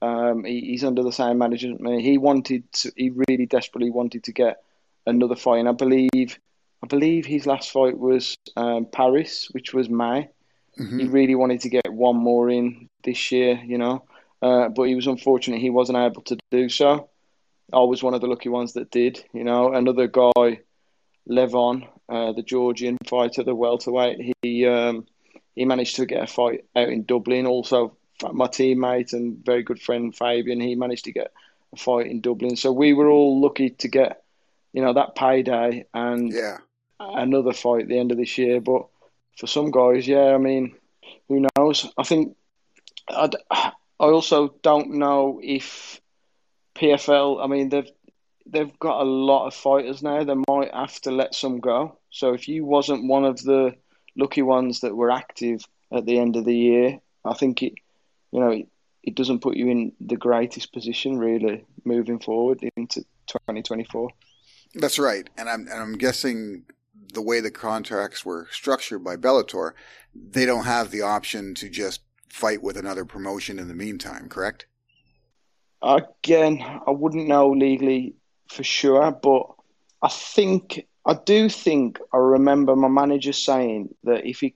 Um, 0.02 0.44
he, 0.44 0.62
he's 0.62 0.84
under 0.84 1.04
the 1.04 1.12
same 1.12 1.38
management 1.38 1.82
me. 1.82 2.02
He 2.02 2.18
wanted, 2.18 2.72
to, 2.74 2.92
he 2.96 3.12
really 3.28 3.46
desperately 3.46 3.90
wanted 3.90 4.24
to 4.26 4.32
get 4.32 4.58
another 5.06 5.36
fight, 5.36 5.60
and 5.60 5.70
I 5.70 5.74
believe 5.74 6.40
I 6.84 6.88
believe 6.88 7.26
his 7.26 7.46
last 7.46 7.72
fight 7.72 7.98
was 7.98 8.38
um, 8.56 8.86
Paris, 8.86 9.48
which 9.52 9.74
was 9.74 9.90
May. 9.90 10.30
Mm-hmm. 10.80 11.00
He 11.00 11.08
really 11.08 11.36
wanted 11.36 11.62
to 11.62 11.70
get 11.70 11.92
one 11.92 12.18
more 12.18 12.50
in 12.50 12.88
this 13.04 13.32
year, 13.32 13.60
you 13.66 13.78
know, 13.78 14.04
uh, 14.42 14.70
but 14.70 14.84
he 14.84 14.96
was 14.96 15.08
unfortunate 15.08 15.60
he 15.60 15.72
wasn't 15.72 15.98
able 15.98 16.22
to 16.24 16.38
do 16.52 16.70
so. 16.70 17.10
I 17.74 17.80
was 17.80 18.04
one 18.04 18.14
of 18.14 18.22
the 18.22 18.28
lucky 18.28 18.50
ones 18.50 18.74
that 18.74 18.92
did, 18.92 19.24
you 19.34 19.44
know. 19.44 19.74
Another 19.74 20.08
guy, 20.08 20.62
Levon, 21.28 21.88
uh, 22.08 22.32
the 22.32 22.44
Georgian 22.44 22.98
fighter, 23.06 23.44
the 23.44 23.56
welterweight, 23.56 24.36
he 24.42 24.66
um, 24.66 25.06
he 25.56 25.66
managed 25.66 25.96
to 25.96 26.06
get 26.06 26.24
a 26.24 26.28
fight 26.28 26.66
out 26.76 26.90
in 26.90 27.04
Dublin. 27.04 27.48
Also, 27.48 27.98
my 28.32 28.48
teammate 28.48 29.14
and 29.14 29.44
very 29.44 29.64
good 29.64 29.82
friend 29.82 30.16
Fabian, 30.16 30.62
he 30.62 30.76
managed 30.76 31.06
to 31.06 31.12
get 31.12 31.32
a 31.74 31.78
fight 31.78 32.08
in 32.08 32.22
Dublin. 32.22 32.56
So 32.56 32.72
we 32.72 32.94
were 32.94 33.10
all 33.10 33.42
lucky 33.42 33.72
to 33.72 33.88
get, 33.88 34.24
you 34.74 34.82
know, 34.82 34.94
that 34.94 35.16
payday 35.16 35.86
and 35.94 36.32
yeah 36.32 36.58
another 37.00 37.54
fight 37.54 37.84
at 37.84 37.88
the 37.88 38.00
end 38.00 38.12
of 38.12 38.18
this 38.18 38.38
year. 38.38 38.62
But 38.62 38.88
for 39.38 39.48
some 39.48 39.72
guys, 39.72 40.08
yeah, 40.08 40.34
I 40.34 40.38
mean, 40.38 40.76
who 41.28 41.46
knows? 41.58 41.92
I 41.98 42.04
think 42.04 42.36
I'd, 43.10 43.36
I 43.52 43.72
also 44.00 44.56
don't 44.62 44.96
know 44.96 45.40
if 45.44 46.02
PFL. 46.76 47.44
I 47.44 47.48
mean, 47.48 47.70
they've 47.70 47.90
they've 48.46 48.80
got 48.80 49.02
a 49.02 49.04
lot 49.04 49.48
of 49.48 49.54
fighters 49.54 50.02
now. 50.02 50.24
They 50.24 50.36
might 50.48 50.74
have 50.74 51.00
to 51.02 51.12
let 51.12 51.36
some 51.36 51.60
go. 51.60 51.98
So 52.10 52.34
if 52.34 52.48
you 52.48 52.66
wasn't 52.66 53.08
one 53.08 53.26
of 53.26 53.42
the 53.44 53.76
lucky 54.16 54.42
ones 54.42 54.82
that 54.82 54.96
were 54.96 55.12
active 55.12 55.66
at 55.92 56.06
the 56.06 56.20
end 56.20 56.36
of 56.36 56.46
the 56.46 56.56
year, 56.56 57.00
I 57.26 57.34
think 57.34 57.62
it, 57.62 57.74
you 58.32 58.40
know, 58.40 58.50
it, 58.50 58.68
it 59.04 59.16
doesn't 59.16 59.42
put 59.42 59.58
you 59.58 59.68
in 59.70 59.92
the 60.00 60.16
greatest 60.16 60.74
position 60.74 61.18
really 61.18 61.66
moving 61.84 62.20
forward 62.20 62.64
into 62.76 63.02
2024. 63.28 64.10
That's 64.80 65.00
right, 65.00 65.28
and 65.38 65.50
I'm 65.50 65.62
and 65.62 65.82
I'm 65.82 65.98
guessing 65.98 66.64
the 67.14 67.22
way 67.22 67.40
the 67.40 67.52
contracts 67.52 68.24
were 68.24 68.48
structured 68.52 69.04
by 69.04 69.16
Bellator, 69.16 69.72
they 70.14 70.46
don't 70.46 70.66
have 70.66 70.92
the 70.92 71.02
option 71.02 71.56
to 71.56 71.70
just 71.70 72.02
fight 72.30 72.62
with 72.62 72.78
another 72.78 73.06
promotion 73.06 73.58
in 73.58 73.68
the 73.68 73.74
meantime, 73.74 74.30
correct? 74.30 74.68
Again, 75.82 76.64
I 76.86 76.92
wouldn't 76.92 77.28
know 77.28 77.50
legally 77.50 78.16
for 78.50 78.64
sure, 78.64 79.12
but 79.12 79.48
I 80.02 80.10
think 80.10 80.86
I 81.06 81.16
do 81.26 81.50
think 81.50 82.00
I 82.14 82.18
remember 82.18 82.76
my 82.76 82.88
manager 82.88 83.34
saying 83.34 83.96
that 84.04 84.28
if 84.28 84.42
he 84.42 84.56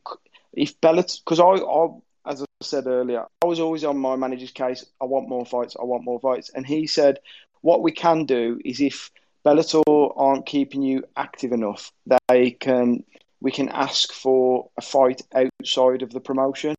if 0.54 0.80
Bellator 0.82 1.20
because 1.24 1.40
I, 1.40 1.46
I 1.46 1.88
as 2.32 2.44
I 2.44 2.46
said 2.62 2.86
earlier, 2.86 3.26
I 3.42 3.46
was 3.48 3.60
always 3.60 3.84
on 3.84 3.98
my 3.98 4.16
manager's 4.16 4.52
case. 4.52 4.86
I 5.02 5.06
want 5.06 5.30
more 5.30 5.46
fights. 5.46 5.76
I 5.80 5.84
want 5.84 6.04
more 6.04 6.20
fights, 6.20 6.52
and 6.54 6.66
he 6.66 6.86
said 6.86 7.20
what 7.62 7.82
we 7.82 7.92
can 7.92 8.26
do 8.26 8.60
is 8.66 8.82
if 8.82 9.12
Bellator 9.46 10.14
aren't 10.16 10.46
keeping 10.46 10.82
you 10.82 11.04
active 11.16 11.52
enough. 11.52 11.92
They 12.28 12.52
can 12.52 13.04
we 13.42 13.52
can 13.52 13.70
ask 13.70 14.14
for 14.14 14.70
a 14.78 14.82
fight 14.82 15.22
outside 15.34 16.04
of 16.04 16.12
the 16.12 16.20
promotion, 16.20 16.76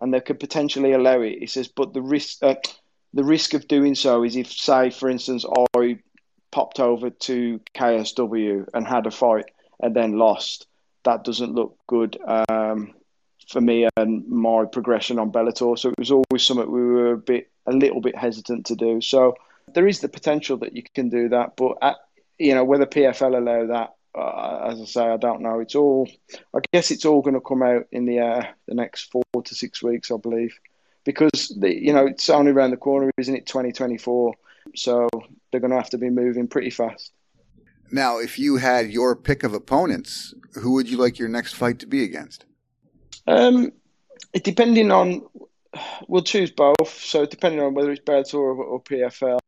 and 0.00 0.12
they 0.12 0.20
could 0.20 0.40
potentially 0.40 0.92
allow 0.92 1.20
it. 1.20 1.38
He 1.38 1.46
says, 1.46 1.68
but 1.68 1.92
the 1.92 2.02
risk 2.02 2.42
uh, 2.42 2.54
the 3.12 3.24
risk 3.24 3.54
of 3.54 3.68
doing 3.68 3.94
so 3.94 4.24
is 4.24 4.36
if, 4.36 4.52
say, 4.52 4.90
for 4.90 5.08
instance, 5.08 5.44
I 5.76 5.98
popped 6.50 6.80
over 6.80 7.10
to 7.10 7.60
KSW 7.74 8.66
and 8.74 8.86
had 8.86 9.06
a 9.06 9.10
fight 9.10 9.46
and 9.80 9.96
then 9.96 10.18
lost. 10.18 10.66
That 11.04 11.24
doesn't 11.24 11.54
look 11.54 11.78
good 11.86 12.18
um, 12.26 12.94
for 13.48 13.60
me 13.60 13.88
and 13.96 14.26
my 14.28 14.64
progression 14.64 15.18
on 15.18 15.32
Bellator. 15.32 15.78
So 15.78 15.90
it 15.90 15.98
was 15.98 16.10
always 16.10 16.42
something 16.42 16.70
we 16.70 16.82
were 16.82 17.12
a 17.12 17.18
bit, 17.18 17.50
a 17.66 17.72
little 17.72 18.00
bit 18.00 18.16
hesitant 18.16 18.66
to 18.66 18.74
do. 18.74 19.00
So 19.00 19.34
there 19.74 19.86
is 19.86 20.00
the 20.00 20.08
potential 20.08 20.58
that 20.58 20.76
you 20.76 20.82
can 20.94 21.08
do 21.08 21.28
that, 21.30 21.56
but 21.56 21.76
at, 21.82 21.96
you 22.38 22.54
know 22.54 22.64
whether 22.64 22.86
PFL 22.86 23.36
allow 23.36 23.66
that, 23.66 23.94
uh, 24.18 24.70
as 24.70 24.80
I 24.80 24.84
say, 24.84 25.00
I 25.02 25.16
don't 25.16 25.42
know. 25.42 25.60
It's 25.60 25.74
all, 25.74 26.08
I 26.54 26.60
guess, 26.72 26.90
it's 26.90 27.04
all 27.04 27.22
going 27.22 27.34
to 27.34 27.40
come 27.40 27.62
out 27.62 27.86
in 27.92 28.04
the 28.06 28.20
uh, 28.20 28.42
the 28.66 28.74
next 28.74 29.10
four 29.10 29.22
to 29.44 29.54
six 29.54 29.82
weeks, 29.82 30.10
I 30.10 30.16
believe, 30.16 30.58
because 31.04 31.56
the, 31.60 31.74
you 31.74 31.92
know 31.92 32.06
it's 32.06 32.30
only 32.30 32.52
around 32.52 32.70
the 32.70 32.76
corner, 32.76 33.10
isn't 33.18 33.34
it? 33.34 33.46
Twenty 33.46 33.72
twenty 33.72 33.98
four, 33.98 34.34
so 34.74 35.08
they're 35.50 35.60
going 35.60 35.70
to 35.70 35.76
have 35.76 35.90
to 35.90 35.98
be 35.98 36.10
moving 36.10 36.46
pretty 36.46 36.70
fast. 36.70 37.12
Now, 37.90 38.18
if 38.18 38.38
you 38.38 38.56
had 38.56 38.90
your 38.90 39.14
pick 39.14 39.44
of 39.44 39.54
opponents, 39.54 40.34
who 40.54 40.72
would 40.72 40.90
you 40.90 40.96
like 40.96 41.18
your 41.18 41.28
next 41.28 41.54
fight 41.54 41.78
to 41.80 41.86
be 41.86 42.02
against? 42.02 42.44
Um, 43.28 43.72
depending 44.42 44.90
on, 44.90 45.22
we'll 46.08 46.22
choose 46.22 46.50
both. 46.50 46.98
So 46.98 47.26
depending 47.26 47.60
on 47.60 47.74
whether 47.74 47.92
it's 47.92 48.04
Bellator 48.04 48.34
or, 48.34 48.54
or 48.54 48.82
PFL, 48.82 49.38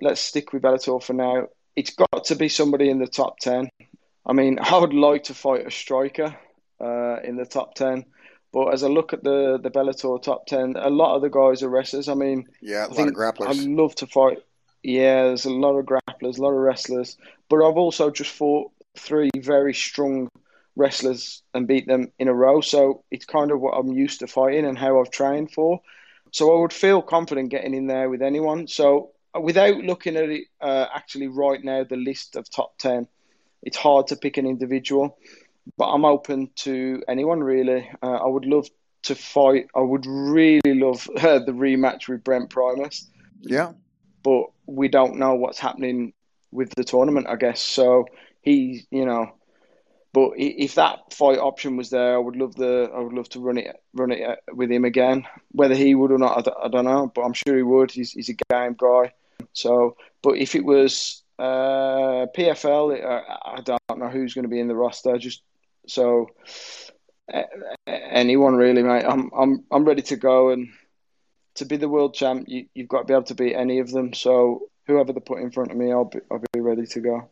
let's 0.00 0.20
stick 0.20 0.52
with 0.52 0.62
Bellator 0.62 1.02
for 1.02 1.12
now 1.12 1.46
it's 1.76 1.94
got 1.94 2.24
to 2.24 2.34
be 2.34 2.48
somebody 2.48 2.90
in 2.90 2.98
the 2.98 3.06
top 3.06 3.38
10. 3.40 3.68
I 4.26 4.32
mean, 4.32 4.58
I 4.60 4.76
would 4.78 4.92
like 4.92 5.24
to 5.24 5.34
fight 5.34 5.66
a 5.66 5.70
striker. 5.70 6.36
uh, 6.80 7.16
in 7.22 7.36
the 7.36 7.44
top 7.44 7.74
ten. 7.74 8.04
But 8.52 8.72
as 8.74 8.82
I 8.82 8.88
look 8.88 9.12
at 9.12 9.22
the 9.22 9.58
the 9.62 9.70
Bellator 9.70 10.20
top 10.22 10.46
ten, 10.46 10.74
a 10.76 10.90
lot 10.90 11.14
of 11.14 11.22
the 11.22 11.28
guys 11.30 11.62
are 11.62 11.68
wrestlers. 11.68 12.08
I 12.08 12.14
mean, 12.14 12.46
Yeah, 12.60 12.80
a 12.80 12.84
I 12.84 12.86
lot 12.88 12.96
think 12.96 13.08
of 13.10 13.14
grapplers. 13.14 13.48
I 13.48 13.52
love 13.52 13.94
to 13.96 14.06
fight. 14.06 14.38
Yeah, 14.82 15.24
there's 15.24 15.44
a 15.44 15.50
lot 15.50 15.78
of 15.78 15.86
grapplers, 15.86 16.38
a 16.38 16.42
lot 16.42 16.50
of 16.52 16.56
wrestlers. 16.60 17.16
But 17.48 17.56
I've 17.66 17.76
also 17.76 18.10
just 18.10 18.32
fought 18.32 18.72
three 18.96 19.30
very 19.36 19.74
strong 19.74 20.28
wrestlers 20.76 21.42
and 21.54 21.68
beat 21.68 21.86
them 21.86 22.12
in 22.18 22.28
a 22.28 22.34
row. 22.34 22.60
So 22.60 23.04
it's 23.10 23.24
kind 23.26 23.50
of 23.52 23.60
what 23.60 23.72
I'm 23.72 23.92
used 23.92 24.20
to 24.20 24.26
fighting 24.26 24.64
and 24.66 24.78
how 24.78 25.00
I've 25.00 25.10
trained 25.10 25.52
for. 25.52 25.80
So 26.32 26.56
I 26.56 26.60
would 26.60 26.72
feel 26.72 27.02
confident 27.02 27.50
getting 27.50 27.74
in 27.74 27.86
there 27.86 28.08
with 28.08 28.22
anyone. 28.22 28.66
So 28.68 29.10
without 29.38 29.76
looking 29.76 30.16
at 30.16 30.28
it 30.28 30.44
uh, 30.60 30.86
actually 30.94 31.28
right 31.28 31.62
now, 31.62 31.84
the 31.84 31.96
list 31.96 32.36
of 32.36 32.50
top 32.50 32.78
10, 32.78 33.06
it's 33.62 33.76
hard 33.76 34.08
to 34.08 34.16
pick 34.16 34.36
an 34.36 34.46
individual. 34.46 35.18
But 35.76 35.90
I'm 35.90 36.04
open 36.04 36.50
to 36.56 37.02
anyone 37.08 37.40
really. 37.40 37.88
Uh, 38.02 38.16
I 38.16 38.26
would 38.26 38.46
love 38.46 38.68
to 39.02 39.14
fight. 39.14 39.66
I 39.74 39.80
would 39.80 40.06
really 40.06 40.60
love 40.64 41.08
uh, 41.16 41.38
the 41.40 41.52
rematch 41.52 42.08
with 42.08 42.24
Brent 42.24 42.50
Primus 42.50 43.08
yeah, 43.42 43.72
but 44.22 44.46
we 44.66 44.88
don't 44.88 45.16
know 45.16 45.34
what's 45.34 45.58
happening 45.58 46.12
with 46.50 46.74
the 46.74 46.84
tournament, 46.84 47.26
I 47.28 47.36
guess. 47.36 47.60
So 47.60 48.06
he, 48.42 48.86
you 48.90 49.04
know, 49.04 49.32
but 50.12 50.32
if 50.36 50.74
that 50.74 51.12
fight 51.12 51.38
option 51.38 51.76
was 51.76 51.90
there, 51.90 52.14
I 52.14 52.18
would 52.18 52.36
love 52.36 52.54
the, 52.54 52.90
I 52.94 53.00
would 53.00 53.12
love 53.12 53.28
to 53.30 53.40
run 53.40 53.58
it, 53.58 53.76
run 53.94 54.12
it 54.12 54.22
uh, 54.22 54.36
with 54.52 54.70
him 54.70 54.84
again. 54.84 55.26
Whether 55.52 55.74
he 55.74 55.94
would 55.94 56.10
or 56.10 56.18
not, 56.18 56.48
I, 56.62 56.68
don't 56.68 56.84
know, 56.84 57.10
but 57.14 57.22
I'm 57.22 57.32
sure 57.32 57.56
he 57.56 57.62
would. 57.62 57.90
He's, 57.90 58.12
he's 58.12 58.28
a 58.28 58.34
game 58.34 58.76
guy. 58.78 59.12
So, 59.52 59.96
but 60.22 60.36
if 60.36 60.54
it 60.54 60.64
was 60.64 61.22
uh, 61.38 62.26
PFL, 62.36 63.04
uh, 63.04 63.22
I 63.44 63.60
don't 63.62 63.98
know 63.98 64.08
who's 64.08 64.34
going 64.34 64.44
to 64.44 64.48
be 64.48 64.60
in 64.60 64.68
the 64.68 64.76
roster. 64.76 65.18
Just 65.18 65.42
so 65.86 66.28
anyone 67.86 68.56
really, 68.56 68.82
mate. 68.82 69.04
I'm, 69.04 69.30
I'm, 69.36 69.64
I'm 69.70 69.84
ready 69.84 70.02
to 70.02 70.16
go 70.16 70.50
and 70.50 70.68
to 71.54 71.64
be 71.64 71.76
the 71.76 71.88
world 71.88 72.14
champ, 72.14 72.46
you, 72.48 72.66
you've 72.74 72.88
got 72.88 73.00
to 73.00 73.04
be 73.04 73.12
able 73.12 73.24
to 73.24 73.34
beat 73.34 73.54
any 73.54 73.78
of 73.78 73.90
them. 73.90 74.12
So 74.14 74.68
whoever 74.86 75.12
they 75.12 75.20
put 75.20 75.40
in 75.40 75.50
front 75.50 75.70
of 75.70 75.76
me, 75.76 75.92
I'll 75.92 76.06
be, 76.06 76.20
I'll 76.30 76.42
be 76.52 76.60
ready 76.60 76.86
to 76.86 77.00
go. 77.00 77.30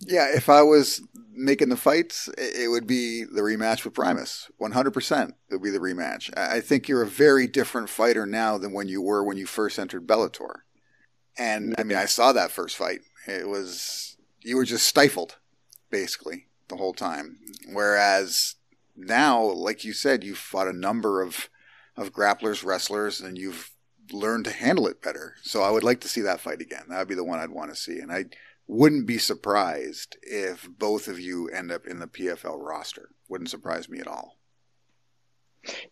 yeah. 0.00 0.28
If 0.34 0.48
I 0.48 0.62
was 0.62 1.00
making 1.32 1.70
the 1.70 1.76
fights, 1.76 2.28
it 2.36 2.70
would 2.70 2.86
be 2.86 3.24
the 3.24 3.40
rematch 3.40 3.84
with 3.84 3.94
Primus. 3.94 4.50
One 4.58 4.72
hundred 4.72 4.92
percent, 4.92 5.34
it 5.50 5.54
would 5.54 5.62
be 5.62 5.70
the 5.70 5.78
rematch. 5.78 6.36
I 6.36 6.60
think 6.60 6.88
you're 6.88 7.02
a 7.02 7.06
very 7.06 7.46
different 7.46 7.88
fighter 7.88 8.26
now 8.26 8.58
than 8.58 8.72
when 8.72 8.88
you 8.88 9.00
were 9.00 9.24
when 9.24 9.36
you 9.36 9.46
first 9.46 9.78
entered 9.78 10.06
Bellator. 10.06 10.60
And 11.38 11.74
I 11.78 11.84
mean, 11.84 11.98
I 11.98 12.06
saw 12.06 12.32
that 12.32 12.50
first 12.50 12.76
fight. 12.76 13.00
It 13.26 13.48
was 13.48 14.16
you 14.42 14.56
were 14.56 14.64
just 14.64 14.86
stifled, 14.86 15.36
basically, 15.90 16.48
the 16.68 16.76
whole 16.76 16.92
time. 16.92 17.38
Whereas 17.72 18.56
now, 18.96 19.42
like 19.42 19.84
you 19.84 19.92
said, 19.92 20.24
you've 20.24 20.38
fought 20.38 20.68
a 20.68 20.72
number 20.72 21.22
of 21.22 21.48
of 21.96 22.12
grapplers, 22.12 22.64
wrestlers, 22.64 23.20
and 23.20 23.36
you've 23.36 23.70
learned 24.10 24.46
to 24.46 24.52
handle 24.52 24.86
it 24.86 25.02
better. 25.02 25.34
So 25.42 25.62
I 25.62 25.70
would 25.70 25.84
like 25.84 26.00
to 26.00 26.08
see 26.08 26.22
that 26.22 26.40
fight 26.40 26.60
again. 26.60 26.84
That 26.88 26.98
would 26.98 27.08
be 27.08 27.14
the 27.14 27.24
one 27.24 27.38
I'd 27.38 27.50
want 27.50 27.70
to 27.70 27.80
see. 27.80 27.98
And 27.98 28.10
I 28.10 28.26
wouldn't 28.66 29.06
be 29.06 29.18
surprised 29.18 30.16
if 30.22 30.68
both 30.78 31.08
of 31.08 31.20
you 31.20 31.48
end 31.48 31.70
up 31.70 31.86
in 31.86 31.98
the 31.98 32.06
PFL 32.06 32.58
roster. 32.58 33.10
Wouldn't 33.28 33.50
surprise 33.50 33.88
me 33.88 34.00
at 34.00 34.06
all. 34.06 34.38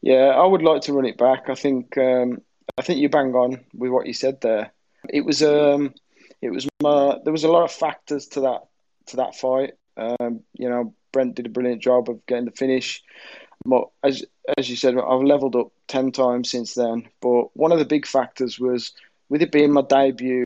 Yeah, 0.01 0.29
I 0.29 0.45
would 0.45 0.63
like 0.63 0.83
to 0.83 0.93
run 0.93 1.05
it 1.05 1.19
back. 1.19 1.49
I 1.49 1.55
think 1.55 1.97
um, 1.97 2.39
I 2.77 2.83
think 2.83 3.01
you 3.01 3.09
bang 3.09 3.35
on 3.35 3.65
with 3.75 3.91
what 3.91 4.07
you 4.07 4.15
said 4.15 4.41
there. 4.41 4.73
It 5.13 5.25
was 5.25 5.43
um, 5.43 5.95
it 6.41 6.51
was 6.51 6.69
my, 6.83 7.19
there 7.25 7.33
was 7.33 7.45
a 7.45 7.51
lot 7.51 7.65
of 7.65 7.73
factors 7.73 8.27
to 8.29 8.41
that 8.41 8.61
to 9.07 9.17
that 9.17 9.35
fight. 9.37 9.75
Um, 9.97 10.41
you 10.55 10.69
know, 10.69 10.95
Brent 11.13 11.35
did 11.35 11.47
a 11.47 11.51
brilliant 11.51 11.83
job 11.83 12.09
of 12.09 12.25
getting 12.27 12.45
the 12.47 12.53
finish. 12.53 13.03
But 13.65 13.89
as 14.03 14.25
as 14.57 14.71
you 14.71 14.77
said, 14.77 14.97
I've 14.97 15.23
leveled 15.23 15.57
up 15.57 15.73
ten 15.87 16.13
times 16.13 16.51
since 16.51 16.75
then. 16.75 17.09
But 17.21 17.55
one 17.57 17.73
of 17.73 17.79
the 17.79 17.85
big 17.85 18.07
factors 18.07 18.59
was 18.59 18.93
with 19.29 19.43
it 19.43 19.53
being 19.53 19.73
my 19.73 19.83
debut 19.83 20.45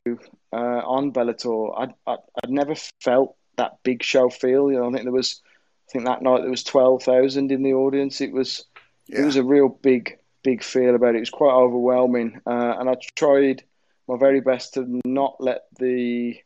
uh, 0.52 0.56
on 0.84 1.12
Bellator. 1.12 1.72
I'd, 1.78 1.94
I'd 2.06 2.18
I'd 2.42 2.50
never 2.50 2.74
felt 3.00 3.36
that 3.56 3.78
big 3.84 4.02
show 4.02 4.30
feel. 4.30 4.70
You 4.70 4.78
know, 4.78 4.88
I 4.88 4.92
think 4.92 5.04
there 5.04 5.12
was, 5.12 5.40
I 5.88 5.92
think 5.92 6.04
that 6.06 6.22
night 6.22 6.40
there 6.40 6.50
was 6.50 6.64
twelve 6.64 7.02
thousand 7.04 7.52
in 7.52 7.62
the 7.62 7.74
audience. 7.74 8.20
It 8.20 8.32
was 8.32 8.64
Yeah. 9.06 9.20
it 9.22 9.24
was 9.26 9.36
a 9.36 9.44
real 9.44 9.68
big 9.68 10.18
big 10.42 10.62
feel 10.62 10.94
about 10.94 11.14
it. 11.14 11.18
It 11.18 11.20
was 11.20 11.30
quite 11.30 11.54
overwhelming, 11.54 12.40
uh, 12.46 12.74
and 12.78 12.90
I 12.90 12.96
tried 13.14 13.62
my 14.08 14.16
very 14.18 14.40
best 14.40 14.74
to 14.74 15.00
not 15.04 15.36
let 15.40 15.62
the 15.78 16.36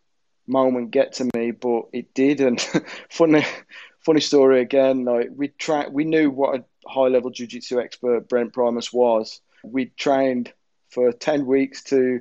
moment 0.46 0.90
get 0.90 1.12
to 1.14 1.28
me, 1.34 1.50
but 1.50 1.82
it 1.92 2.14
did. 2.14 2.40
And 2.40 2.60
funny, 3.10 3.44
funny 4.00 4.20
story 4.20 4.60
again. 4.60 5.04
Like 5.04 5.30
we 5.34 5.48
tra- 5.48 5.90
we 5.90 6.04
knew 6.04 6.30
what 6.30 6.60
a 6.60 6.64
high 6.88 7.08
level 7.08 7.30
jiu-jitsu 7.30 7.80
expert 7.80 8.28
Brent 8.28 8.52
Primus 8.52 8.92
was. 8.92 9.40
We 9.62 9.86
trained 9.86 10.52
for 10.90 11.12
ten 11.12 11.46
weeks 11.46 11.82
to 11.84 12.20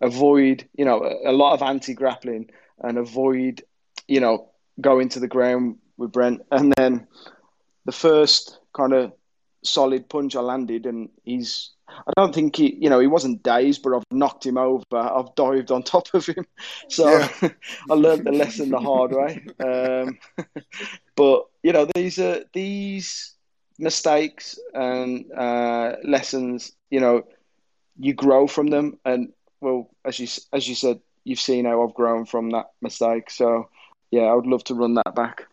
avoid, 0.00 0.68
you 0.76 0.84
know, 0.84 1.02
a, 1.02 1.30
a 1.30 1.32
lot 1.32 1.54
of 1.54 1.62
anti 1.62 1.94
grappling 1.94 2.50
and 2.80 2.98
avoid, 2.98 3.62
you 4.08 4.20
know, 4.20 4.50
going 4.80 5.08
to 5.10 5.20
the 5.20 5.28
ground 5.28 5.76
with 5.96 6.12
Brent. 6.12 6.42
And 6.50 6.72
then 6.76 7.06
the 7.84 7.92
first 7.92 8.58
kind 8.74 8.92
of 8.92 9.12
solid 9.62 10.08
punch 10.08 10.36
I 10.36 10.40
landed, 10.40 10.86
and 10.86 11.08
he's. 11.24 11.72
I 11.88 12.12
don't 12.16 12.34
think 12.34 12.56
he, 12.56 12.74
you 12.74 12.90
know, 12.90 12.98
he 12.98 13.06
wasn't 13.06 13.42
dazed, 13.42 13.82
but 13.82 13.94
I've 13.94 14.04
knocked 14.10 14.44
him 14.44 14.58
over. 14.58 14.84
I've 14.92 15.34
dived 15.34 15.70
on 15.70 15.82
top 15.82 16.12
of 16.14 16.26
him, 16.26 16.46
so 16.88 17.18
Yeah. 17.18 17.28
I 17.90 17.94
learned 17.94 18.26
the 18.26 18.32
lesson 18.32 18.70
the 18.70 18.78
hard 18.78 19.12
way. 19.12 19.44
Um, 19.60 20.18
but 21.16 21.46
you 21.62 21.72
know, 21.72 21.88
these 21.94 22.18
are 22.18 22.44
these 22.52 23.34
mistakes 23.78 24.58
and 24.74 25.30
uh, 25.32 25.96
lessons. 26.04 26.72
You 26.90 27.00
know, 27.00 27.22
you 27.98 28.14
grow 28.14 28.46
from 28.46 28.68
them, 28.68 28.98
and 29.04 29.32
well, 29.60 29.90
as 30.04 30.18
you 30.18 30.28
as 30.52 30.68
you 30.68 30.74
said, 30.74 31.00
you've 31.24 31.40
seen 31.40 31.64
how 31.64 31.82
I've 31.82 31.94
grown 31.94 32.24
from 32.24 32.50
that 32.50 32.70
mistake. 32.80 33.30
So, 33.30 33.68
yeah, 34.10 34.22
I 34.22 34.34
would 34.34 34.46
love 34.46 34.64
to 34.64 34.74
run 34.74 34.94
that 34.94 35.14
back. 35.14 35.46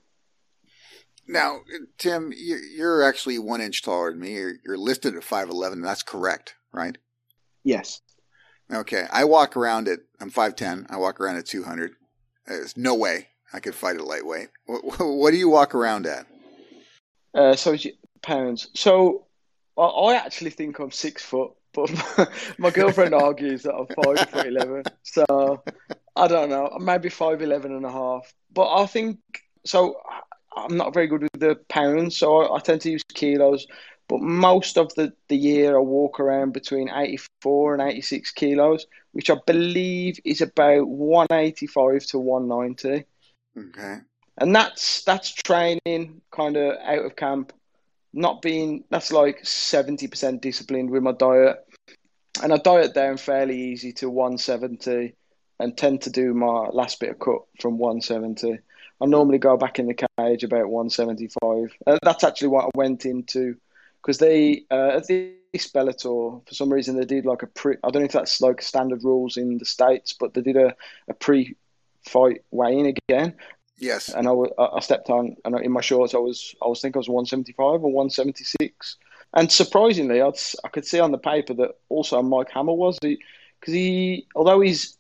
Now, 1.28 1.62
Tim, 1.98 2.34
you're, 2.36 3.04
actually 3.04 3.40
one 3.40 3.62
inch 3.62 3.82
taller 3.82 4.12
than 4.12 4.20
me. 4.20 4.34
You're, 4.34 4.78
listed 4.78 5.16
at 5.16 5.24
5'11. 5.24 5.82
That's 5.82 6.04
correct, 6.04 6.56
right? 6.74 6.98
Yes. 7.64 8.02
Okay. 8.72 9.06
I 9.12 9.24
walk 9.24 9.56
around 9.56 9.88
at, 9.88 10.00
I'm 10.20 10.32
5'10. 10.32 10.88
I 10.90 10.98
walk 10.98 11.22
around 11.22 11.38
at 11.38 11.46
200. 11.46 11.94
There's 12.46 12.76
no 12.76 12.94
way 12.94 13.30
I 13.54 13.60
could 13.60 13.76
fight 13.76 13.98
a 13.98 14.04
lightweight. 14.04 14.50
What, 14.66 14.84
what 15.00 15.32
do 15.32 15.38
you 15.38 15.50
walk 15.50 15.74
around 15.76 16.06
at? 16.06 16.26
Uh, 17.34 17.56
so 17.56 17.76
pounds. 18.22 18.70
So 18.74 19.28
I, 19.78 19.84
I 19.84 20.16
actually 20.16 20.52
think 20.52 20.80
I'm 20.80 20.92
six 20.92 21.24
foot, 21.24 21.52
but 21.74 21.90
my 22.58 22.72
girlfriend 22.72 23.14
argues 23.14 23.64
that 23.64 23.76
I'm 23.76 23.88
five 23.88 24.30
foot 24.30 24.48
eleven. 24.48 24.84
So 25.04 25.64
I 26.16 26.28
don't 26.28 26.50
know, 26.50 26.78
maybe 26.80 27.10
five 27.10 27.42
eleven 27.42 27.76
and 27.76 27.86
a 27.86 27.92
half. 27.92 28.34
But 28.52 28.74
I 28.74 28.86
think 28.88 29.20
so. 29.66 29.96
I'm 30.56 30.78
not 30.78 30.94
very 30.94 31.08
good 31.08 31.24
with 31.24 31.40
the 31.40 31.56
pounds, 31.70 32.18
so 32.18 32.38
I, 32.38 32.58
I 32.58 32.60
tend 32.60 32.82
to 32.82 32.92
use 32.92 33.04
kilos. 33.14 33.66
But 34.10 34.22
most 34.22 34.78
of 34.78 34.94
the, 34.96 35.14
the 35.30 35.38
year, 35.38 35.78
I 35.78 35.80
walk 35.80 36.20
around 36.20 36.52
between 36.52 36.90
84 36.90 37.76
and 37.76 37.90
86 37.90 38.32
kilos, 38.32 38.86
which 39.14 39.30
I 39.30 39.38
believe 39.48 40.20
is 40.26 40.42
about 40.42 40.88
185 40.88 42.06
to 42.08 42.20
190 42.20 43.06
Okay. 43.58 43.98
and 44.40 44.56
that's 44.56 45.04
that's 45.04 45.34
training 45.34 46.22
kind 46.32 46.58
of 46.58 46.76
out 46.84 47.06
of 47.06 47.16
camp 47.16 47.54
not 48.14 48.42
being 48.42 48.84
that's 48.90 49.12
like 49.12 49.44
70% 49.44 50.42
disciplined 50.42 50.90
with 50.90 51.04
my 51.04 51.12
diet 51.12 51.58
and 52.42 52.52
i 52.54 52.58
diet 52.58 52.94
down 52.94 53.18
fairly 53.18 53.60
easy 53.60 53.94
to 53.94 54.10
170 54.10 55.14
and 55.60 55.78
tend 55.78 56.02
to 56.02 56.10
do 56.10 56.34
my 56.34 56.68
last 56.70 57.00
bit 57.00 57.12
of 57.12 57.20
cut 57.20 57.42
from 57.60 57.78
170 57.78 58.60
i 59.02 59.06
normally 59.06 59.38
go 59.38 59.58
back 59.58 59.80
in 59.80 59.88
the 59.88 60.08
cage 60.18 60.44
about 60.44 60.70
175 60.70 61.76
uh, 61.88 62.00
that's 62.04 62.24
actually 62.24 62.48
what 62.48 62.66
i 62.66 62.70
went 62.76 63.06
into 63.06 63.56
because 64.04 64.18
they 64.18 64.66
uh, 64.70 64.98
at 64.98 65.08
this 65.08 65.72
Bellator 65.72 66.46
for 66.48 66.54
some 66.54 66.72
reason 66.72 66.98
they 66.98 67.06
did 67.06 67.26
like 67.26 67.44
a 67.44 67.48
pre 67.48 67.76
I 67.84 67.90
don't 67.90 68.02
know 68.02 68.06
if 68.06 68.12
that's 68.12 68.42
like 68.42 68.62
standard 68.62 69.04
rules 69.04 69.38
in 69.38 69.58
the 69.58 69.66
states 69.66 70.14
but 70.14 70.34
they 70.34 70.42
did 70.42 70.58
a, 70.58 70.76
a 71.08 71.14
pre 71.14 71.56
fight 72.06 72.44
weigh-in 72.52 72.98
again. 73.08 73.36
Yes. 73.78 74.10
and 74.10 74.28
I, 74.28 74.32
I 74.32 74.78
I 74.78 74.80
stepped 74.80 75.10
on 75.10 75.36
and 75.46 75.60
in 75.60 75.72
my 75.72 75.82
shorts 75.82 76.14
I 76.14 76.18
was 76.18 76.56
I 76.62 76.68
was 76.68 76.82
think 76.82 76.96
I 76.96 77.00
was 77.00 77.10
175 77.10 77.64
or 77.64 77.80
176 77.80 78.98
and 79.34 79.52
surprisingly 79.52 80.22
I'd, 80.22 80.36
I 80.64 80.70
could 80.70 80.86
see 80.86 81.00
on 81.00 81.12
the 81.12 81.18
paper 81.18 81.54
that 81.56 81.72
also 81.90 82.22
Mike 82.22 82.52
Hamel 82.52 82.78
was. 82.78 83.00
Because 83.00 83.74
he 83.74 84.28
although 84.36 84.62
he's 84.62 84.98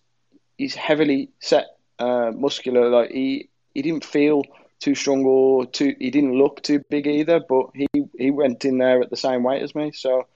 he's 0.57 0.75
heavily 0.75 1.29
set 1.39 1.77
uh, 1.99 2.31
muscular 2.33 2.89
like 2.89 3.11
he 3.11 3.49
he 3.73 3.81
didn't 3.81 4.05
feel 4.05 4.43
too 4.79 4.95
strong 4.95 5.25
or 5.25 5.65
too 5.65 5.95
he 5.99 6.11
didn't 6.11 6.37
look 6.37 6.61
too 6.61 6.79
big 6.89 7.07
either 7.07 7.39
but 7.47 7.67
he 7.73 7.87
he 8.17 8.31
went 8.31 8.65
in 8.65 8.77
there 8.77 9.01
at 9.01 9.09
the 9.09 9.17
same 9.17 9.43
weight 9.43 9.61
as 9.61 9.75
me 9.75 9.91
so 9.91 10.27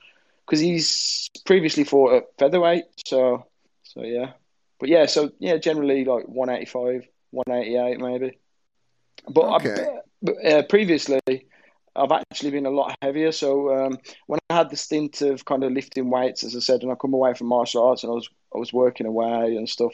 because 0.45 0.59
he's 0.59 1.29
previously 1.45 1.83
fought 1.83 2.13
at 2.13 2.23
featherweight 2.39 2.85
so 3.05 3.45
so 3.83 4.03
yeah 4.03 4.31
but 4.79 4.89
yeah 4.89 5.05
so 5.05 5.31
yeah 5.39 5.57
generally 5.57 6.05
like 6.05 6.27
185 6.27 7.07
188 7.31 7.99
maybe 7.99 8.37
but 9.29 9.65
Okay. 9.65 9.99
I, 10.25 10.47
uh, 10.47 10.61
previously 10.63 11.19
I've 11.97 12.11
actually 12.11 12.51
been 12.51 12.65
a 12.65 12.71
lot 12.71 12.95
heavier. 13.01 13.31
So 13.31 13.73
um, 13.75 13.97
when 14.27 14.39
I 14.49 14.55
had 14.55 14.69
the 14.69 14.77
stint 14.77 15.21
of 15.21 15.45
kind 15.45 15.63
of 15.63 15.71
lifting 15.71 16.09
weights, 16.09 16.43
as 16.43 16.55
I 16.55 16.59
said, 16.59 16.83
and 16.83 16.91
I 16.91 16.95
come 16.95 17.13
away 17.13 17.33
from 17.33 17.47
martial 17.47 17.83
arts 17.83 18.03
and 18.03 18.11
I 18.11 18.15
was 18.15 18.29
I 18.55 18.59
was 18.59 18.71
working 18.71 19.07
away 19.07 19.55
and 19.55 19.67
stuff 19.67 19.93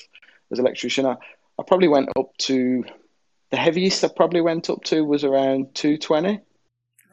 as 0.52 0.60
an 0.60 0.66
electrician, 0.66 1.06
I, 1.06 1.16
I 1.58 1.64
probably 1.66 1.88
went 1.88 2.10
up 2.18 2.36
to 2.40 2.84
the 3.54 3.60
heaviest 3.60 4.04
I 4.04 4.08
probably 4.08 4.42
went 4.42 4.68
up 4.72 4.84
to 4.86 5.06
was 5.06 5.24
around 5.24 5.76
two 5.76 5.96
twenty. 6.00 6.40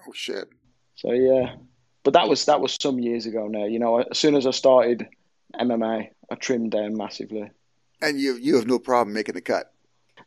Oh 0.08 0.12
shit! 0.14 0.48
So 0.94 1.12
yeah, 1.12 1.56
but 2.02 2.14
that 2.14 2.30
was 2.30 2.46
that 2.46 2.62
was 2.62 2.78
some 2.80 2.98
years 2.98 3.26
ago 3.26 3.46
now. 3.46 3.66
You 3.66 3.78
know, 3.78 3.98
as 3.98 4.16
soon 4.16 4.34
as 4.34 4.46
I 4.46 4.50
started 4.52 5.06
MMA, 5.60 6.08
I 6.30 6.34
trimmed 6.36 6.70
down 6.70 6.96
massively. 6.96 7.50
And 8.00 8.18
you 8.18 8.36
you 8.36 8.56
have 8.56 8.66
no 8.66 8.78
problem 8.78 9.12
making 9.12 9.34
the 9.34 9.42
cut. 9.42 9.70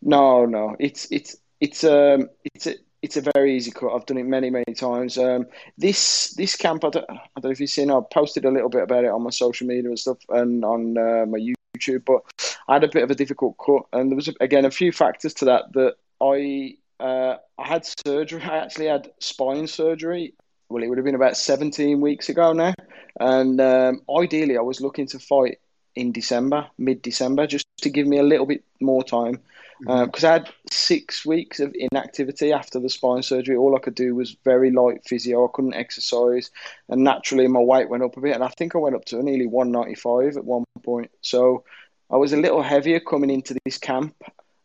No, 0.03 0.45
no, 0.45 0.75
it's 0.79 1.11
it's 1.11 1.35
it's 1.59 1.83
um 1.83 2.29
it's 2.53 2.67
a 2.67 2.75
it's 3.01 3.17
a 3.17 3.31
very 3.33 3.55
easy 3.55 3.71
cut. 3.71 3.95
I've 3.95 4.05
done 4.05 4.19
it 4.19 4.27
many 4.27 4.51
many 4.51 4.75
times. 4.75 5.17
Um, 5.17 5.47
this 5.79 6.35
this 6.37 6.55
camp, 6.55 6.85
I 6.85 6.91
don't, 6.91 7.09
I 7.09 7.15
don't 7.37 7.45
know 7.45 7.49
if 7.49 7.59
you've 7.59 7.71
seen. 7.71 7.89
I 7.89 7.99
posted 8.11 8.45
a 8.45 8.51
little 8.51 8.69
bit 8.69 8.83
about 8.83 9.03
it 9.03 9.09
on 9.09 9.23
my 9.23 9.31
social 9.31 9.65
media 9.65 9.89
and 9.89 9.97
stuff, 9.97 10.19
and 10.29 10.63
on 10.63 10.95
uh, 10.95 11.25
my 11.25 11.39
YouTube. 11.77 12.05
But 12.05 12.21
I 12.67 12.73
had 12.73 12.83
a 12.83 12.89
bit 12.89 13.03
of 13.03 13.11
a 13.11 13.15
difficult 13.15 13.57
cut, 13.63 13.83
and 13.93 14.11
there 14.11 14.15
was 14.15 14.29
again 14.39 14.65
a 14.65 14.71
few 14.71 14.91
factors 14.91 15.33
to 15.35 15.45
that. 15.45 15.73
That 15.73 15.95
I 16.21 16.77
uh, 17.03 17.37
I 17.57 17.67
had 17.67 17.85
surgery. 18.05 18.41
I 18.41 18.57
actually 18.57 18.87
had 18.87 19.11
spine 19.19 19.67
surgery. 19.67 20.33
Well, 20.69 20.83
it 20.83 20.87
would 20.87 20.97
have 20.97 21.05
been 21.05 21.15
about 21.15 21.37
17 21.37 22.01
weeks 22.01 22.29
ago 22.29 22.53
now, 22.53 22.73
and 23.19 23.59
um, 23.61 24.01
ideally, 24.09 24.57
I 24.57 24.61
was 24.61 24.81
looking 24.81 25.07
to 25.07 25.19
fight 25.19 25.59
in 25.95 26.11
December, 26.11 26.67
mid 26.77 27.01
December, 27.01 27.45
just 27.45 27.65
to 27.81 27.89
give 27.89 28.07
me 28.07 28.17
a 28.17 28.23
little 28.23 28.45
bit 28.45 28.63
more 28.79 29.03
time 29.03 29.39
because 29.85 30.23
um, 30.23 30.29
I 30.29 30.33
had 30.33 30.49
six 30.71 31.25
weeks 31.25 31.59
of 31.59 31.75
inactivity 31.75 32.53
after 32.53 32.79
the 32.79 32.89
spine 32.89 33.21
surgery. 33.21 33.57
All 33.57 33.75
I 33.75 33.79
could 33.79 33.95
do 33.95 34.15
was 34.15 34.37
very 34.45 34.71
light 34.71 35.05
physio. 35.05 35.45
I 35.45 35.51
couldn't 35.53 35.73
exercise, 35.73 36.51
and 36.87 37.03
naturally 37.03 37.47
my 37.47 37.59
weight 37.59 37.89
went 37.89 38.03
up 38.03 38.15
a 38.15 38.21
bit. 38.21 38.35
And 38.35 38.43
I 38.43 38.49
think 38.57 38.75
I 38.75 38.79
went 38.79 38.95
up 38.95 39.05
to 39.05 39.21
nearly 39.21 39.45
195 39.45 40.37
at 40.37 40.45
one 40.45 40.63
point. 40.83 41.11
So 41.21 41.65
I 42.09 42.15
was 42.15 42.31
a 42.31 42.37
little 42.37 42.61
heavier 42.61 43.01
coming 43.01 43.29
into 43.29 43.57
this 43.65 43.77
camp. 43.77 44.15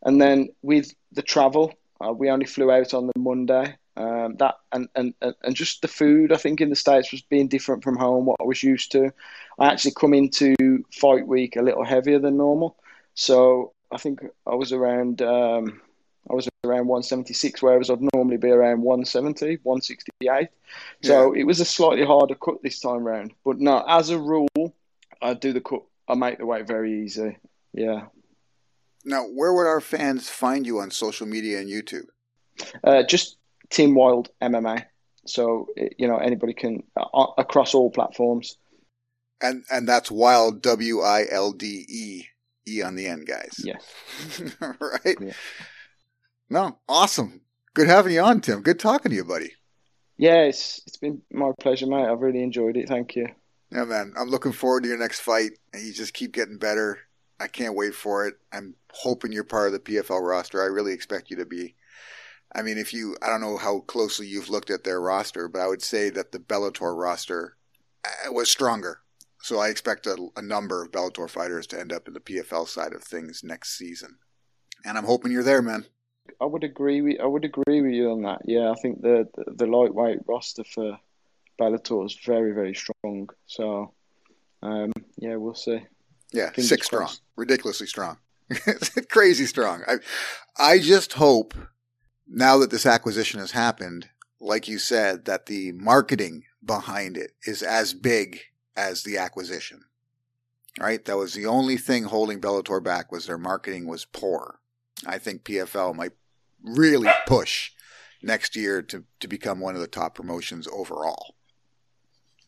And 0.03 0.21
then 0.21 0.49
with 0.61 0.93
the 1.11 1.21
travel, 1.21 1.73
uh, 1.99 2.13
we 2.13 2.29
only 2.29 2.45
flew 2.45 2.71
out 2.71 2.93
on 2.93 3.07
the 3.07 3.19
Monday. 3.19 3.75
Um, 3.97 4.37
that 4.37 4.55
and, 4.71 4.87
and 4.95 5.13
and 5.21 5.55
just 5.55 5.81
the 5.81 5.89
food, 5.89 6.31
I 6.31 6.37
think 6.37 6.61
in 6.61 6.69
the 6.69 6.75
states 6.77 7.11
was 7.11 7.21
being 7.21 7.49
different 7.49 7.83
from 7.83 7.97
home, 7.97 8.25
what 8.25 8.37
I 8.39 8.45
was 8.45 8.63
used 8.63 8.93
to. 8.93 9.11
I 9.59 9.67
actually 9.67 9.91
come 9.99 10.13
into 10.13 10.55
fight 10.93 11.27
week 11.27 11.57
a 11.57 11.61
little 11.61 11.83
heavier 11.83 12.19
than 12.19 12.37
normal, 12.37 12.77
so 13.15 13.73
I 13.91 13.97
think 13.97 14.21
I 14.45 14.55
was 14.55 14.71
around 14.71 15.21
um, 15.21 15.81
I 16.29 16.33
was 16.33 16.47
around 16.63 16.87
176, 16.87 17.61
whereas 17.61 17.89
I'd 17.89 18.01
normally 18.13 18.37
be 18.37 18.49
around 18.49 18.81
170, 18.81 19.59
168. 19.63 20.49
So 21.01 21.33
yeah. 21.33 21.41
it 21.41 21.45
was 21.45 21.59
a 21.59 21.65
slightly 21.65 22.05
harder 22.05 22.35
cut 22.35 22.61
this 22.61 22.79
time 22.79 23.03
round. 23.03 23.33
But 23.43 23.59
no, 23.59 23.83
as 23.87 24.09
a 24.09 24.19
rule, 24.19 24.75
I 25.21 25.33
do 25.33 25.53
the 25.53 25.61
cut. 25.61 25.83
I 26.07 26.15
make 26.15 26.37
the 26.37 26.45
weight 26.45 26.67
very 26.67 27.03
easy. 27.03 27.37
Yeah. 27.73 28.07
Now, 29.05 29.23
where 29.23 29.53
would 29.53 29.67
our 29.67 29.81
fans 29.81 30.29
find 30.29 30.67
you 30.67 30.79
on 30.79 30.91
social 30.91 31.25
media 31.25 31.59
and 31.59 31.69
YouTube? 31.69 32.07
Uh, 32.83 33.03
just 33.03 33.37
Tim 33.69 33.95
Wilde 33.95 34.29
MMA. 34.41 34.85
So 35.25 35.67
you 35.97 36.07
know 36.07 36.17
anybody 36.17 36.53
can 36.53 36.83
uh, 36.97 37.27
across 37.37 37.73
all 37.73 37.91
platforms. 37.91 38.57
And 39.41 39.63
and 39.71 39.87
that's 39.87 40.11
Wilde 40.11 40.61
W 40.63 41.01
I 41.01 41.25
L 41.29 41.51
D 41.51 41.85
E 41.87 42.25
E 42.69 42.81
on 42.81 42.95
the 42.95 43.07
end, 43.07 43.27
guys. 43.27 43.61
Yes. 43.63 44.41
right? 44.59 45.17
Yeah. 45.19 45.33
No, 46.49 46.77
awesome. 46.87 47.41
Good 47.73 47.87
having 47.87 48.13
you 48.13 48.21
on, 48.21 48.41
Tim. 48.41 48.61
Good 48.61 48.79
talking 48.79 49.11
to 49.11 49.15
you, 49.15 49.23
buddy. 49.23 49.53
Yeah, 50.17 50.41
it's 50.43 50.81
it's 50.85 50.97
been 50.97 51.21
my 51.31 51.51
pleasure, 51.59 51.87
mate. 51.87 52.07
I've 52.07 52.19
really 52.19 52.43
enjoyed 52.43 52.75
it. 52.75 52.89
Thank 52.89 53.15
you. 53.15 53.27
Yeah, 53.71 53.85
man. 53.85 54.13
I'm 54.17 54.29
looking 54.29 54.51
forward 54.51 54.83
to 54.83 54.89
your 54.89 54.97
next 54.97 55.19
fight, 55.21 55.51
and 55.73 55.83
you 55.83 55.93
just 55.93 56.13
keep 56.13 56.33
getting 56.33 56.57
better. 56.57 56.99
I 57.39 57.47
can't 57.47 57.75
wait 57.75 57.93
for 57.93 58.27
it. 58.27 58.35
I'm 58.51 58.75
hoping 58.91 59.31
you're 59.31 59.43
part 59.43 59.67
of 59.67 59.73
the 59.73 59.79
PFL 59.79 60.27
roster. 60.27 60.61
I 60.61 60.65
really 60.65 60.93
expect 60.93 61.29
you 61.29 61.37
to 61.37 61.45
be. 61.45 61.75
I 62.53 62.63
mean, 62.63 62.77
if 62.77 62.93
you, 62.93 63.15
I 63.21 63.27
don't 63.27 63.41
know 63.41 63.57
how 63.57 63.81
closely 63.81 64.25
you've 64.25 64.49
looked 64.49 64.71
at 64.71 64.83
their 64.83 64.99
roster, 64.99 65.47
but 65.47 65.61
I 65.61 65.67
would 65.67 65.83
say 65.83 66.09
that 66.09 66.31
the 66.31 66.39
Bellator 66.39 66.97
roster 66.97 67.55
uh, 68.03 68.33
was 68.33 68.49
stronger 68.49 69.01
so 69.41 69.59
I 69.59 69.69
expect 69.69 70.05
a, 70.05 70.27
a, 70.35 70.41
number 70.41 70.83
of 70.83 70.91
Bellator 70.91 71.29
fighters 71.29 71.65
to 71.67 71.79
end 71.79 71.93
up 71.93 72.07
in 72.07 72.13
the 72.13 72.19
PFL 72.19 72.67
side 72.67 72.93
of 72.93 73.03
things 73.03 73.43
next 73.43 73.77
season, 73.77 74.17
and 74.85 74.97
I'm 74.97 75.05
hoping 75.05 75.31
you're 75.31 75.43
there, 75.43 75.61
man. 75.61 75.85
I 76.41 76.45
would 76.45 76.63
agree. 76.63 77.01
With, 77.01 77.19
I 77.19 77.25
would 77.25 77.45
agree 77.45 77.81
with 77.81 77.91
you 77.91 78.11
on 78.11 78.21
that. 78.23 78.41
Yeah, 78.45 78.71
I 78.71 78.75
think 78.75 79.01
the 79.01 79.27
the, 79.35 79.65
the 79.65 79.65
lightweight 79.65 80.19
roster 80.27 80.63
for 80.63 80.99
Bellator 81.59 82.05
is 82.05 82.17
very 82.25 82.53
very 82.53 82.75
strong. 82.75 83.29
So, 83.47 83.93
um, 84.61 84.91
yeah, 85.17 85.35
we'll 85.35 85.55
see. 85.55 85.81
Yeah, 86.31 86.51
Fingers 86.51 86.69
six 86.69 86.89
crossed. 86.89 87.15
strong, 87.15 87.25
ridiculously 87.37 87.87
strong, 87.87 88.17
crazy 89.09 89.45
strong. 89.45 89.83
I 89.87 89.95
I 90.57 90.79
just 90.79 91.13
hope 91.13 91.53
now 92.27 92.57
that 92.59 92.71
this 92.71 92.85
acquisition 92.85 93.39
has 93.39 93.51
happened, 93.51 94.09
like 94.39 94.67
you 94.67 94.77
said, 94.77 95.25
that 95.25 95.47
the 95.47 95.71
marketing 95.71 96.43
behind 96.63 97.17
it 97.17 97.31
is 97.45 97.63
as 97.63 97.93
big 97.93 98.41
as 98.79 99.03
the 99.03 99.17
acquisition. 99.17 99.83
Right? 100.79 101.03
That 101.05 101.17
was 101.17 101.33
the 101.33 101.45
only 101.45 101.77
thing 101.77 102.05
holding 102.05 102.39
Bellator 102.39 102.81
back 102.81 103.11
was 103.11 103.25
their 103.25 103.37
marketing 103.37 103.87
was 103.87 104.05
poor. 104.05 104.59
I 105.05 105.17
think 105.17 105.43
PFL 105.43 105.95
might 105.95 106.13
really 106.63 107.09
push 107.27 107.71
next 108.21 108.55
year 108.55 108.81
to, 108.83 109.03
to 109.19 109.27
become 109.27 109.59
one 109.59 109.75
of 109.75 109.81
the 109.81 109.87
top 109.87 110.15
promotions 110.15 110.67
overall. 110.71 111.35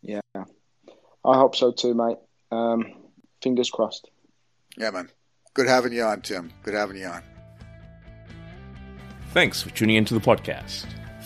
Yeah. 0.01 0.21
I 0.35 1.35
hope 1.37 1.55
so 1.55 1.71
too, 1.71 1.93
mate. 1.93 2.17
Um, 2.51 2.93
fingers 3.41 3.69
crossed. 3.69 4.09
Yeah, 4.77 4.91
man. 4.91 5.09
Good 5.53 5.67
having 5.67 5.93
you 5.93 6.03
on, 6.03 6.21
Tim. 6.21 6.51
Good 6.63 6.73
having 6.73 6.97
you 6.97 7.07
on. 7.07 7.23
Thanks 9.33 9.61
for 9.61 9.69
tuning 9.69 9.95
into 9.95 10.13
the 10.13 10.19
podcast. 10.19 10.85